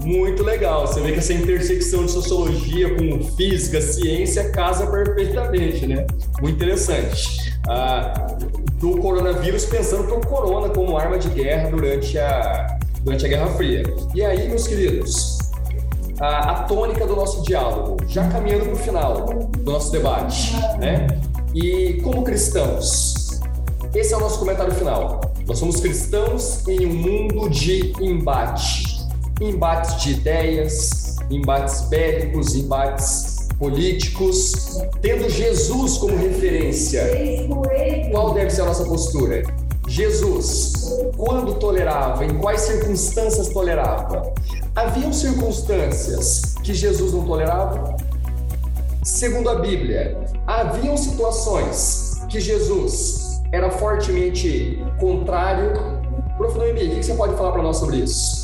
Muito 0.04 0.42
legal. 0.42 0.86
Você 0.86 1.00
vê 1.00 1.12
que 1.12 1.18
essa 1.18 1.32
intersecção 1.32 2.06
de 2.06 2.12
sociologia 2.12 2.94
com 2.94 3.22
física, 3.36 3.80
ciência 3.80 4.50
casa 4.50 4.86
perfeitamente, 4.86 5.86
né? 5.86 6.06
Muito 6.40 6.56
interessante. 6.56 7.54
Ah, 7.68 8.36
do 8.78 8.96
coronavírus 8.98 9.66
pensando 9.66 10.04
para 10.04 10.16
o 10.16 10.26
corona 10.26 10.70
como 10.70 10.96
arma 10.96 11.18
de 11.18 11.28
guerra 11.28 11.70
durante 11.70 12.18
a, 12.18 12.78
durante 13.02 13.26
a 13.26 13.28
Guerra 13.28 13.46
Fria. 13.48 13.82
E 14.14 14.24
aí, 14.24 14.48
meus 14.48 14.66
queridos, 14.66 15.38
a, 16.18 16.50
a 16.50 16.62
tônica 16.64 17.06
do 17.06 17.14
nosso 17.14 17.42
diálogo, 17.42 17.98
já 18.08 18.26
caminhando 18.28 18.64
para 18.64 18.72
o 18.72 18.76
final 18.76 19.26
do 19.26 19.70
nosso 19.70 19.92
debate, 19.92 20.54
né? 20.78 21.06
E 21.54 22.00
como 22.02 22.22
cristãos, 22.22 23.40
esse 23.94 24.14
é 24.14 24.16
o 24.16 24.20
nosso 24.20 24.38
comentário 24.38 24.72
final. 24.72 25.20
Nós 25.46 25.58
somos 25.58 25.80
cristãos 25.80 26.66
em 26.68 26.86
um 26.86 26.94
mundo 26.94 27.50
de 27.50 27.92
embate 28.00 28.99
embates 29.40 30.02
de 30.02 30.12
ideias, 30.12 31.16
embates 31.30 31.82
bélicos, 31.82 32.54
embates 32.54 33.48
políticos, 33.58 34.82
tendo 35.00 35.28
Jesus 35.28 35.98
como 35.98 36.16
referência. 36.16 37.04
Qual 38.10 38.34
deve 38.34 38.50
ser 38.50 38.62
a 38.62 38.66
nossa 38.66 38.84
postura? 38.84 39.42
Jesus, 39.86 40.98
quando 41.16 41.54
tolerava, 41.54 42.24
em 42.24 42.38
quais 42.38 42.60
circunstâncias 42.62 43.48
tolerava? 43.48 44.32
Haviam 44.76 45.12
circunstâncias 45.12 46.54
que 46.62 46.72
Jesus 46.72 47.12
não 47.12 47.24
tolerava? 47.24 47.96
Segundo 49.02 49.50
a 49.50 49.56
Bíblia, 49.56 50.16
haviam 50.46 50.96
situações 50.96 52.22
que 52.28 52.38
Jesus 52.40 53.40
era 53.52 53.70
fortemente 53.70 54.78
contrário. 55.00 55.72
Prof. 56.36 56.56
Noemi, 56.56 56.84
o 56.84 56.96
que 56.96 57.02
você 57.02 57.14
pode 57.14 57.36
falar 57.36 57.52
para 57.52 57.62
nós 57.62 57.76
sobre 57.76 57.96
isso? 57.96 58.39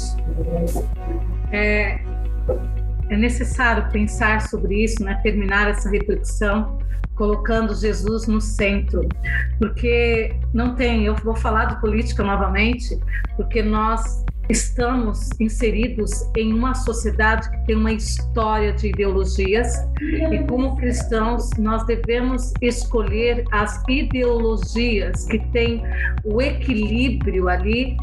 É, 1.52 2.00
é 3.08 3.16
necessário 3.16 3.90
pensar 3.90 4.42
sobre 4.42 4.84
isso, 4.84 5.02
né? 5.04 5.18
terminar 5.22 5.68
essa 5.68 5.88
reflexão 5.90 6.78
colocando 7.14 7.74
Jesus 7.74 8.26
no 8.26 8.40
centro, 8.40 9.08
porque 9.58 10.36
não 10.52 10.74
tem, 10.74 11.06
eu 11.06 11.14
vou 11.14 11.34
falar 11.34 11.64
de 11.64 11.80
política 11.80 12.22
novamente, 12.22 12.98
porque 13.36 13.62
nós 13.62 14.24
estamos 14.48 15.28
inseridos 15.40 16.10
em 16.36 16.52
uma 16.52 16.74
sociedade 16.74 17.50
que 17.50 17.66
tem 17.66 17.76
uma 17.76 17.92
história 17.92 18.72
de 18.72 18.88
ideologias 18.88 19.74
e 20.00 20.38
como 20.46 20.76
cristãos 20.76 21.50
nós 21.58 21.84
devemos 21.84 22.52
escolher 22.60 23.44
as 23.50 23.82
ideologias 23.88 25.24
que 25.26 25.38
têm 25.50 25.82
o 26.24 26.40
equilíbrio 26.40 27.48
ali 27.48 27.96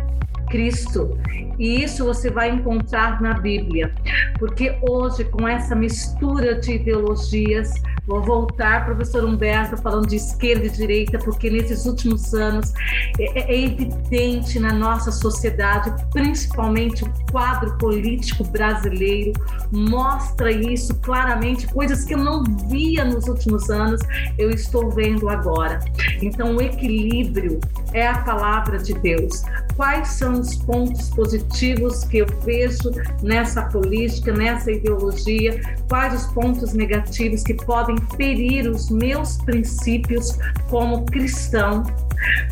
Cristo. 0.53 1.17
E 1.57 1.83
isso 1.83 2.05
você 2.05 2.29
vai 2.29 2.51
encontrar 2.51 3.19
na 3.19 3.33
Bíblia. 3.33 3.91
Porque 4.37 4.77
hoje, 4.87 5.25
com 5.25 5.47
essa 5.47 5.75
mistura 5.75 6.59
de 6.59 6.73
ideologias, 6.73 7.73
vou 8.05 8.21
voltar, 8.21 8.85
professor 8.85 9.23
Humberto, 9.23 9.77
falando 9.77 10.07
de 10.07 10.17
esquerda 10.17 10.67
e 10.67 10.69
direita, 10.69 11.17
porque 11.17 11.49
nesses 11.49 11.85
últimos 11.85 12.33
anos 12.35 12.71
é, 13.19 13.39
é, 13.39 13.51
é 13.51 13.65
evidente 13.65 14.59
na 14.59 14.73
nossa 14.73 15.11
sociedade, 15.11 15.91
principalmente 16.11 17.03
o 17.03 17.11
quadro 17.31 17.75
político 17.77 18.43
brasileiro, 18.43 19.33
mostra 19.71 20.51
isso 20.51 20.93
claramente, 20.99 21.65
coisas 21.67 22.03
que 22.03 22.13
eu 22.13 22.19
não 22.19 22.43
via 22.69 23.05
nos 23.05 23.27
últimos 23.27 23.69
anos, 23.71 24.01
eu 24.37 24.51
estou 24.51 24.91
vendo 24.91 25.29
agora. 25.29 25.79
Então, 26.21 26.57
o 26.57 26.61
equilíbrio 26.61 27.59
é 27.93 28.07
a 28.07 28.17
palavra 28.19 28.77
de 28.77 28.93
Deus. 28.93 29.43
Quais 29.75 30.07
são 30.09 30.39
os 30.39 30.55
pontos 30.55 31.09
positivos 31.11 32.03
que 32.03 32.19
eu 32.19 32.27
vejo 32.43 32.91
nessa 33.21 33.63
política, 33.63 34.33
nessa 34.33 34.71
ideologia? 34.71 35.59
Quais 35.89 36.13
os 36.13 36.31
pontos 36.33 36.73
negativos 36.73 37.43
que 37.43 37.53
podem 37.53 37.95
ferir 38.15 38.69
os 38.69 38.89
meus 38.89 39.37
princípios 39.37 40.37
como 40.69 41.05
cristão? 41.05 41.83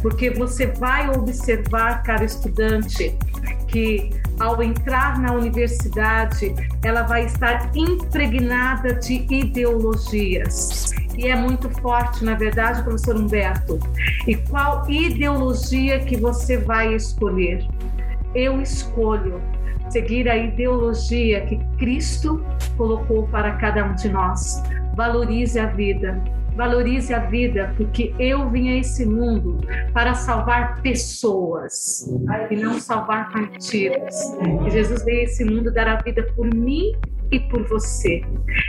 Porque 0.02 0.30
você 0.30 0.68
vai 0.68 1.10
observar, 1.10 2.04
cara 2.04 2.24
estudante, 2.24 3.18
que 3.68 4.10
ao 4.40 4.62
entrar 4.62 5.20
na 5.20 5.34
universidade, 5.34 6.54
ela 6.84 7.04
vai 7.04 7.26
estar 7.26 7.72
impregnada 7.76 8.96
de 8.96 9.26
ideologias. 9.30 10.92
E 11.18 11.28
é 11.28 11.36
muito 11.36 11.70
forte, 11.82 12.24
na 12.24 12.36
verdade, 12.36 12.84
professor 12.84 13.16
Humberto. 13.16 13.80
E 14.28 14.36
qual 14.36 14.90
ideologia 14.90 16.00
que 16.00 16.18
você 16.18 16.58
vai 16.58 16.96
escolher? 16.96 17.66
Eu 18.34 18.62
escolho 18.62 19.42
seguir 19.92 20.30
a 20.30 20.38
ideologia 20.38 21.46
que 21.46 21.58
Cristo 21.78 22.44
colocou 22.78 23.28
para 23.28 23.52
cada 23.58 23.84
um 23.84 23.94
de 23.94 24.10
nós. 24.10 24.64
Valorize 24.96 25.60
a 25.60 25.68
vida, 25.68 26.22
valorize 26.56 27.14
a 27.14 27.20
vida, 27.20 27.74
porque 27.78 28.14
eu 28.20 28.50
vim 28.50 28.70
a 28.70 28.78
esse 28.78 29.06
mundo 29.06 29.60
para 29.94 30.14
salvar 30.14 30.82
pessoas 30.82 32.10
e 32.50 32.56
não 32.56 32.80
salvar 32.80 33.32
partidos. 33.32 34.16
E 34.68 34.70
Jesus 34.70 35.04
veio 35.04 35.22
a 35.22 35.24
esse 35.24 35.44
mundo 35.46 35.72
dar 35.72 35.88
a 35.88 35.96
vida 36.02 36.24
por 36.36 36.54
mim 36.54 36.94
e 37.32 37.40
por 37.40 37.64
você. 37.68 38.22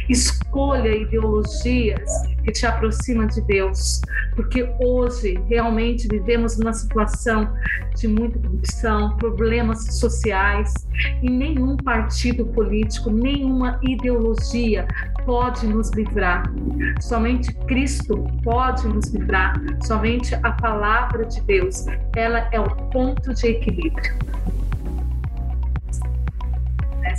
Escolha 0.08 0.94
ideologias 0.94 2.10
que 2.44 2.52
te 2.52 2.66
aproximam 2.66 3.26
de 3.26 3.40
Deus, 3.42 4.00
porque 4.34 4.68
hoje 4.80 5.40
realmente 5.48 6.08
vivemos 6.08 6.58
numa 6.58 6.72
situação 6.72 7.52
de 7.96 8.08
muita 8.08 8.38
corrupção, 8.38 9.16
problemas 9.16 9.98
sociais, 9.98 10.72
e 11.22 11.30
nenhum 11.30 11.76
partido 11.76 12.44
político, 12.46 13.10
nenhuma 13.10 13.78
ideologia 13.82 14.86
pode 15.24 15.66
nos 15.66 15.90
livrar. 15.90 16.44
Somente 17.00 17.52
Cristo 17.66 18.24
pode 18.42 18.86
nos 18.88 19.08
livrar, 19.12 19.60
somente 19.84 20.34
a 20.34 20.52
palavra 20.52 21.24
de 21.24 21.40
Deus, 21.42 21.86
ela 22.16 22.48
é 22.52 22.60
o 22.60 22.68
ponto 22.90 23.32
de 23.34 23.46
equilíbrio. 23.46 24.12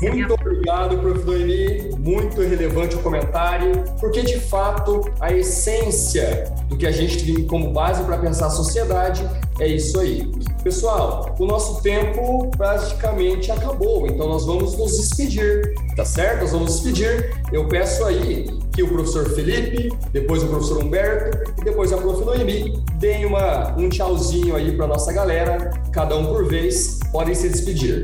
É 0.02 0.10
muito 0.10 0.34
obrigado, 0.34 0.98
prof. 0.98 1.24
Noemi. 1.26 1.94
Muito 1.98 2.42
relevante 2.42 2.96
o 2.96 3.00
comentário, 3.00 3.84
porque 4.00 4.22
de 4.22 4.40
fato 4.40 5.10
a 5.20 5.32
essência 5.32 6.52
do 6.68 6.78
que 6.78 6.86
a 6.86 6.92
gente 6.92 7.26
tem 7.26 7.46
como 7.48 7.72
base 7.72 8.04
para 8.04 8.18
pensar 8.18 8.48
a 8.48 8.50
sociedade 8.50 9.28
é 9.60 9.68
isso 9.68 10.00
aí. 10.00 10.30
Pessoal, 10.64 11.36
o 11.40 11.46
nosso 11.46 11.82
tempo 11.82 12.50
praticamente 12.58 13.52
acabou, 13.52 14.08
então 14.08 14.28
nós 14.28 14.46
vamos 14.46 14.78
nos 14.78 14.98
despedir, 14.98 15.74
tá 15.96 16.06
certo? 16.06 16.42
Nós 16.42 16.52
vamos 16.52 16.68
nos 16.68 16.82
despedir. 16.82 17.34
Eu 17.52 17.68
peço 17.68 18.04
aí 18.06 18.48
que 18.74 18.82
o 18.82 18.88
professor 18.88 19.30
Felipe, 19.30 19.90
depois 20.12 20.42
o 20.42 20.48
professor 20.48 20.84
Humberto 20.84 21.52
e 21.62 21.64
depois 21.64 21.94
a 21.94 21.98
prof. 21.98 22.24
Noemi 22.24 22.82
deem 22.96 23.26
uma, 23.26 23.76
um 23.78 23.90
tchauzinho 23.90 24.56
aí 24.56 24.76
para 24.76 24.88
nossa 24.88 25.12
galera, 25.12 25.72
cada 25.92 26.16
um 26.16 26.26
por 26.26 26.48
vez, 26.48 27.00
podem 27.12 27.36
se 27.36 27.50
despedir. 27.50 28.04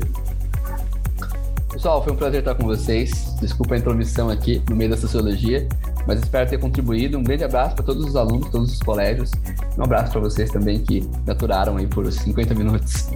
Pessoal, 1.70 2.02
foi 2.02 2.12
um 2.12 2.16
prazer 2.16 2.40
estar 2.40 2.54
com 2.56 2.64
vocês. 2.64 3.32
Desculpa 3.40 3.74
a 3.74 3.78
intromissão 3.78 4.28
aqui 4.28 4.60
no 4.68 4.74
meio 4.74 4.90
da 4.90 4.96
sociologia, 4.96 5.68
mas 6.06 6.18
espero 6.18 6.50
ter 6.50 6.58
contribuído. 6.58 7.16
Um 7.16 7.22
grande 7.22 7.44
abraço 7.44 7.76
para 7.76 7.84
todos 7.84 8.04
os 8.04 8.16
alunos, 8.16 8.50
todos 8.50 8.72
os 8.72 8.78
colégios. 8.80 9.30
Um 9.78 9.84
abraço 9.84 10.10
para 10.10 10.20
vocês 10.20 10.50
também 10.50 10.80
que 10.80 11.00
me 11.00 11.30
aturaram 11.30 11.76
aí 11.76 11.86
por 11.86 12.10
50 12.10 12.54
minutos. 12.54 13.08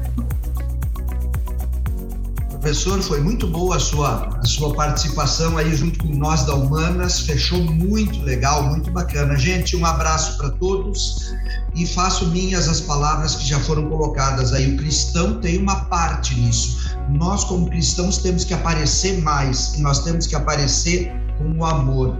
Professor, 2.64 3.02
foi 3.02 3.20
muito 3.20 3.46
boa 3.46 3.76
a 3.76 3.78
sua, 3.78 4.26
a 4.42 4.46
sua 4.46 4.72
participação 4.72 5.58
aí 5.58 5.76
junto 5.76 5.98
com 5.98 6.08
nós 6.08 6.46
da 6.46 6.54
Humanas, 6.54 7.20
fechou 7.20 7.62
muito 7.62 8.22
legal, 8.22 8.62
muito 8.62 8.90
bacana. 8.90 9.36
Gente, 9.36 9.76
um 9.76 9.84
abraço 9.84 10.38
para 10.38 10.48
todos 10.48 11.34
e 11.74 11.86
faço 11.86 12.26
minhas 12.28 12.66
as 12.66 12.80
palavras 12.80 13.34
que 13.34 13.46
já 13.46 13.60
foram 13.60 13.86
colocadas 13.90 14.54
aí. 14.54 14.72
O 14.72 14.78
cristão 14.78 15.38
tem 15.42 15.58
uma 15.58 15.84
parte 15.84 16.34
nisso. 16.40 16.96
Nós, 17.10 17.44
como 17.44 17.68
cristãos, 17.68 18.16
temos 18.16 18.44
que 18.44 18.54
aparecer 18.54 19.20
mais 19.20 19.74
e 19.74 19.82
nós 19.82 19.98
temos 19.98 20.26
que 20.26 20.34
aparecer 20.34 21.12
com 21.36 21.58
o 21.58 21.66
amor. 21.66 22.16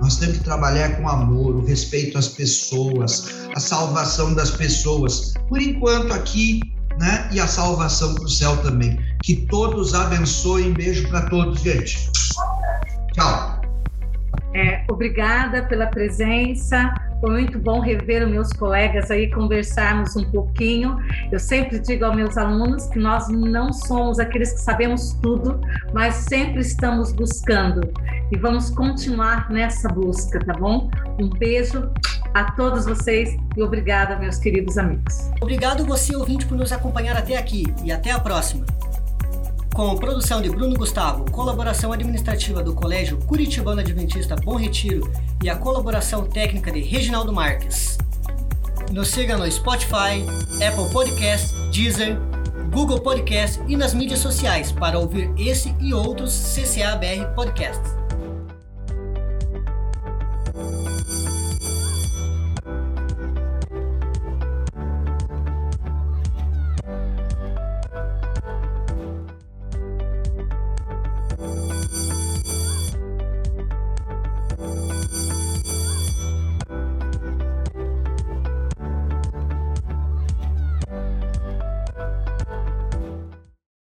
Nós 0.00 0.16
temos 0.16 0.38
que 0.38 0.44
trabalhar 0.44 0.90
com 0.96 1.08
amor, 1.08 1.56
o 1.56 1.66
respeito 1.66 2.16
às 2.16 2.28
pessoas, 2.28 3.34
a 3.52 3.58
salvação 3.58 4.32
das 4.32 4.52
pessoas. 4.52 5.34
Por 5.48 5.60
enquanto, 5.60 6.12
aqui 6.12 6.60
né? 6.98 7.28
E 7.32 7.40
a 7.40 7.46
salvação 7.46 8.14
para 8.14 8.24
o 8.24 8.28
céu 8.28 8.56
também. 8.58 8.98
Que 9.22 9.46
todos 9.46 9.94
abençoem. 9.94 10.72
Beijo 10.72 11.08
para 11.08 11.22
todos, 11.28 11.60
gente. 11.60 12.10
Tchau. 13.12 13.60
É, 14.54 14.84
obrigada 14.88 15.62
pela 15.64 15.86
presença. 15.86 16.92
Foi 17.20 17.30
muito 17.30 17.58
bom 17.58 17.80
rever 17.80 18.24
os 18.24 18.30
meus 18.30 18.52
colegas 18.52 19.10
aí, 19.10 19.28
conversarmos 19.30 20.14
um 20.16 20.30
pouquinho. 20.30 20.96
Eu 21.32 21.38
sempre 21.38 21.80
digo 21.80 22.04
aos 22.04 22.14
meus 22.14 22.36
alunos 22.36 22.86
que 22.86 22.98
nós 22.98 23.28
não 23.28 23.72
somos 23.72 24.18
aqueles 24.18 24.52
que 24.52 24.60
sabemos 24.60 25.14
tudo, 25.20 25.60
mas 25.92 26.14
sempre 26.14 26.60
estamos 26.60 27.12
buscando. 27.12 27.80
E 28.30 28.38
vamos 28.38 28.70
continuar 28.70 29.50
nessa 29.50 29.88
busca, 29.88 30.38
tá 30.38 30.52
bom? 30.54 30.88
Um 31.20 31.28
beijo 31.28 31.90
a 32.38 32.52
todos 32.52 32.84
vocês 32.84 33.36
e 33.56 33.62
obrigada, 33.62 34.16
meus 34.16 34.38
queridos 34.38 34.78
amigos. 34.78 35.28
Obrigado 35.40 35.84
você, 35.84 36.14
ouvinte, 36.14 36.46
por 36.46 36.56
nos 36.56 36.70
acompanhar 36.70 37.16
até 37.16 37.36
aqui 37.36 37.64
e 37.82 37.90
até 37.90 38.12
a 38.12 38.20
próxima. 38.20 38.64
Com 39.74 39.96
produção 39.96 40.40
de 40.40 40.48
Bruno 40.48 40.76
Gustavo, 40.76 41.28
colaboração 41.32 41.92
administrativa 41.92 42.62
do 42.62 42.74
Colégio 42.74 43.18
Curitibano 43.26 43.80
Adventista 43.80 44.36
Bom 44.36 44.54
Retiro 44.54 45.12
e 45.42 45.50
a 45.50 45.56
colaboração 45.56 46.26
técnica 46.26 46.70
de 46.70 46.80
Reginaldo 46.80 47.32
Marques. 47.32 47.98
Nos 48.92 49.08
siga 49.08 49.36
no 49.36 49.50
Spotify, 49.50 50.24
Apple 50.64 50.92
Podcast, 50.92 51.52
Deezer, 51.72 52.16
Google 52.72 53.00
Podcast 53.00 53.60
e 53.66 53.76
nas 53.76 53.92
mídias 53.92 54.20
sociais 54.20 54.70
para 54.70 54.96
ouvir 54.96 55.32
esse 55.36 55.74
e 55.80 55.92
outros 55.92 56.32
CCABR 56.32 57.34
Podcasts. 57.34 57.97